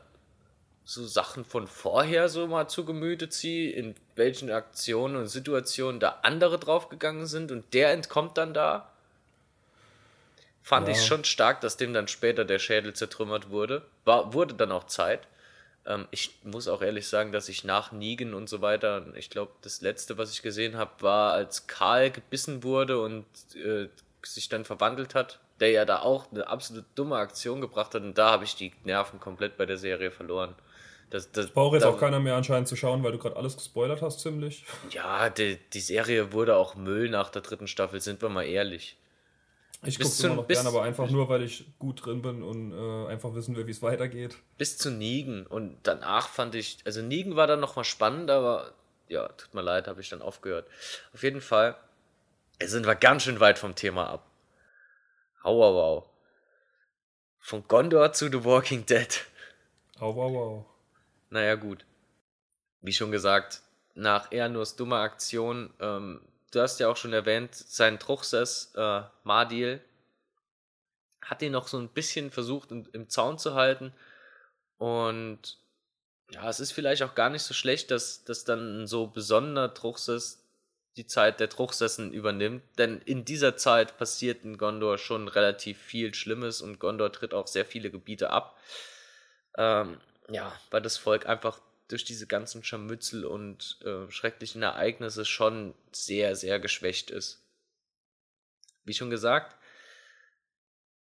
so 0.83 1.05
Sachen 1.05 1.45
von 1.45 1.67
vorher 1.67 2.29
so 2.29 2.47
mal 2.47 2.67
zu 2.67 2.85
Gemüte 2.85 3.29
ziehe, 3.29 3.71
in 3.71 3.95
welchen 4.15 4.49
Aktionen 4.49 5.15
und 5.15 5.27
Situationen 5.27 5.99
da 5.99 6.19
andere 6.23 6.57
draufgegangen 6.57 7.27
sind 7.27 7.51
und 7.51 7.73
der 7.73 7.91
entkommt 7.91 8.37
dann 8.37 8.53
da, 8.53 8.91
fand 10.63 10.87
ja. 10.87 10.93
ich 10.93 11.05
schon 11.05 11.23
stark, 11.23 11.61
dass 11.61 11.77
dem 11.77 11.93
dann 11.93 12.07
später 12.07 12.45
der 12.45 12.59
Schädel 12.59 12.93
zertrümmert 12.93 13.49
wurde. 13.49 13.83
War, 14.05 14.33
wurde 14.33 14.55
dann 14.55 14.71
auch 14.71 14.85
Zeit. 14.85 15.27
Ähm, 15.85 16.07
ich 16.11 16.39
muss 16.43 16.67
auch 16.67 16.81
ehrlich 16.81 17.07
sagen, 17.07 17.31
dass 17.31 17.49
ich 17.49 17.63
nach 17.63 17.91
Nigen 17.91 18.33
und 18.33 18.49
so 18.49 18.61
weiter, 18.61 19.05
ich 19.15 19.29
glaube, 19.29 19.51
das 19.61 19.81
letzte, 19.81 20.17
was 20.17 20.31
ich 20.31 20.41
gesehen 20.41 20.77
habe, 20.77 20.91
war, 20.99 21.33
als 21.33 21.67
Karl 21.67 22.11
gebissen 22.11 22.63
wurde 22.63 23.01
und 23.01 23.25
äh, 23.55 23.87
sich 24.23 24.49
dann 24.49 24.65
verwandelt 24.65 25.15
hat, 25.15 25.39
der 25.59 25.71
ja 25.71 25.85
da 25.85 26.01
auch 26.01 26.31
eine 26.31 26.47
absolut 26.47 26.85
dumme 26.95 27.15
Aktion 27.15 27.61
gebracht 27.61 27.95
hat 27.95 28.03
und 28.03 28.17
da 28.17 28.31
habe 28.31 28.43
ich 28.43 28.55
die 28.55 28.71
Nerven 28.83 29.19
komplett 29.19 29.57
bei 29.57 29.65
der 29.65 29.77
Serie 29.77 30.11
verloren. 30.11 30.55
Das, 31.09 31.29
das, 31.31 31.47
das 31.47 31.53
braucht 31.53 31.73
jetzt 31.73 31.83
da, 31.83 31.89
auch 31.89 31.99
keiner 31.99 32.19
mehr 32.19 32.35
anscheinend 32.35 32.69
zu 32.69 32.75
schauen, 32.77 33.03
weil 33.03 33.11
du 33.11 33.17
gerade 33.17 33.35
alles 33.35 33.57
gespoilert 33.57 34.01
hast, 34.01 34.21
ziemlich. 34.21 34.63
Ja, 34.91 35.29
die, 35.29 35.57
die 35.73 35.81
Serie 35.81 36.31
wurde 36.31 36.55
auch 36.55 36.75
Müll 36.75 37.09
nach 37.09 37.29
der 37.29 37.41
dritten 37.41 37.67
Staffel, 37.67 37.99
sind 37.99 38.21
wir 38.21 38.29
mal 38.29 38.43
ehrlich. 38.43 38.95
Ich 39.83 39.99
gucke 39.99 40.27
immer 40.27 40.35
noch 40.35 40.47
gerne, 40.47 40.69
aber 40.69 40.83
einfach 40.83 41.09
nur, 41.09 41.27
weil 41.27 41.41
ich 41.41 41.65
gut 41.79 42.05
drin 42.05 42.21
bin 42.21 42.43
und 42.43 42.71
äh, 42.71 43.07
einfach 43.07 43.33
wissen 43.33 43.55
will, 43.55 43.65
wie 43.65 43.71
es 43.71 43.81
weitergeht. 43.81 44.37
Bis 44.57 44.77
zu 44.77 44.91
Nigen. 44.91 45.47
Und 45.47 45.77
danach 45.83 46.29
fand 46.29 46.53
ich, 46.53 46.77
also 46.85 47.01
Nigen 47.01 47.35
war 47.35 47.47
dann 47.47 47.59
nochmal 47.59 47.85
spannend, 47.85 48.29
aber 48.29 48.73
ja, 49.07 49.27
tut 49.29 49.53
mir 49.55 49.61
leid, 49.61 49.87
habe 49.87 49.99
ich 50.01 50.09
dann 50.09 50.21
aufgehört. 50.21 50.67
Auf 51.13 51.23
jeden 51.23 51.41
Fall 51.41 51.75
sind 52.63 52.85
wir 52.85 52.95
ganz 52.95 53.23
schön 53.23 53.39
weit 53.39 53.57
vom 53.57 53.73
Thema 53.73 54.07
ab. 54.07 54.29
Aua, 55.41 55.73
wow. 55.73 56.09
Von 57.39 57.67
Gondor 57.67 58.13
zu 58.13 58.29
The 58.29 58.43
Walking 58.45 58.85
Dead. 58.85 59.25
Aua, 59.99 60.31
wow. 60.31 60.65
Naja, 61.31 61.55
gut. 61.55 61.85
Wie 62.81 62.93
schon 62.93 63.11
gesagt, 63.11 63.61
nach 63.95 64.31
Ehrnurs 64.31 64.75
dummer 64.75 64.99
Aktion 64.99 65.73
ähm, 65.79 66.21
du 66.51 66.61
hast 66.61 66.79
ja 66.79 66.89
auch 66.89 66.97
schon 66.97 67.13
erwähnt, 67.13 67.55
sein 67.55 67.99
Truchsess 67.99 68.73
äh, 68.75 69.01
Mardil 69.23 69.81
hat 71.23 71.41
ihn 71.41 71.51
noch 71.51 71.67
so 71.67 71.77
ein 71.77 71.89
bisschen 71.89 72.31
versucht 72.31 72.71
im, 72.71 72.87
im 72.93 73.09
Zaun 73.09 73.37
zu 73.37 73.55
halten. 73.55 73.93
Und 74.77 75.59
ja, 76.31 76.49
es 76.49 76.59
ist 76.59 76.71
vielleicht 76.71 77.03
auch 77.03 77.15
gar 77.15 77.29
nicht 77.29 77.43
so 77.43 77.53
schlecht, 77.53 77.91
dass, 77.91 78.23
dass 78.23 78.43
dann 78.43 78.83
ein 78.83 78.87
so 78.87 79.07
besonderer 79.07 79.73
Truchsess 79.73 80.43
die 80.97 81.07
Zeit 81.07 81.39
der 81.39 81.49
Truchsessen 81.49 82.11
übernimmt. 82.11 82.63
Denn 82.77 83.01
in 83.01 83.23
dieser 83.23 83.55
Zeit 83.55 83.97
passiert 83.97 84.43
in 84.43 84.57
Gondor 84.57 84.97
schon 84.97 85.27
relativ 85.27 85.77
viel 85.77 86.13
Schlimmes 86.13 86.61
und 86.61 86.79
Gondor 86.79 87.11
tritt 87.11 87.33
auch 87.33 87.47
sehr 87.47 87.65
viele 87.65 87.91
Gebiete 87.91 88.31
ab. 88.31 88.57
Ähm, 89.57 89.99
ja, 90.29 90.51
weil 90.69 90.81
das 90.81 90.97
Volk 90.97 91.27
einfach 91.27 91.61
durch 91.91 92.05
diese 92.05 92.27
ganzen 92.27 92.63
Scharmützel 92.63 93.25
und 93.25 93.79
äh, 93.83 94.09
schrecklichen 94.09 94.63
Ereignisse 94.63 95.25
schon 95.25 95.73
sehr, 95.91 96.35
sehr 96.35 96.59
geschwächt 96.59 97.11
ist. 97.11 97.45
Wie 98.83 98.93
schon 98.93 99.09
gesagt, 99.09 99.57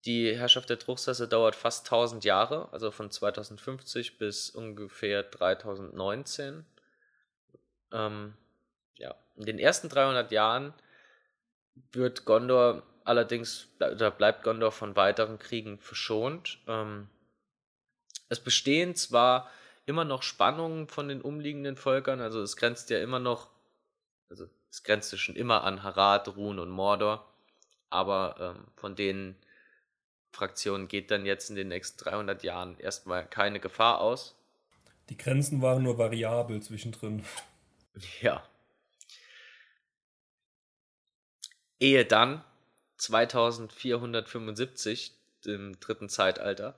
die 0.04 0.36
Herrschaft 0.36 0.68
der 0.68 0.78
Truchsesse 0.78 1.26
dauert 1.26 1.56
fast 1.56 1.86
1000 1.86 2.24
Jahre, 2.24 2.70
also 2.72 2.90
von 2.90 3.10
2050 3.10 4.18
bis 4.18 4.50
ungefähr 4.50 5.22
3019. 5.22 6.66
Ähm, 7.92 8.34
ja, 8.96 9.14
in 9.36 9.46
den 9.46 9.58
ersten 9.58 9.88
300 9.88 10.30
Jahren 10.30 10.74
wird 11.92 12.26
Gondor 12.26 12.82
allerdings, 13.04 13.68
oder 13.78 14.10
bleibt 14.10 14.44
Gondor 14.44 14.72
von 14.72 14.94
weiteren 14.96 15.38
Kriegen 15.38 15.78
verschont. 15.78 16.58
Ähm, 16.66 17.08
es 18.28 18.40
bestehen 18.40 18.94
zwar 18.94 19.50
immer 19.86 20.04
noch 20.04 20.22
Spannungen 20.22 20.88
von 20.88 21.08
den 21.08 21.20
umliegenden 21.20 21.76
Völkern. 21.76 22.20
Also 22.20 22.40
es 22.42 22.56
grenzt 22.56 22.90
ja 22.90 23.00
immer 23.00 23.18
noch, 23.18 23.48
also 24.28 24.46
es 24.70 24.82
grenzt 24.82 25.12
ja 25.12 25.18
schon 25.18 25.36
immer 25.36 25.64
an 25.64 25.82
Harad, 25.82 26.36
Run 26.36 26.58
und 26.58 26.70
Mordor. 26.70 27.30
Aber 27.90 28.56
ähm, 28.56 28.64
von 28.76 28.96
den 28.96 29.36
Fraktionen 30.32 30.88
geht 30.88 31.10
dann 31.10 31.26
jetzt 31.26 31.50
in 31.50 31.56
den 31.56 31.68
nächsten 31.68 32.02
300 32.02 32.42
Jahren 32.42 32.78
erstmal 32.78 33.26
keine 33.26 33.60
Gefahr 33.60 34.00
aus. 34.00 34.34
Die 35.10 35.16
Grenzen 35.16 35.62
waren 35.62 35.82
nur 35.82 35.98
variabel 35.98 36.62
zwischendrin. 36.62 37.24
Ja. 38.20 38.42
Ehe 41.78 42.04
dann 42.04 42.42
2475, 42.96 45.12
im 45.44 45.78
dritten 45.78 46.08
Zeitalter, 46.08 46.76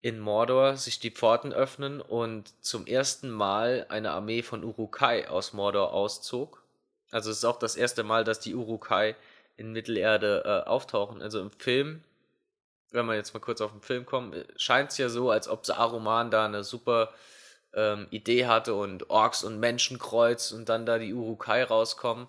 in 0.00 0.20
Mordor 0.20 0.76
sich 0.76 1.00
die 1.00 1.10
Pforten 1.10 1.52
öffnen 1.52 2.00
und 2.00 2.52
zum 2.64 2.86
ersten 2.86 3.30
Mal 3.30 3.86
eine 3.88 4.12
Armee 4.12 4.42
von 4.42 4.62
Urukai 4.62 5.28
aus 5.28 5.52
Mordor 5.52 5.92
auszog. 5.92 6.62
Also 7.10 7.30
es 7.30 7.38
ist 7.38 7.44
auch 7.44 7.58
das 7.58 7.76
erste 7.76 8.04
Mal, 8.04 8.24
dass 8.24 8.38
die 8.38 8.54
Urukai 8.54 9.16
in 9.56 9.72
Mittelerde 9.72 10.42
äh, 10.44 10.68
auftauchen. 10.68 11.20
Also 11.20 11.40
im 11.40 11.50
Film, 11.50 12.04
wenn 12.90 13.06
wir 13.06 13.16
jetzt 13.16 13.34
mal 13.34 13.40
kurz 13.40 13.60
auf 13.60 13.72
den 13.72 13.82
Film 13.82 14.06
kommen, 14.06 14.32
äh, 14.32 14.44
scheint 14.56 14.92
es 14.92 14.98
ja 14.98 15.08
so, 15.08 15.30
als 15.30 15.48
ob 15.48 15.66
Saruman 15.66 16.30
da 16.30 16.44
eine 16.44 16.62
super 16.62 17.12
ähm, 17.74 18.06
Idee 18.10 18.46
hatte 18.46 18.74
und 18.74 19.10
Orks 19.10 19.42
und 19.42 19.58
Menschenkreuz 19.58 20.52
und 20.52 20.68
dann 20.68 20.86
da 20.86 20.98
die 20.98 21.12
Urukai 21.12 21.64
rauskommen. 21.64 22.28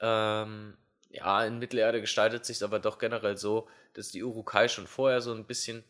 Ähm, 0.00 0.76
ja, 1.10 1.44
in 1.44 1.58
Mittelerde 1.58 2.00
gestaltet 2.00 2.44
sich 2.44 2.62
aber 2.64 2.80
doch 2.80 2.98
generell 2.98 3.36
so, 3.36 3.68
dass 3.94 4.08
die 4.08 4.24
Urukai 4.24 4.68
schon 4.68 4.86
vorher 4.86 5.20
so 5.20 5.32
ein 5.32 5.44
bisschen 5.44 5.84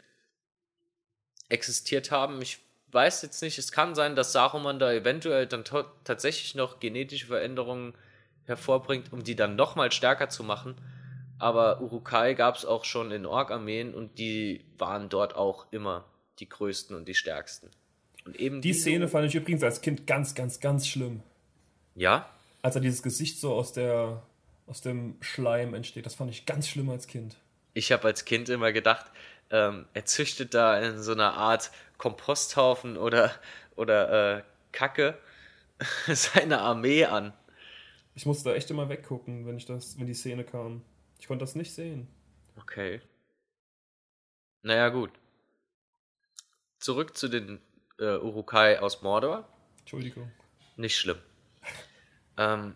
existiert 1.52 2.10
haben. 2.10 2.40
Ich 2.42 2.58
weiß 2.92 3.22
jetzt 3.22 3.42
nicht, 3.42 3.58
es 3.58 3.72
kann 3.72 3.94
sein, 3.94 4.16
dass 4.16 4.32
Saruman 4.32 4.78
da 4.78 4.92
eventuell 4.92 5.46
dann 5.46 5.64
tatsächlich 6.04 6.54
noch 6.54 6.80
genetische 6.80 7.26
Veränderungen 7.26 7.94
hervorbringt, 8.44 9.12
um 9.12 9.22
die 9.22 9.36
dann 9.36 9.56
nochmal 9.56 9.92
stärker 9.92 10.28
zu 10.28 10.42
machen. 10.42 10.74
Aber 11.38 11.80
Urukai 11.80 12.34
gab 12.34 12.56
es 12.56 12.64
auch 12.64 12.84
schon 12.84 13.10
in 13.10 13.26
Ork-Armeen 13.26 13.94
und 13.94 14.18
die 14.18 14.64
waren 14.78 15.08
dort 15.08 15.34
auch 15.34 15.66
immer 15.72 16.04
die 16.38 16.48
größten 16.48 16.96
und 16.96 17.06
die 17.08 17.14
stärksten. 17.14 17.70
Und 18.24 18.36
eben 18.36 18.60
die 18.60 18.72
Szene 18.72 19.08
fand 19.08 19.26
ich 19.26 19.34
übrigens 19.34 19.62
als 19.62 19.80
Kind 19.80 20.06
ganz, 20.06 20.34
ganz, 20.34 20.60
ganz 20.60 20.86
schlimm. 20.86 21.22
Ja? 21.94 22.28
Als 22.62 22.76
er 22.76 22.80
dieses 22.80 23.02
Gesicht 23.02 23.40
so 23.40 23.54
aus 23.54 23.72
der 23.72 24.22
aus 24.66 24.80
dem 24.80 25.16
Schleim 25.20 25.74
entsteht, 25.74 26.06
das 26.06 26.14
fand 26.14 26.30
ich 26.30 26.46
ganz 26.46 26.68
schlimm 26.68 26.88
als 26.88 27.06
Kind. 27.06 27.36
Ich 27.74 27.90
habe 27.90 28.04
als 28.04 28.24
Kind 28.24 28.48
immer 28.48 28.72
gedacht, 28.72 29.06
ähm, 29.52 29.86
er 29.92 30.04
züchtet 30.06 30.54
da 30.54 30.80
in 30.80 31.00
so 31.00 31.12
einer 31.12 31.34
Art 31.34 31.70
Komposthaufen 31.98 32.96
oder, 32.96 33.30
oder 33.76 34.38
äh, 34.38 34.42
Kacke 34.72 35.18
seine 36.08 36.61
Armee 36.61 37.05
an. 37.05 37.32
Ich 38.14 38.26
musste 38.26 38.48
da 38.48 38.57
echt 38.57 38.70
immer 38.70 38.88
weggucken, 38.88 39.46
wenn 39.46 39.57
ich 39.57 39.66
das, 39.66 39.98
wenn 39.98 40.07
die 40.07 40.14
Szene 40.14 40.44
kam. 40.44 40.82
Ich 41.20 41.28
konnte 41.28 41.44
das 41.44 41.55
nicht 41.55 41.72
sehen. 41.72 42.09
Okay. 42.59 43.00
Naja, 44.62 44.88
gut. 44.88 45.11
Zurück 46.78 47.16
zu 47.16 47.28
den 47.28 47.61
äh, 47.98 48.16
Urukai 48.16 48.80
aus 48.80 49.03
Mordor. 49.03 49.48
Entschuldigung. 49.80 50.32
Nicht 50.76 50.96
schlimm. 50.96 51.18
ähm, 52.38 52.74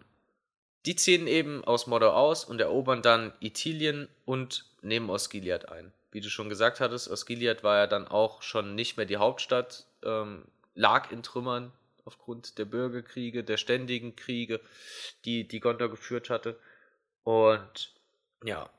die 0.84 0.94
ziehen 0.94 1.26
eben 1.26 1.64
aus 1.64 1.86
Mordor 1.86 2.16
aus 2.16 2.44
und 2.44 2.60
erobern 2.60 3.02
dann 3.02 3.32
Ithilien 3.40 4.08
und 4.24 4.70
nehmen 4.82 5.10
Osgiliath 5.10 5.68
ein 5.68 5.92
wie 6.16 6.22
du 6.22 6.30
schon 6.30 6.48
gesagt 6.48 6.80
hattest, 6.80 7.10
Osgiliath 7.10 7.62
war 7.62 7.76
ja 7.76 7.86
dann 7.86 8.08
auch 8.08 8.40
schon 8.40 8.74
nicht 8.74 8.96
mehr 8.96 9.04
die 9.04 9.18
Hauptstadt, 9.18 9.84
ähm, 10.02 10.46
lag 10.74 11.10
in 11.10 11.22
Trümmern 11.22 11.72
aufgrund 12.06 12.56
der 12.56 12.64
Bürgerkriege, 12.64 13.44
der 13.44 13.58
ständigen 13.58 14.16
Kriege, 14.16 14.62
die, 15.26 15.46
die 15.46 15.60
Gondor 15.60 15.90
geführt 15.90 16.30
hatte. 16.30 16.58
Und 17.22 17.92
ja, 18.42 18.70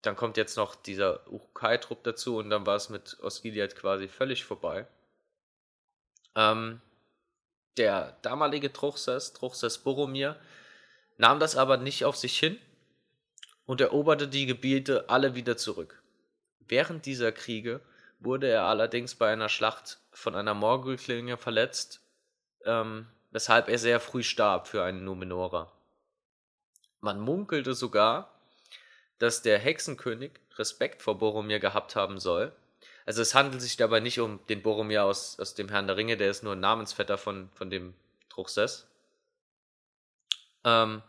dann 0.00 0.16
kommt 0.16 0.38
jetzt 0.38 0.56
noch 0.56 0.76
dieser 0.76 1.30
Urukai-Trupp 1.30 2.02
dazu 2.04 2.38
und 2.38 2.48
dann 2.48 2.64
war 2.64 2.76
es 2.76 2.88
mit 2.88 3.18
Osgiliath 3.20 3.76
quasi 3.76 4.08
völlig 4.08 4.46
vorbei. 4.46 4.86
Ähm, 6.34 6.80
der 7.76 8.16
damalige 8.22 8.72
Truchsess, 8.72 9.34
Truchsess 9.34 9.76
Boromir, 9.76 10.40
nahm 11.18 11.38
das 11.38 11.54
aber 11.54 11.76
nicht 11.76 12.06
auf 12.06 12.16
sich 12.16 12.38
hin 12.38 12.58
und 13.68 13.82
eroberte 13.82 14.28
die 14.28 14.46
Gebiete 14.46 15.10
alle 15.10 15.34
wieder 15.34 15.58
zurück. 15.58 16.02
Während 16.60 17.04
dieser 17.04 17.32
Kriege 17.32 17.82
wurde 18.18 18.48
er 18.48 18.64
allerdings 18.64 19.14
bei 19.14 19.30
einer 19.30 19.50
Schlacht 19.50 19.98
von 20.10 20.34
einer 20.34 20.54
Morgulklinge 20.54 21.36
verletzt, 21.36 22.00
ähm, 22.64 23.06
weshalb 23.30 23.68
er 23.68 23.78
sehr 23.78 24.00
früh 24.00 24.22
starb 24.22 24.68
für 24.68 24.82
einen 24.82 25.04
Numenorer. 25.04 25.70
Man 27.00 27.20
munkelte 27.20 27.74
sogar, 27.74 28.32
dass 29.18 29.42
der 29.42 29.58
Hexenkönig 29.58 30.32
Respekt 30.56 31.02
vor 31.02 31.18
Boromir 31.18 31.60
gehabt 31.60 31.94
haben 31.94 32.18
soll. 32.18 32.52
Also 33.04 33.20
es 33.20 33.34
handelt 33.34 33.60
sich 33.60 33.76
dabei 33.76 34.00
nicht 34.00 34.18
um 34.18 34.40
den 34.46 34.62
Boromir 34.62 35.04
aus, 35.04 35.38
aus 35.38 35.54
dem 35.54 35.68
Herrn 35.68 35.86
der 35.86 35.98
Ringe, 35.98 36.16
der 36.16 36.30
ist 36.30 36.42
nur 36.42 36.54
ein 36.54 36.60
Namensvetter 36.60 37.18
von, 37.18 37.50
von 37.52 37.68
dem 37.68 37.92
Truchsess. 38.30 38.88
Ähm, 40.64 41.02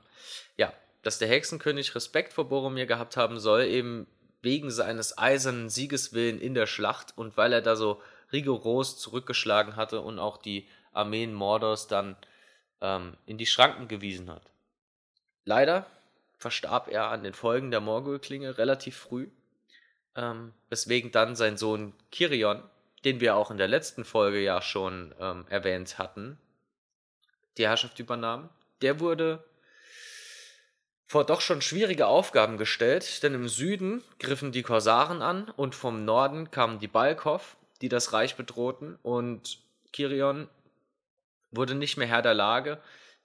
dass 1.02 1.20
der 1.20 1.28
Hexenkönig 1.28 1.96
Respekt 1.96 2.34
vor 2.34 2.50
Boromir 2.50 2.86
gehabt 2.86 3.18
haben 3.18 3.40
soll, 3.40 3.64
eben 3.64 4.08
wegen 4.42 4.72
seines 4.72 5.18
eisernen 5.18 5.70
Siegeswillen 5.70 6.40
in 6.40 6.54
der 6.54 6.68
Schlacht 6.68 7.18
und 7.18 7.38
weil 7.38 7.54
er 7.54 7.62
da 7.62 7.76
so 7.76 8.02
rigoros 8.32 8.98
zurückgeschlagen 9.00 9.76
hatte 9.76 10.02
und 10.02 10.20
auch 10.20 10.38
die 10.38 10.68
Armeen 10.94 11.34
Mordors 11.34 11.88
dann 11.88 12.16
ähm, 12.82 13.18
in 13.26 13.38
die 13.38 13.46
Schranken 13.46 13.88
gewiesen 13.88 14.30
hat. 14.30 14.44
Leider 15.46 15.86
verstarb 16.38 16.88
er 16.90 17.10
an 17.10 17.24
den 17.24 17.34
Folgen 17.34 17.72
der 17.72 17.82
Morgulklinge 17.82 18.58
relativ 18.58 18.98
früh, 18.98 19.30
ähm, 20.16 20.54
weswegen 20.70 21.12
dann 21.12 21.36
sein 21.36 21.58
Sohn 21.58 21.94
Kirion, 22.12 22.64
den 23.04 23.20
wir 23.20 23.36
auch 23.36 23.52
in 23.52 23.58
der 23.58 23.68
letzten 23.68 24.06
Folge 24.06 24.40
ja 24.40 24.62
schon 24.62 25.14
ähm, 25.20 25.46
erwähnt 25.50 25.98
hatten, 25.98 26.38
die 27.58 27.68
Herrschaft 27.68 28.00
übernahm. 28.00 28.50
Der 28.82 29.00
wurde 29.00 29.44
vor 31.10 31.24
doch 31.24 31.42
schon 31.42 31.64
schwierige 31.64 32.06
Aufgaben 32.06 32.60
gestellt, 32.60 33.24
denn 33.24 33.34
im 33.34 33.48
Süden 33.48 34.04
griffen 34.20 34.52
die 34.52 34.62
Korsaren 34.62 35.24
an 35.24 35.50
und 35.58 35.74
vom 35.74 36.06
Norden 36.06 36.52
kamen 36.52 36.78
die 36.78 36.88
Balkov, 36.88 37.58
die 37.82 37.90
das 37.90 38.14
Reich 38.14 38.36
bedrohten, 38.36 39.00
und 39.02 39.58
Kirion 39.92 40.48
wurde 41.50 41.74
nicht 41.74 41.98
mehr 41.98 42.06
Herr 42.06 42.22
der 42.22 42.36
Lage. 42.36 42.78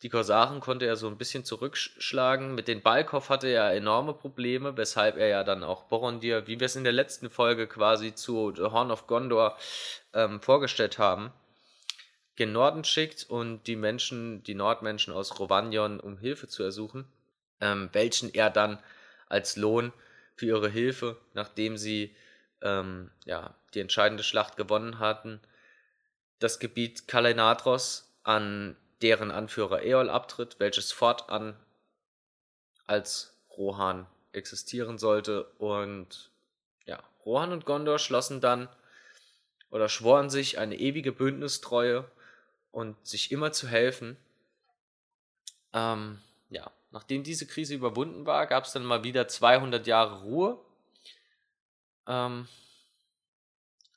Die 0.02 0.08
Korsaren 0.08 0.60
konnte 0.60 0.86
er 0.86 0.96
so 0.96 1.08
ein 1.08 1.18
bisschen 1.18 1.44
zurückschlagen. 1.44 2.54
Mit 2.54 2.68
den 2.68 2.80
Balkov 2.80 3.28
hatte 3.28 3.48
er 3.48 3.74
enorme 3.74 4.14
Probleme, 4.14 4.78
weshalb 4.78 5.18
er 5.18 5.28
ja 5.28 5.44
dann 5.44 5.62
auch 5.62 5.82
Borondir, 5.84 6.46
wie 6.46 6.58
wir 6.58 6.64
es 6.64 6.76
in 6.76 6.84
der 6.84 6.92
letzten 6.94 7.28
Folge 7.28 7.66
quasi 7.66 8.14
zu 8.14 8.50
The 8.56 8.62
Horn 8.62 8.92
of 8.92 9.06
Gondor 9.06 9.58
ähm, 10.14 10.40
vorgestellt 10.40 10.98
haben, 10.98 11.32
gen 12.36 12.52
Norden 12.52 12.84
schickt 12.84 13.26
und 13.28 13.66
die 13.66 13.76
Menschen, 13.76 14.42
die 14.42 14.54
Nordmenschen 14.54 15.12
aus 15.12 15.38
Rovanion 15.38 16.00
um 16.00 16.16
Hilfe 16.16 16.48
zu 16.48 16.62
ersuchen, 16.62 17.06
ähm, 17.60 17.88
welchen 17.92 18.32
er 18.32 18.50
dann 18.50 18.78
als 19.28 19.56
Lohn 19.56 19.92
für 20.36 20.46
ihre 20.46 20.68
Hilfe, 20.68 21.16
nachdem 21.32 21.76
sie 21.76 22.14
ähm, 22.62 23.10
ja, 23.24 23.54
die 23.74 23.80
entscheidende 23.80 24.22
Schlacht 24.22 24.56
gewonnen 24.56 24.98
hatten, 24.98 25.40
das 26.38 26.58
Gebiet 26.58 27.08
Kalenatros 27.08 28.12
an 28.22 28.76
deren 29.02 29.30
Anführer 29.30 29.82
Eol 29.82 30.08
abtritt, 30.08 30.56
welches 30.58 30.92
fortan 30.92 31.56
als 32.86 33.36
Rohan 33.56 34.06
existieren 34.32 34.98
sollte. 34.98 35.44
Und 35.58 36.30
ja, 36.86 37.02
Rohan 37.24 37.52
und 37.52 37.66
Gondor 37.66 37.98
schlossen 37.98 38.40
dann 38.40 38.68
oder 39.70 39.88
schworen 39.88 40.30
sich 40.30 40.58
eine 40.58 40.76
ewige 40.76 41.12
Bündnistreue 41.12 42.04
und 42.72 42.96
sich 43.06 43.30
immer 43.30 43.52
zu 43.52 43.68
helfen. 43.68 44.16
Ähm, 45.72 46.20
ja, 46.50 46.70
nachdem 46.94 47.22
diese 47.24 47.46
Krise 47.46 47.74
überwunden 47.74 48.24
war, 48.24 48.46
gab 48.46 48.64
es 48.64 48.72
dann 48.72 48.84
mal 48.84 49.02
wieder 49.02 49.26
200 49.26 49.84
Jahre 49.88 50.22
Ruhe. 50.22 50.60
Ähm, 52.06 52.46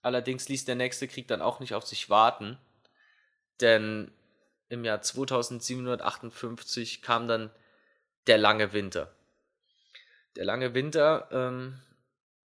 allerdings 0.01 0.49
ließ 0.49 0.65
der 0.65 0.73
nächste 0.73 1.07
Krieg 1.07 1.27
dann 1.27 1.43
auch 1.43 1.59
nicht 1.59 1.75
auf 1.75 1.85
sich 1.85 2.09
warten, 2.09 2.57
denn 3.61 4.11
im 4.69 4.83
Jahr 4.83 5.03
2758 5.03 7.03
kam 7.03 7.27
dann 7.27 7.51
der 8.25 8.39
lange 8.39 8.73
Winter. 8.73 9.13
Der 10.35 10.45
lange 10.45 10.73
Winter 10.73 11.29
ähm, 11.31 11.79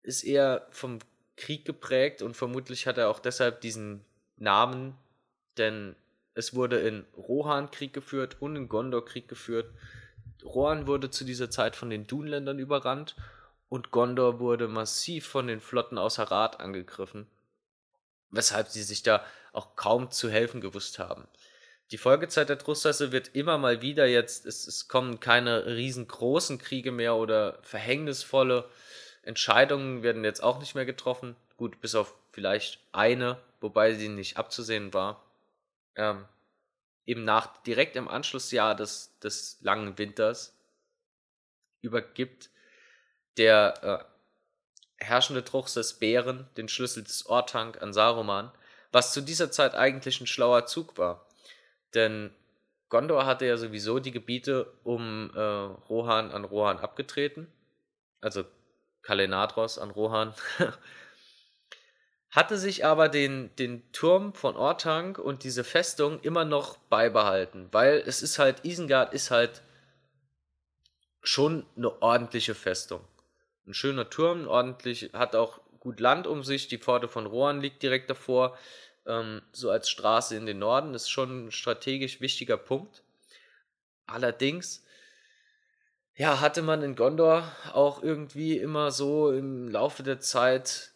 ist 0.03 0.23
eher 0.23 0.67
vom 0.71 0.99
Krieg 1.37 1.65
geprägt 1.65 2.21
und 2.21 2.37
vermutlich 2.37 2.87
hat 2.87 2.99
er 2.99 3.09
auch 3.09 3.21
deshalb 3.21 3.63
diesen 3.63 4.05
Namen, 4.37 4.99
denn 5.57 5.97
es 6.35 6.55
wurde 6.55 6.79
in 6.81 7.07
Rohan 7.17 7.71
Krieg 7.71 7.95
geführt 7.95 8.37
und 8.41 8.57
in 8.57 8.69
Gondor 8.69 9.07
Krieg 9.07 9.29
geführt. 9.29 9.73
Rohan 10.45 10.87
wurde 10.87 11.11
zu 11.11 11.25
dieser 11.25 11.51
Zeit 11.51 11.77
von 11.77 11.91
den 11.91 12.07
Dunländern 12.07 12.59
überrannt 12.59 13.17
und 13.69 13.91
Gondor 13.91 14.39
wurde 14.41 14.69
massiv 14.69 15.27
von 15.27 15.47
den 15.47 15.61
Flotten 15.61 15.99
außer 15.99 16.25
Rat 16.25 16.61
angegriffen, 16.61 17.27
weshalb 18.31 18.69
sie 18.69 18.83
sich 18.83 19.03
da 19.03 19.25
auch 19.53 19.77
kaum 19.77 20.11
zu 20.11 20.31
helfen 20.31 20.61
gewusst 20.61 20.99
haben. 20.99 21.27
Die 21.91 21.99
Folgezeit 21.99 22.49
der 22.49 22.59
Trustasse 22.59 23.13
wird 23.13 23.35
immer 23.35 23.59
mal 23.59 23.83
wieder 23.83 24.07
jetzt, 24.07 24.47
es, 24.47 24.67
es 24.67 24.89
kommen 24.89 25.21
keine 25.21 25.67
riesengroßen 25.67 26.59
Kriege 26.59 26.91
mehr 26.91 27.17
oder 27.17 27.59
verhängnisvolle 27.63 28.69
Entscheidungen 29.23 30.03
werden 30.03 30.25
jetzt 30.25 30.43
auch 30.43 30.59
nicht 30.59 30.75
mehr 30.75 30.87
getroffen. 30.87 31.37
Gut, 31.57 31.81
bis 31.81 31.95
auf 31.95 32.15
vielleicht 32.33 32.81
eine, 32.93 33.39
wobei 33.61 33.95
sie 33.95 34.09
nicht 34.09 34.39
abzusehen 34.39 34.95
war 34.95 35.23
ähm, 35.97 36.25
eben 37.07 37.25
nach, 37.25 37.63
direkt 37.63 37.97
im 37.97 38.09
Anschlussjahr 38.09 38.75
des, 38.75 39.19
des 39.21 39.59
langen 39.61 39.99
Winters 39.99 40.57
übergibt 41.81 42.51
der 43.37 44.09
äh, 45.01 45.05
herrschende 45.05 45.45
Truchs 45.45 45.75
des 45.75 45.95
Bären 45.95 46.49
den 46.57 46.69
Schlüssel 46.69 47.03
des 47.03 47.27
Ortank 47.27 47.83
an 47.83 47.93
Saruman, 47.93 48.53
was 48.93 49.13
zu 49.13 49.21
dieser 49.21 49.51
Zeit 49.51 49.75
eigentlich 49.75 50.21
ein 50.21 50.27
schlauer 50.27 50.67
Zug 50.67 50.97
war. 50.99 51.27
Denn 51.95 52.33
Gondor 52.89 53.27
hatte 53.27 53.47
ja 53.47 53.57
sowieso 53.57 53.99
die 53.99 54.13
Gebiete 54.13 54.73
um 54.85 55.31
äh, 55.35 55.41
Rohan 55.41 56.31
an 56.31 56.45
Rohan 56.45 56.79
abgetreten, 56.79 57.51
also 58.21 58.45
Kalenatros 59.03 59.79
an 59.79 59.91
Rohan 59.91 60.35
hatte 62.33 62.57
sich 62.57 62.85
aber 62.87 63.11
den, 63.11 63.55
den 63.57 63.93
Turm 63.93 64.33
von 64.33 64.57
Ortank 64.57 65.19
und 65.19 65.45
diese 65.45 65.65
Festung 65.65 66.19
immer 66.21 66.47
noch 66.47 66.79
beibehalten, 66.79 67.69
weil 67.73 68.03
es 68.07 68.23
ist 68.23 68.39
halt, 68.39 68.65
Isengard 68.65 69.13
ist 69.13 69.31
halt 69.31 69.63
schon 71.23 71.67
eine 71.77 72.01
ordentliche 72.01 72.55
Festung. 72.55 73.05
Ein 73.67 73.75
schöner 73.75 74.09
Turm, 74.09 74.49
ordentlich, 74.49 75.11
hat 75.13 75.37
auch 75.37 75.61
gut 75.79 76.01
Land 76.01 76.27
um 76.27 76.43
sich, 76.43 76.69
die 76.69 76.79
Pforte 76.79 77.07
von 77.07 77.27
Rohan 77.27 77.61
liegt 77.61 77.83
direkt 77.83 78.09
davor, 78.09 78.57
ähm, 79.07 79.43
so 79.53 79.71
als 79.71 79.91
Straße 79.91 80.35
in 80.35 80.47
den 80.47 80.59
Norden, 80.59 80.95
ist 80.95 81.11
schon 81.11 81.47
ein 81.47 81.51
strategisch 81.53 82.23
wichtiger 82.23 82.57
Punkt. 82.57 83.03
Allerdings, 84.07 84.83
ja, 86.17 86.41
hatte 86.41 86.63
man 86.63 86.83
in 86.83 86.97
Gondor 86.97 87.45
auch 87.75 88.03
irgendwie 88.03 88.57
immer 88.57 88.91
so 88.91 89.33
im 89.33 89.69
Laufe 89.69 90.03
der 90.03 90.19
Zeit 90.19 90.92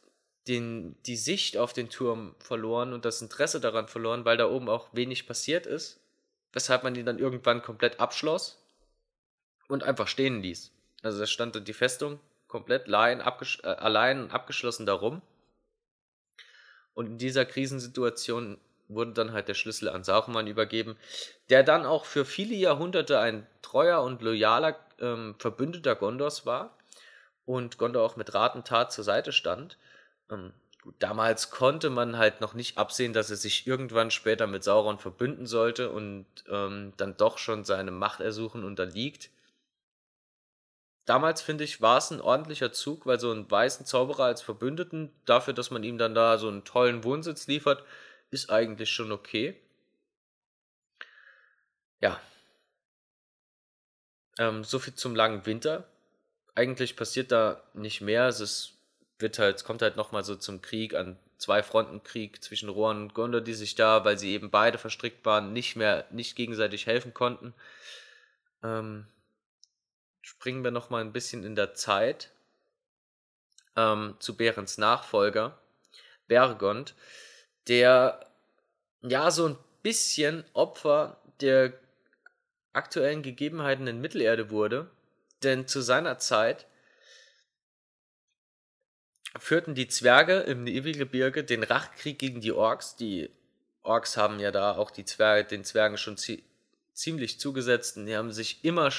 den, 0.49 0.97
die 1.07 1.17
Sicht 1.17 1.57
auf 1.57 1.73
den 1.73 1.91
Turm 1.91 2.35
verloren 2.39 2.93
und 2.93 3.05
das 3.05 3.23
Interesse 3.23 3.61
daran 3.61 3.89
verloren, 3.89 4.25
weil 4.25 4.37
da 4.37 4.49
oben 4.49 4.69
auch 4.69 4.89
wenig 4.93 5.27
passiert 5.27 5.67
ist, 5.67 6.01
weshalb 6.53 6.85
man 6.85 6.95
ihn 6.95 7.07
dann 7.07 7.19
irgendwann 7.19 7.63
komplett 7.63 8.01
abschloss 8.01 8.63
und 9.69 9.83
einfach 9.83 10.09
stehen 10.09 10.43
ließ. 10.43 10.71
Also 11.03 11.19
da 11.19 11.27
stand 11.27 11.57
dann 11.57 11.65
die 11.65 11.73
Festung 11.73 12.21
komplett 12.49 12.87
allein, 12.87 13.21
abgesch 13.21 13.61
äh, 13.65 13.69
allein 13.69 14.31
abgeschlossen 14.31 14.87
darum. 14.87 15.23
Und 16.95 17.07
in 17.07 17.19
dieser 17.19 17.45
Krisensituation 17.45 18.59
wurde 18.89 19.13
dann 19.13 19.33
halt 19.33 19.49
der 19.49 19.55
Schlüssel 19.55 19.89
an 19.89 20.05
Saruman 20.05 20.47
übergeben, 20.47 20.97
der 21.51 21.63
dann 21.63 21.85
auch 21.85 22.05
für 22.05 22.25
viele 22.25 22.55
Jahrhunderte 22.55 23.19
ein 23.19 23.47
treuer 23.63 24.03
und 24.03 24.23
loyaler 24.23 24.79
ähm, 25.01 25.35
Verbündeter 25.39 25.97
Gondors 25.97 26.47
war 26.47 26.77
und 27.45 27.79
Gondor 27.79 28.03
auch 28.03 28.17
mit 28.17 28.33
Rat 28.33 28.55
und 28.55 28.67
Tat 28.67 28.93
zur 28.93 29.05
Seite 29.05 29.33
stand. 29.33 29.77
Ähm, 30.31 30.53
gut, 30.83 30.95
damals 30.99 31.51
konnte 31.51 31.91
man 31.91 32.17
halt 32.19 32.41
noch 32.41 32.55
nicht 32.55 32.79
absehen, 32.79 33.13
dass 33.13 33.31
er 33.31 33.37
sich 33.37 33.67
irgendwann 33.67 34.11
später 34.11 34.47
mit 34.47 34.65
Sauron 34.65 34.99
verbünden 34.99 35.47
sollte 35.47 35.91
und 35.91 36.27
ähm, 36.49 36.93
dann 36.97 37.17
doch 37.17 37.39
schon 37.39 37.65
seine 37.65 37.91
Machtersuchen 37.91 38.65
unterliegt. 38.65 39.31
Damals 41.07 41.41
finde 41.41 41.63
ich, 41.63 41.81
war 41.81 41.99
es 41.99 42.11
ein 42.11 42.21
ordentlicher 42.21 42.73
Zug, 42.73 43.07
weil 43.07 43.21
so 43.21 43.31
einen 43.31 43.49
weißen 43.49 43.87
Zauberer 43.87 44.25
als 44.25 44.43
Verbündeten, 44.43 45.13
dafür, 45.25 45.55
dass 45.55 45.71
man 45.71 45.85
ihm 45.85 45.99
dann 45.99 46.15
da 46.17 46.37
so 46.37 46.49
einen 46.49 46.65
tollen 46.65 47.05
Wohnsitz 47.05 47.47
liefert, 47.47 47.85
ist 48.31 48.51
eigentlich 48.51 48.91
schon 48.91 49.13
okay. 49.13 49.61
Ja. 52.01 52.21
Ähm, 54.39 54.65
so 54.65 54.79
viel 54.81 54.95
zum 54.95 55.15
langen 55.15 55.47
Winter. 55.47 55.89
Eigentlich 56.57 56.97
passiert 56.97 57.31
da 57.33 57.63
nicht 57.75 58.01
mehr. 58.01 58.27
Es 58.27 58.41
ist 58.41 58.76
wird 59.19 59.39
halt, 59.39 59.65
kommt 59.65 59.83
halt 59.83 59.97
nochmal 59.97 60.25
so 60.25 60.37
zum 60.37 60.63
Krieg, 60.63 60.95
an 60.95 61.19
zwei 61.39 61.63
Fronten 61.63 62.03
Krieg 62.03 62.43
zwischen 62.43 62.69
Rohan 62.69 63.03
und 63.03 63.15
Gondor, 63.15 63.41
die 63.41 63.55
sich 63.55 63.75
da, 63.75 64.05
weil 64.05 64.19
sie 64.19 64.33
eben 64.33 64.51
beide 64.51 64.79
verstrickt 64.79 65.25
waren, 65.25 65.53
nicht 65.53 65.77
mehr, 65.77 66.07
nicht 66.11 66.37
gegenseitig 66.37 66.87
helfen 66.87 67.15
konnten. 67.15 67.55
Ähm, 68.63 69.07
springen 70.23 70.65
wir 70.65 70.71
noch 70.71 70.91
mal 70.91 71.01
ein 71.01 71.13
bisschen 71.13 71.45
in 71.45 71.55
der 71.55 71.75
Zeit 71.75 72.31
ähm, 73.77 74.17
zu 74.19 74.37
Berens 74.37 74.79
Nachfolger, 74.79 75.59
Bergond, 76.27 76.95
der 77.69 78.27
ja 79.03 79.31
so 79.31 79.49
ein 79.49 79.59
bisschen 79.83 80.45
Opfer 80.53 81.21
der 81.41 81.73
aktuellen 82.73 83.23
Gegebenheiten 83.23 83.87
in 83.87 84.01
Mittelerde 84.01 84.51
wurde, 84.51 84.91
denn 85.43 85.67
zu 85.67 85.81
seiner 85.81 86.19
Zeit 86.19 86.67
führten 89.39 89.75
die 89.75 89.89
Zwerge 89.89 90.41
im 90.41 90.65
Nebelgebirge 90.65 91.45
den 91.45 91.63
Rachkrieg 91.63 92.19
gegen 92.19 92.41
die 92.41 92.53
Orks. 92.53 92.97
Die 92.97 93.31
Orks 93.83 94.17
haben 94.17 94.41
ja 94.41 94.51
da 94.51 94.77
auch 94.77 94.91
die 94.91 95.05
Zwerge, 95.05 95.49
den 95.49 95.65
Zwergen 95.65 95.99
schon 95.99 96.17
zie 96.17 96.43
ziemlich 96.93 97.39
zugesetzt 97.39 97.99
und 97.99 98.07
die 98.07 98.17
haben 98.17 98.33
sich 98.33 98.65
immer 98.65 98.91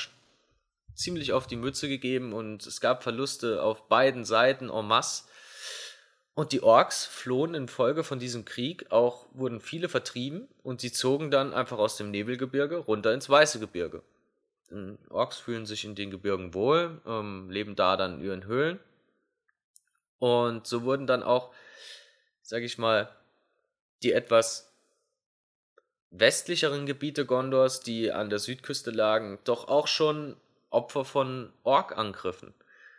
ziemlich 0.93 1.33
auf 1.33 1.47
die 1.47 1.55
Mütze 1.55 1.89
gegeben 1.89 2.31
und 2.31 2.65
es 2.65 2.79
gab 2.79 3.01
Verluste 3.01 3.63
auf 3.63 3.87
beiden 3.87 4.23
Seiten 4.23 4.69
en 4.69 4.85
masse. 4.85 5.23
Und 6.35 6.51
die 6.51 6.61
Orks 6.61 7.07
flohen 7.07 7.55
infolge 7.55 8.03
von 8.03 8.19
diesem 8.19 8.45
Krieg, 8.45 8.91
auch 8.91 9.25
wurden 9.33 9.59
viele 9.59 9.89
vertrieben 9.89 10.47
und 10.61 10.81
sie 10.81 10.91
zogen 10.91 11.31
dann 11.31 11.55
einfach 11.55 11.79
aus 11.79 11.97
dem 11.97 12.11
Nebelgebirge 12.11 12.77
runter 12.77 13.11
ins 13.13 13.27
Weiße 13.27 13.59
Gebirge. 13.59 14.03
Orks 15.09 15.37
fühlen 15.37 15.65
sich 15.65 15.85
in 15.85 15.95
den 15.95 16.11
Gebirgen 16.11 16.53
wohl, 16.53 17.01
ähm, 17.07 17.49
leben 17.49 17.75
da 17.75 17.97
dann 17.97 18.19
in 18.19 18.25
ihren 18.25 18.45
Höhlen. 18.45 18.79
Und 20.19 20.67
so 20.67 20.83
wurden 20.83 21.07
dann 21.07 21.23
auch, 21.23 21.53
sag 22.41 22.63
ich 22.63 22.77
mal, 22.77 23.09
die 24.03 24.13
etwas 24.13 24.73
westlicheren 26.11 26.85
Gebiete 26.85 27.25
Gondors, 27.25 27.81
die 27.81 28.11
an 28.11 28.29
der 28.29 28.39
Südküste 28.39 28.91
lagen, 28.91 29.39
doch 29.43 29.67
auch 29.67 29.87
schon 29.87 30.37
Opfer 30.69 31.05
von 31.05 31.51
Ork-Angriffen. 31.63 32.53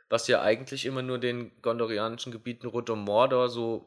Was 0.09 0.27
ja 0.29 0.41
eigentlich 0.41 0.87
immer 0.87 1.03
nur 1.03 1.19
den 1.19 1.51
gondorianischen 1.63 2.33
Gebieten 2.33 2.67
rund 2.67 2.91
um 2.91 3.05
Mordor 3.05 3.49
so 3.49 3.87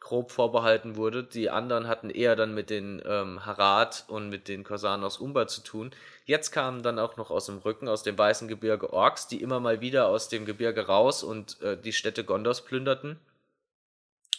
grob 0.00 0.30
vorbehalten 0.30 0.96
wurde. 0.96 1.24
Die 1.24 1.50
anderen 1.50 1.88
hatten 1.88 2.10
eher 2.10 2.36
dann 2.36 2.54
mit 2.54 2.70
den 2.70 3.02
ähm, 3.04 3.44
Harad 3.44 4.04
und 4.08 4.28
mit 4.30 4.48
den 4.48 4.64
Korsaren 4.64 5.04
aus 5.04 5.18
Umbar 5.18 5.48
zu 5.48 5.62
tun. 5.62 5.90
Jetzt 6.24 6.50
kamen 6.50 6.82
dann 6.82 6.98
auch 6.98 7.16
noch 7.16 7.30
aus 7.30 7.46
dem 7.46 7.58
Rücken, 7.58 7.88
aus 7.88 8.02
dem 8.02 8.16
Weißen 8.16 8.48
Gebirge 8.48 8.92
Orks, 8.92 9.26
die 9.28 9.40
immer 9.40 9.60
mal 9.60 9.80
wieder 9.80 10.08
aus 10.08 10.28
dem 10.28 10.44
Gebirge 10.44 10.86
raus 10.86 11.22
und 11.22 11.60
äh, 11.62 11.76
die 11.76 11.92
Städte 11.92 12.24
Gondors 12.24 12.64
plünderten 12.64 13.18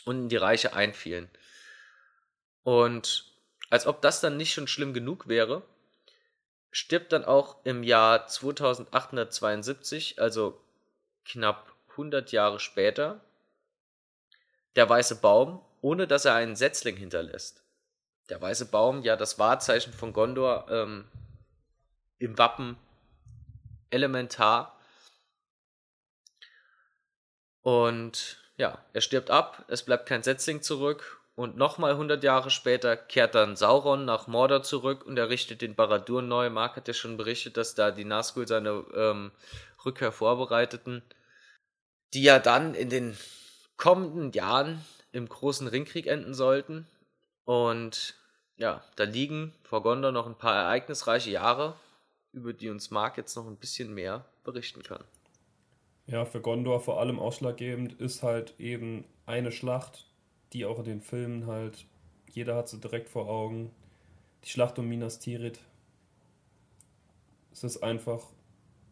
und 0.05 0.17
in 0.17 0.29
die 0.29 0.37
Reiche 0.37 0.73
einfielen. 0.73 1.29
Und 2.63 3.25
als 3.69 3.85
ob 3.85 4.01
das 4.01 4.21
dann 4.21 4.37
nicht 4.37 4.53
schon 4.53 4.67
schlimm 4.67 4.93
genug 4.93 5.27
wäre, 5.27 5.63
stirbt 6.71 7.11
dann 7.13 7.25
auch 7.25 7.57
im 7.63 7.83
Jahr 7.83 8.27
2872, 8.27 10.21
also 10.21 10.61
knapp 11.25 11.73
100 11.91 12.31
Jahre 12.31 12.59
später, 12.59 13.21
der 14.79 14.87
weiße 14.87 15.17
Baum, 15.17 15.61
ohne 15.81 16.07
dass 16.07 16.23
er 16.23 16.35
einen 16.35 16.55
Setzling 16.55 16.95
hinterlässt. 16.95 17.65
Der 18.29 18.41
weiße 18.41 18.67
Baum, 18.67 19.01
ja, 19.01 19.17
das 19.17 19.37
Wahrzeichen 19.37 19.91
von 19.91 20.13
Gondor 20.13 20.67
ähm, 20.69 21.03
im 22.17 22.37
Wappen 22.37 22.77
elementar. 23.89 24.79
Und 27.61 28.37
ja, 28.55 28.77
er 28.93 29.01
stirbt 29.01 29.29
ab, 29.29 29.65
es 29.67 29.83
bleibt 29.83 30.05
kein 30.05 30.23
Setzling 30.23 30.61
zurück 30.61 31.19
und 31.35 31.57
nochmal 31.57 31.91
100 31.91 32.23
Jahre 32.23 32.49
später 32.49 32.95
kehrt 32.95 33.35
dann 33.35 33.57
Sauron 33.57 34.05
nach 34.05 34.27
Mordor 34.27 34.63
zurück 34.63 35.05
und 35.05 35.17
errichtet 35.17 35.61
den 35.61 35.75
Baradur 35.75 36.21
neu. 36.21 36.49
Mark 36.49 36.77
hat 36.77 36.87
ja 36.87 36.93
schon 36.93 37.17
berichtet, 37.17 37.57
dass 37.57 37.75
da 37.75 37.91
die 37.91 38.05
Nazgul 38.05 38.47
seine 38.47 38.85
ähm, 38.95 39.31
Rückkehr 39.83 40.13
vorbereiteten, 40.13 41.03
die 42.13 42.23
ja 42.23 42.39
dann 42.39 42.75
in 42.75 42.89
den 42.89 43.17
kommenden 43.79 44.31
Jahren 44.33 44.85
im 45.11 45.27
großen 45.27 45.67
Ringkrieg 45.67 46.05
enden 46.05 46.35
sollten. 46.35 46.85
Und 47.45 48.15
ja, 48.57 48.83
da 48.97 49.05
liegen 49.05 49.55
vor 49.63 49.81
Gondor 49.81 50.11
noch 50.11 50.27
ein 50.27 50.37
paar 50.37 50.55
ereignisreiche 50.55 51.31
Jahre, 51.31 51.75
über 52.31 52.53
die 52.53 52.69
uns 52.69 52.91
Mark 52.91 53.17
jetzt 53.17 53.35
noch 53.35 53.47
ein 53.47 53.55
bisschen 53.55 53.93
mehr 53.93 54.25
berichten 54.43 54.83
kann. 54.83 55.03
Ja, 56.05 56.25
für 56.25 56.41
Gondor 56.41 56.81
vor 56.81 56.99
allem 56.99 57.19
ausschlaggebend 57.19 57.93
ist 57.93 58.21
halt 58.21 58.59
eben 58.59 59.05
eine 59.25 59.51
Schlacht, 59.51 60.05
die 60.53 60.65
auch 60.65 60.79
in 60.79 60.85
den 60.85 61.01
Filmen 61.01 61.47
halt, 61.47 61.85
jeder 62.29 62.55
hat 62.55 62.67
sie 62.67 62.79
direkt 62.79 63.09
vor 63.09 63.29
Augen. 63.29 63.71
Die 64.43 64.49
Schlacht 64.49 64.77
um 64.77 64.87
Minas 64.87 65.19
Tirith. 65.19 65.59
Es 67.51 67.63
ist 67.63 67.81
einfach 67.81 68.23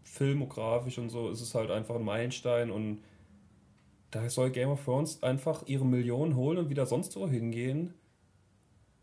filmografisch 0.03 0.97
und 0.97 1.09
so, 1.09 1.29
es 1.29 1.41
ist 1.41 1.55
halt 1.55 1.71
einfach 1.71 1.95
ein 1.95 2.05
Meilenstein 2.05 2.71
und 2.71 3.03
da 4.18 4.30
soll 4.30 4.49
Game 4.49 4.70
of 4.70 4.84
Thrones 4.84 5.22
einfach 5.22 5.63
ihre 5.68 5.86
Millionen 5.86 6.36
holen 6.36 6.57
und 6.57 6.70
wieder 6.70 6.86
sonst 6.86 7.15
wo 7.15 7.28
hingehen. 7.28 7.93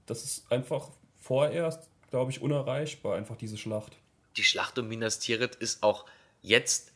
Das 0.06 0.24
ist 0.24 0.50
einfach 0.50 0.90
vorerst, 1.18 1.88
glaube 2.10 2.30
ich, 2.30 2.42
unerreichbar, 2.42 3.16
einfach 3.16 3.36
diese 3.36 3.56
Schlacht. 3.56 3.96
Die 4.36 4.44
Schlacht 4.44 4.78
um 4.78 4.88
Minas 4.88 5.20
Tirith 5.20 5.54
ist 5.54 5.82
auch 5.82 6.04
jetzt 6.42 6.92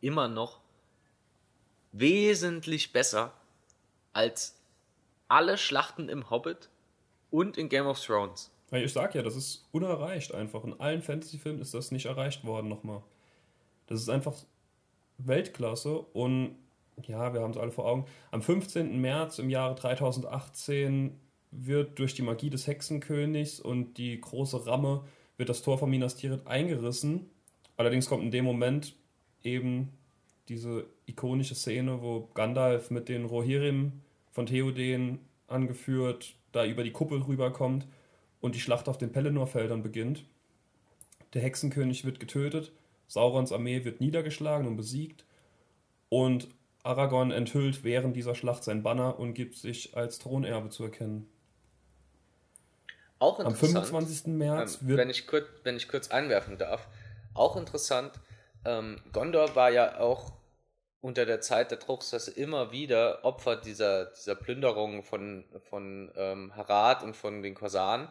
immer 0.00 0.28
noch 0.28 0.60
wesentlich 1.92 2.92
besser 2.92 3.32
als 4.12 4.56
alle 5.28 5.58
Schlachten 5.58 6.08
im 6.08 6.30
Hobbit 6.30 6.68
und 7.30 7.56
in 7.56 7.68
Game 7.68 7.86
of 7.86 8.00
Thrones. 8.00 8.50
Ich 8.70 8.92
sag 8.92 9.14
ja, 9.14 9.22
das 9.22 9.36
ist 9.36 9.66
unerreicht 9.72 10.34
einfach. 10.34 10.64
In 10.64 10.78
allen 10.80 11.02
Fantasy-Filmen 11.02 11.60
ist 11.60 11.74
das 11.74 11.90
nicht 11.90 12.06
erreicht 12.06 12.44
worden 12.44 12.68
nochmal. 12.68 13.02
Das 13.86 14.00
ist 14.00 14.08
einfach 14.08 14.34
Weltklasse 15.18 15.98
und 15.98 16.56
ja, 17.02 17.32
wir 17.32 17.40
haben 17.40 17.50
es 17.50 17.56
alle 17.56 17.72
vor 17.72 17.86
Augen. 17.86 18.06
Am 18.30 18.42
15. 18.42 19.00
März 19.00 19.38
im 19.38 19.50
Jahre 19.50 19.74
3018 19.74 21.18
wird 21.50 21.98
durch 21.98 22.14
die 22.14 22.22
Magie 22.22 22.50
des 22.50 22.66
Hexenkönigs 22.66 23.60
und 23.60 23.94
die 23.98 24.20
große 24.20 24.66
Ramme 24.66 25.04
wird 25.36 25.48
das 25.48 25.62
Tor 25.62 25.78
von 25.78 25.90
Minas 25.90 26.16
Tirith 26.16 26.46
eingerissen. 26.46 27.30
Allerdings 27.76 28.08
kommt 28.08 28.22
in 28.22 28.30
dem 28.30 28.44
Moment 28.44 28.94
eben 29.42 29.90
diese 30.48 30.86
ikonische 31.06 31.54
Szene, 31.54 32.02
wo 32.02 32.28
Gandalf 32.34 32.90
mit 32.90 33.08
den 33.08 33.24
Rohirrim 33.24 33.92
von 34.32 34.46
Theoden 34.46 35.20
angeführt, 35.46 36.34
da 36.52 36.64
über 36.64 36.84
die 36.84 36.92
Kuppel 36.92 37.22
rüberkommt 37.22 37.86
und 38.40 38.54
die 38.54 38.60
Schlacht 38.60 38.88
auf 38.88 38.98
den 38.98 39.12
Pelennor-Feldern 39.12 39.82
beginnt. 39.82 40.24
Der 41.32 41.42
Hexenkönig 41.42 42.04
wird 42.04 42.20
getötet, 42.20 42.72
Saurons 43.06 43.52
Armee 43.52 43.84
wird 43.84 44.00
niedergeschlagen 44.00 44.66
und 44.66 44.76
besiegt 44.76 45.24
und 46.08 46.48
Aragorn 46.84 47.30
enthüllt 47.30 47.82
während 47.82 48.14
dieser 48.14 48.34
Schlacht 48.34 48.62
sein 48.62 48.82
Banner 48.82 49.18
und 49.18 49.34
gibt 49.34 49.56
sich 49.56 49.96
als 49.96 50.18
Thronerbe 50.18 50.68
zu 50.68 50.84
erkennen. 50.84 51.28
Auch 53.18 53.40
interessant. 53.40 53.76
Am 53.76 53.84
25. 53.84 54.26
März 54.34 54.78
ähm, 54.82 54.88
wird. 54.88 54.98
Wenn 54.98 55.10
ich, 55.10 55.26
kurz, 55.26 55.46
wenn 55.62 55.76
ich 55.76 55.88
kurz 55.88 56.10
einwerfen 56.10 56.58
darf, 56.58 56.86
auch 57.32 57.56
interessant, 57.56 58.12
ähm, 58.66 59.00
Gondor 59.12 59.56
war 59.56 59.70
ja 59.70 59.98
auch 59.98 60.32
unter 61.00 61.24
der 61.24 61.40
Zeit 61.40 61.70
der 61.70 61.78
Truchsesse 61.78 62.30
immer 62.30 62.70
wieder 62.70 63.24
Opfer 63.24 63.56
dieser, 63.56 64.06
dieser 64.06 64.34
Plünderungen 64.34 65.02
von, 65.02 65.44
von 65.60 66.12
ähm, 66.16 66.54
Harad 66.54 67.02
und 67.02 67.16
von 67.16 67.42
den 67.42 67.54
Korsaren. 67.54 68.08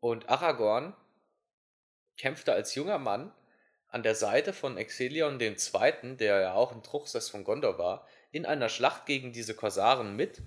Und 0.00 0.30
Aragorn 0.30 0.94
kämpfte 2.16 2.54
als 2.54 2.74
junger 2.74 2.98
Mann 2.98 3.32
an 3.92 4.02
der 4.02 4.14
Seite 4.14 4.52
von 4.52 4.78
Exelion 4.78 5.38
II., 5.38 6.16
der 6.18 6.40
ja 6.40 6.54
auch 6.54 6.72
ein 6.72 6.82
Truchsess 6.82 7.28
von 7.28 7.44
Gondor 7.44 7.78
war, 7.78 8.08
in 8.32 8.46
einer 8.46 8.70
Schlacht 8.70 9.04
gegen 9.04 9.32
diese 9.32 9.54
Korsaren 9.54 10.16
mit, 10.16 10.40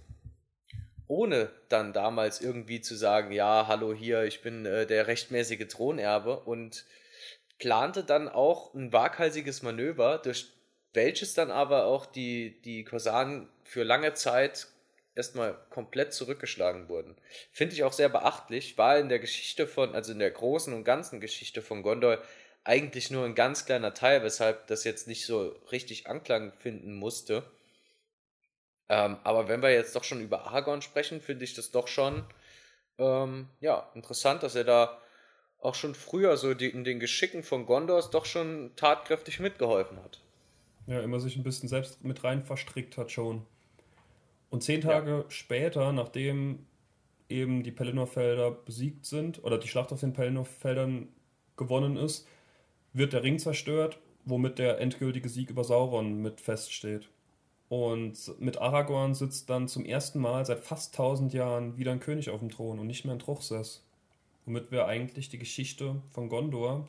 ohne 1.07 1.51
dann 1.69 1.93
damals 1.93 2.41
irgendwie 2.41 2.81
zu 2.81 2.95
sagen, 2.95 3.31
ja, 3.31 3.67
hallo 3.67 3.93
hier, 3.93 4.23
ich 4.23 4.41
bin 4.41 4.65
äh, 4.65 4.87
der 4.87 5.05
rechtmäßige 5.05 5.67
Thronerbe 5.67 6.39
und 6.39 6.85
plante 7.59 8.03
dann 8.03 8.27
auch 8.27 8.73
ein 8.73 8.91
waghalsiges 8.91 9.61
Manöver, 9.61 10.17
durch 10.17 10.47
welches 10.93 11.35
dann 11.35 11.51
aber 11.51 11.85
auch 11.85 12.07
die, 12.07 12.59
die 12.63 12.83
Korsaren 12.83 13.47
für 13.63 13.83
lange 13.83 14.15
Zeit 14.15 14.67
erstmal 15.13 15.55
komplett 15.69 16.13
zurückgeschlagen 16.13 16.89
wurden. 16.89 17.15
Finde 17.51 17.75
ich 17.75 17.83
auch 17.83 17.93
sehr 17.93 18.09
beachtlich, 18.09 18.77
war 18.79 18.97
in 18.97 19.09
der 19.09 19.19
Geschichte 19.19 19.67
von, 19.67 19.93
also 19.93 20.11
in 20.11 20.19
der 20.19 20.31
großen 20.31 20.73
und 20.73 20.83
ganzen 20.83 21.21
Geschichte 21.21 21.61
von 21.61 21.83
Gondor 21.83 22.21
eigentlich 22.65 23.11
nur 23.11 23.25
ein 23.25 23.35
ganz 23.35 23.65
kleiner 23.65 23.93
Teil, 23.93 24.23
weshalb 24.23 24.67
das 24.67 24.83
jetzt 24.83 25.07
nicht 25.07 25.25
so 25.25 25.55
richtig 25.71 26.07
Anklang 26.07 26.51
finden 26.51 26.95
musste. 26.95 27.43
Ähm, 28.89 29.17
aber 29.23 29.47
wenn 29.47 29.61
wir 29.61 29.71
jetzt 29.71 29.95
doch 29.95 30.03
schon 30.03 30.21
über 30.21 30.45
Aragorn 30.47 30.81
sprechen, 30.81 31.21
finde 31.21 31.45
ich 31.45 31.53
das 31.53 31.71
doch 31.71 31.87
schon 31.87 32.25
ähm, 32.97 33.47
ja, 33.61 33.89
interessant, 33.93 34.43
dass 34.43 34.55
er 34.55 34.63
da 34.63 34.97
auch 35.59 35.75
schon 35.75 35.95
früher 35.95 36.37
so 36.37 36.53
die, 36.53 36.69
in 36.69 36.83
den 36.83 36.99
Geschicken 36.99 37.43
von 37.43 37.65
Gondors 37.65 38.09
doch 38.09 38.25
schon 38.25 38.71
tatkräftig 38.75 39.39
mitgeholfen 39.39 39.97
hat. 40.03 40.21
Ja, 40.87 41.01
immer 41.01 41.19
sich 41.19 41.35
ein 41.35 41.43
bisschen 41.43 41.69
selbst 41.69 42.03
mit 42.03 42.23
rein 42.23 42.43
verstrickt 42.43 42.97
hat 42.97 43.11
schon. 43.11 43.45
Und 44.49 44.63
zehn 44.63 44.81
Tage 44.81 45.11
ja. 45.11 45.25
später, 45.29 45.91
nachdem 45.91 46.65
eben 47.29 47.63
die 47.63 47.71
Pelennor-Felder 47.71 48.51
besiegt 48.51 49.05
sind 49.05 49.43
oder 49.43 49.57
die 49.57 49.67
Schlacht 49.67 49.91
auf 49.91 49.99
den 49.99 50.13
Pelennor-Feldern 50.13 51.09
gewonnen 51.57 51.97
ist, 51.97 52.27
wird 52.95 53.13
der 53.13 53.23
Ring 53.23 53.39
zerstört 53.39 53.99
womit 54.25 54.57
der 54.59 54.79
endgültige 54.81 55.29
Sieg 55.29 55.49
über 55.49 55.63
Sauron 55.63 56.21
mit 56.21 56.41
feststeht. 56.41 57.07
Und 57.69 58.39
mit 58.39 58.57
Aragorn 58.57 59.15
sitzt 59.15 59.49
dann 59.49 59.67
zum 59.67 59.85
ersten 59.85 60.19
Mal 60.19 60.45
seit 60.45 60.59
fast 60.59 60.93
tausend 60.93 61.33
Jahren 61.33 61.77
wieder 61.77 61.91
ein 61.91 61.99
König 61.99 62.29
auf 62.29 62.39
dem 62.39 62.49
Thron 62.49 62.79
und 62.79 62.87
nicht 62.87 63.05
mehr 63.05 63.15
ein 63.15 63.19
Truchsess. 63.19 63.83
Womit 64.45 64.71
wir 64.71 64.85
eigentlich 64.85 65.29
die 65.29 65.39
Geschichte 65.39 65.95
von 66.11 66.29
Gondor 66.29 66.87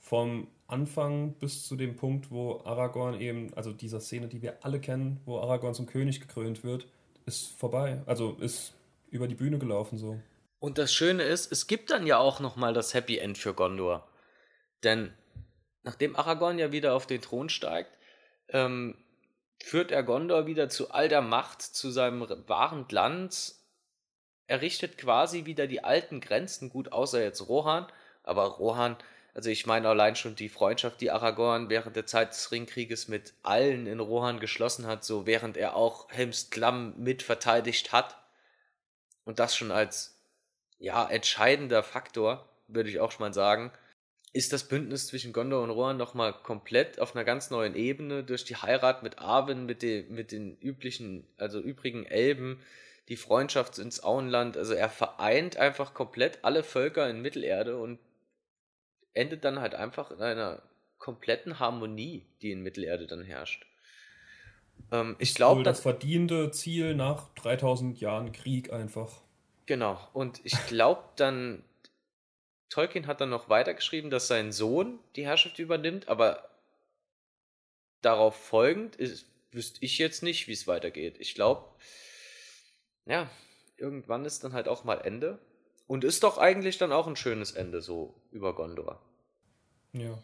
vom 0.00 0.48
Anfang 0.66 1.34
bis 1.34 1.66
zu 1.66 1.76
dem 1.76 1.96
Punkt, 1.96 2.30
wo 2.30 2.60
Aragorn 2.64 3.20
eben, 3.20 3.52
also 3.54 3.72
dieser 3.72 4.00
Szene, 4.00 4.26
die 4.26 4.42
wir 4.42 4.64
alle 4.64 4.80
kennen, 4.80 5.20
wo 5.26 5.38
Aragorn 5.38 5.74
zum 5.74 5.86
König 5.86 6.20
gekrönt 6.20 6.64
wird, 6.64 6.86
ist 7.26 7.52
vorbei. 7.58 8.02
Also 8.06 8.36
ist 8.40 8.74
über 9.10 9.28
die 9.28 9.34
Bühne 9.34 9.58
gelaufen 9.58 9.96
so. 9.96 10.18
Und 10.60 10.78
das 10.78 10.92
Schöne 10.92 11.22
ist, 11.22 11.52
es 11.52 11.68
gibt 11.68 11.90
dann 11.90 12.06
ja 12.06 12.18
auch 12.18 12.40
nochmal 12.40 12.74
das 12.74 12.94
Happy 12.94 13.18
End 13.18 13.38
für 13.38 13.54
Gondor. 13.54 14.04
Denn 14.84 15.12
nachdem 15.82 16.16
Aragorn 16.16 16.58
ja 16.58 16.72
wieder 16.72 16.94
auf 16.94 17.06
den 17.06 17.20
Thron 17.20 17.48
steigt, 17.48 17.96
ähm, 18.48 18.96
führt 19.62 19.90
er 19.90 20.02
Gondor 20.02 20.46
wieder 20.46 20.68
zu 20.68 20.90
all 20.90 21.08
der 21.08 21.22
Macht, 21.22 21.62
zu 21.62 21.90
seinem 21.90 22.26
wahren 22.46 22.86
Glanz, 22.88 23.66
errichtet 24.46 24.98
quasi 24.98 25.44
wieder 25.44 25.66
die 25.66 25.84
alten 25.84 26.20
Grenzen, 26.20 26.70
gut, 26.70 26.92
außer 26.92 27.22
jetzt 27.22 27.48
Rohan, 27.48 27.86
aber 28.22 28.44
Rohan, 28.44 28.96
also 29.34 29.50
ich 29.50 29.66
meine 29.66 29.88
allein 29.88 30.16
schon 30.16 30.36
die 30.36 30.48
Freundschaft, 30.48 31.00
die 31.00 31.10
Aragorn 31.10 31.68
während 31.68 31.96
der 31.96 32.06
Zeit 32.06 32.30
des 32.30 32.50
Ringkrieges 32.50 33.08
mit 33.08 33.34
allen 33.42 33.86
in 33.86 34.00
Rohan 34.00 34.40
geschlossen 34.40 34.86
hat, 34.86 35.04
so 35.04 35.26
während 35.26 35.56
er 35.56 35.76
auch 35.76 36.10
Helms 36.10 36.50
Klamm 36.50 36.94
mit 36.96 37.22
verteidigt 37.22 37.92
hat. 37.92 38.16
Und 39.24 39.38
das 39.38 39.54
schon 39.54 39.70
als 39.70 40.18
ja, 40.78 41.08
entscheidender 41.08 41.82
Faktor, 41.82 42.48
würde 42.68 42.88
ich 42.88 43.00
auch 43.00 43.12
schon 43.12 43.26
mal 43.26 43.34
sagen, 43.34 43.72
ist 44.32 44.52
das 44.52 44.68
Bündnis 44.68 45.06
zwischen 45.06 45.32
Gondor 45.32 45.62
und 45.62 45.70
Rohan 45.70 45.96
nochmal 45.96 46.32
komplett 46.32 47.00
auf 47.00 47.14
einer 47.14 47.24
ganz 47.24 47.50
neuen 47.50 47.74
Ebene 47.74 48.22
durch 48.24 48.44
die 48.44 48.56
Heirat 48.56 49.02
mit 49.02 49.18
Arwen, 49.18 49.66
mit, 49.66 49.82
den, 49.82 50.12
mit 50.14 50.32
den 50.32 50.56
üblichen, 50.60 51.26
also 51.38 51.60
übrigen 51.60 52.04
Elben, 52.04 52.60
die 53.08 53.16
Freundschaft 53.16 53.78
ins 53.78 54.02
Auenland. 54.02 54.56
Also 54.56 54.74
er 54.74 54.90
vereint 54.90 55.56
einfach 55.56 55.94
komplett 55.94 56.40
alle 56.42 56.62
Völker 56.62 57.08
in 57.08 57.22
Mittelerde 57.22 57.78
und 57.78 57.98
endet 59.14 59.44
dann 59.44 59.60
halt 59.60 59.74
einfach 59.74 60.10
in 60.10 60.20
einer 60.20 60.62
kompletten 60.98 61.58
Harmonie, 61.58 62.26
die 62.42 62.52
in 62.52 62.62
Mittelerde 62.62 63.06
dann 63.06 63.22
herrscht. 63.22 63.66
Ähm, 64.92 65.16
ich 65.18 65.34
glaube, 65.34 65.62
das 65.62 65.80
verdiente 65.80 66.50
Ziel 66.50 66.94
nach 66.94 67.28
3000 67.34 68.00
Jahren 68.00 68.32
Krieg 68.32 68.72
einfach. 68.72 69.22
Genau. 69.66 69.98
Und 70.12 70.40
ich 70.44 70.54
glaube 70.66 71.02
dann, 71.16 71.62
Tolkien 72.68 73.06
hat 73.06 73.20
dann 73.20 73.30
noch 73.30 73.48
weitergeschrieben, 73.48 74.10
dass 74.10 74.28
sein 74.28 74.52
Sohn 74.52 74.98
die 75.16 75.24
Herrschaft 75.24 75.58
übernimmt, 75.58 76.08
aber 76.08 76.48
darauf 78.02 78.36
folgend 78.36 78.96
ist, 78.96 79.26
wüsste 79.50 79.84
ich 79.84 79.98
jetzt 79.98 80.22
nicht, 80.22 80.48
wie 80.48 80.52
es 80.52 80.66
weitergeht. 80.66 81.16
Ich 81.18 81.34
glaube, 81.34 81.64
ja, 83.06 83.30
irgendwann 83.76 84.24
ist 84.24 84.44
dann 84.44 84.52
halt 84.52 84.68
auch 84.68 84.84
mal 84.84 85.00
Ende. 85.00 85.38
Und 85.86 86.04
ist 86.04 86.22
doch 86.22 86.36
eigentlich 86.36 86.76
dann 86.76 86.92
auch 86.92 87.06
ein 87.06 87.16
schönes 87.16 87.52
Ende 87.52 87.80
so 87.80 88.14
über 88.30 88.54
Gondor. 88.54 89.00
Ja. 89.94 90.22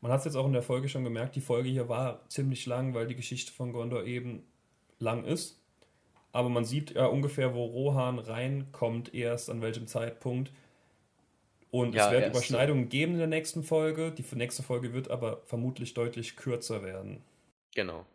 Man 0.00 0.12
hat 0.12 0.20
es 0.20 0.26
jetzt 0.26 0.36
auch 0.36 0.46
in 0.46 0.52
der 0.52 0.62
Folge 0.62 0.88
schon 0.88 1.02
gemerkt, 1.02 1.34
die 1.34 1.40
Folge 1.40 1.68
hier 1.68 1.88
war 1.88 2.28
ziemlich 2.28 2.64
lang, 2.64 2.94
weil 2.94 3.08
die 3.08 3.16
Geschichte 3.16 3.52
von 3.52 3.72
Gondor 3.72 4.04
eben 4.04 4.46
lang 5.00 5.24
ist. 5.24 5.60
Aber 6.30 6.48
man 6.48 6.64
sieht 6.64 6.92
ja 6.92 7.06
ungefähr, 7.06 7.54
wo 7.54 7.64
Rohan 7.64 8.20
reinkommt, 8.20 9.12
erst 9.12 9.50
an 9.50 9.62
welchem 9.62 9.88
Zeitpunkt. 9.88 10.52
Und 11.70 11.94
ja, 11.94 12.06
es 12.06 12.12
wird 12.12 12.30
Überschneidungen 12.30 12.88
geben 12.88 13.12
in 13.12 13.18
der 13.18 13.26
nächsten 13.28 13.62
Folge. 13.62 14.10
Die 14.10 14.24
nächste 14.34 14.62
Folge 14.62 14.92
wird 14.92 15.10
aber 15.10 15.42
vermutlich 15.46 15.94
deutlich 15.94 16.36
kürzer 16.36 16.82
werden. 16.82 17.22
Genau. 17.74 18.06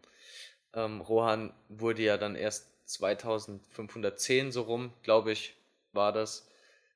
Ähm, 0.74 1.02
Rohan 1.02 1.54
wurde 1.70 2.02
ja 2.04 2.18
dann 2.18 2.36
erst 2.36 2.68
2510 2.86 4.52
so 4.52 4.64
rum, 4.64 4.94
glaube 5.04 5.32
ich, 5.32 5.56
war 5.94 6.12
das 6.12 6.50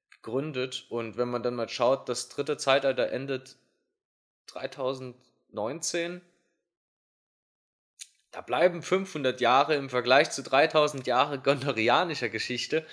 gegründet. 0.09 0.85
Und 0.89 1.17
wenn 1.17 1.29
man 1.29 1.43
dann 1.43 1.55
mal 1.55 1.69
schaut, 1.69 2.09
das 2.09 2.29
dritte 2.29 2.57
Zeitalter 2.57 3.09
endet 3.11 3.55
3019. 4.47 6.21
Da 8.31 8.41
bleiben 8.41 8.83
500 8.83 9.41
Jahre 9.41 9.75
im 9.75 9.89
Vergleich 9.89 10.29
zu 10.29 10.43
3000 10.43 11.07
Jahre 11.07 11.39
gondorianischer 11.39 12.29
Geschichte. 12.29 12.85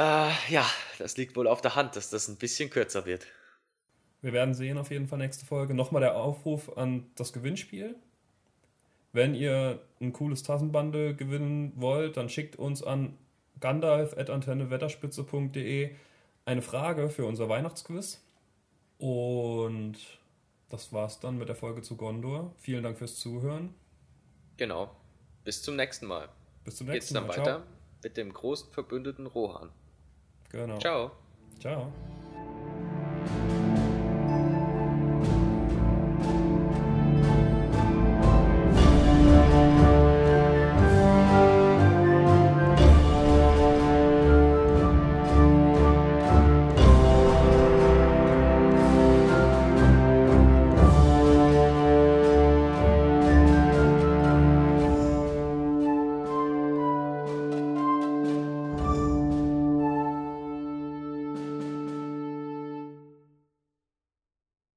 Äh, 0.00 0.32
ja, 0.48 0.64
das 0.98 1.18
liegt 1.18 1.36
wohl 1.36 1.46
auf 1.46 1.60
der 1.60 1.76
Hand, 1.76 1.94
dass 1.94 2.08
das 2.08 2.26
ein 2.28 2.36
bisschen 2.36 2.70
kürzer 2.70 3.04
wird. 3.04 3.26
Wir 4.22 4.32
werden 4.32 4.54
sehen 4.54 4.78
auf 4.78 4.90
jeden 4.90 5.08
Fall 5.08 5.18
nächste 5.18 5.44
Folge. 5.44 5.74
Nochmal 5.74 6.00
der 6.00 6.16
Aufruf 6.16 6.74
an 6.78 7.10
das 7.16 7.34
Gewinnspiel. 7.34 7.96
Wenn 9.12 9.34
ihr 9.34 9.82
ein 10.00 10.14
cooles 10.14 10.42
Tassenbundle 10.42 11.14
gewinnen 11.14 11.74
wollt, 11.76 12.16
dann 12.16 12.30
schickt 12.30 12.56
uns 12.56 12.82
an 12.82 13.18
gandalf.antennewetterspitze.de 13.60 15.94
eine 16.46 16.62
Frage 16.62 17.10
für 17.10 17.26
unser 17.26 17.50
Weihnachtsquiz. 17.50 18.24
Und 18.96 19.98
das 20.70 20.94
war's 20.94 21.20
dann 21.20 21.36
mit 21.36 21.50
der 21.50 21.56
Folge 21.56 21.82
zu 21.82 21.96
Gondor. 21.96 22.54
Vielen 22.56 22.84
Dank 22.84 22.96
fürs 22.96 23.16
Zuhören. 23.16 23.74
Genau. 24.56 24.96
Bis 25.44 25.62
zum 25.62 25.76
nächsten 25.76 26.06
Mal. 26.06 26.30
Bis 26.64 26.76
zum 26.76 26.86
nächsten 26.86 27.12
Mal. 27.12 27.24
Geht's 27.24 27.36
dann 27.36 27.44
weiter 27.44 27.60
Ciao. 27.60 27.70
mit 28.02 28.16
dem 28.16 28.32
großen 28.32 28.72
Verbündeten 28.72 29.26
Rohan. 29.26 29.68
Genau. 30.52 30.78
Ciao. 30.78 31.10
Ciao. 31.60 31.92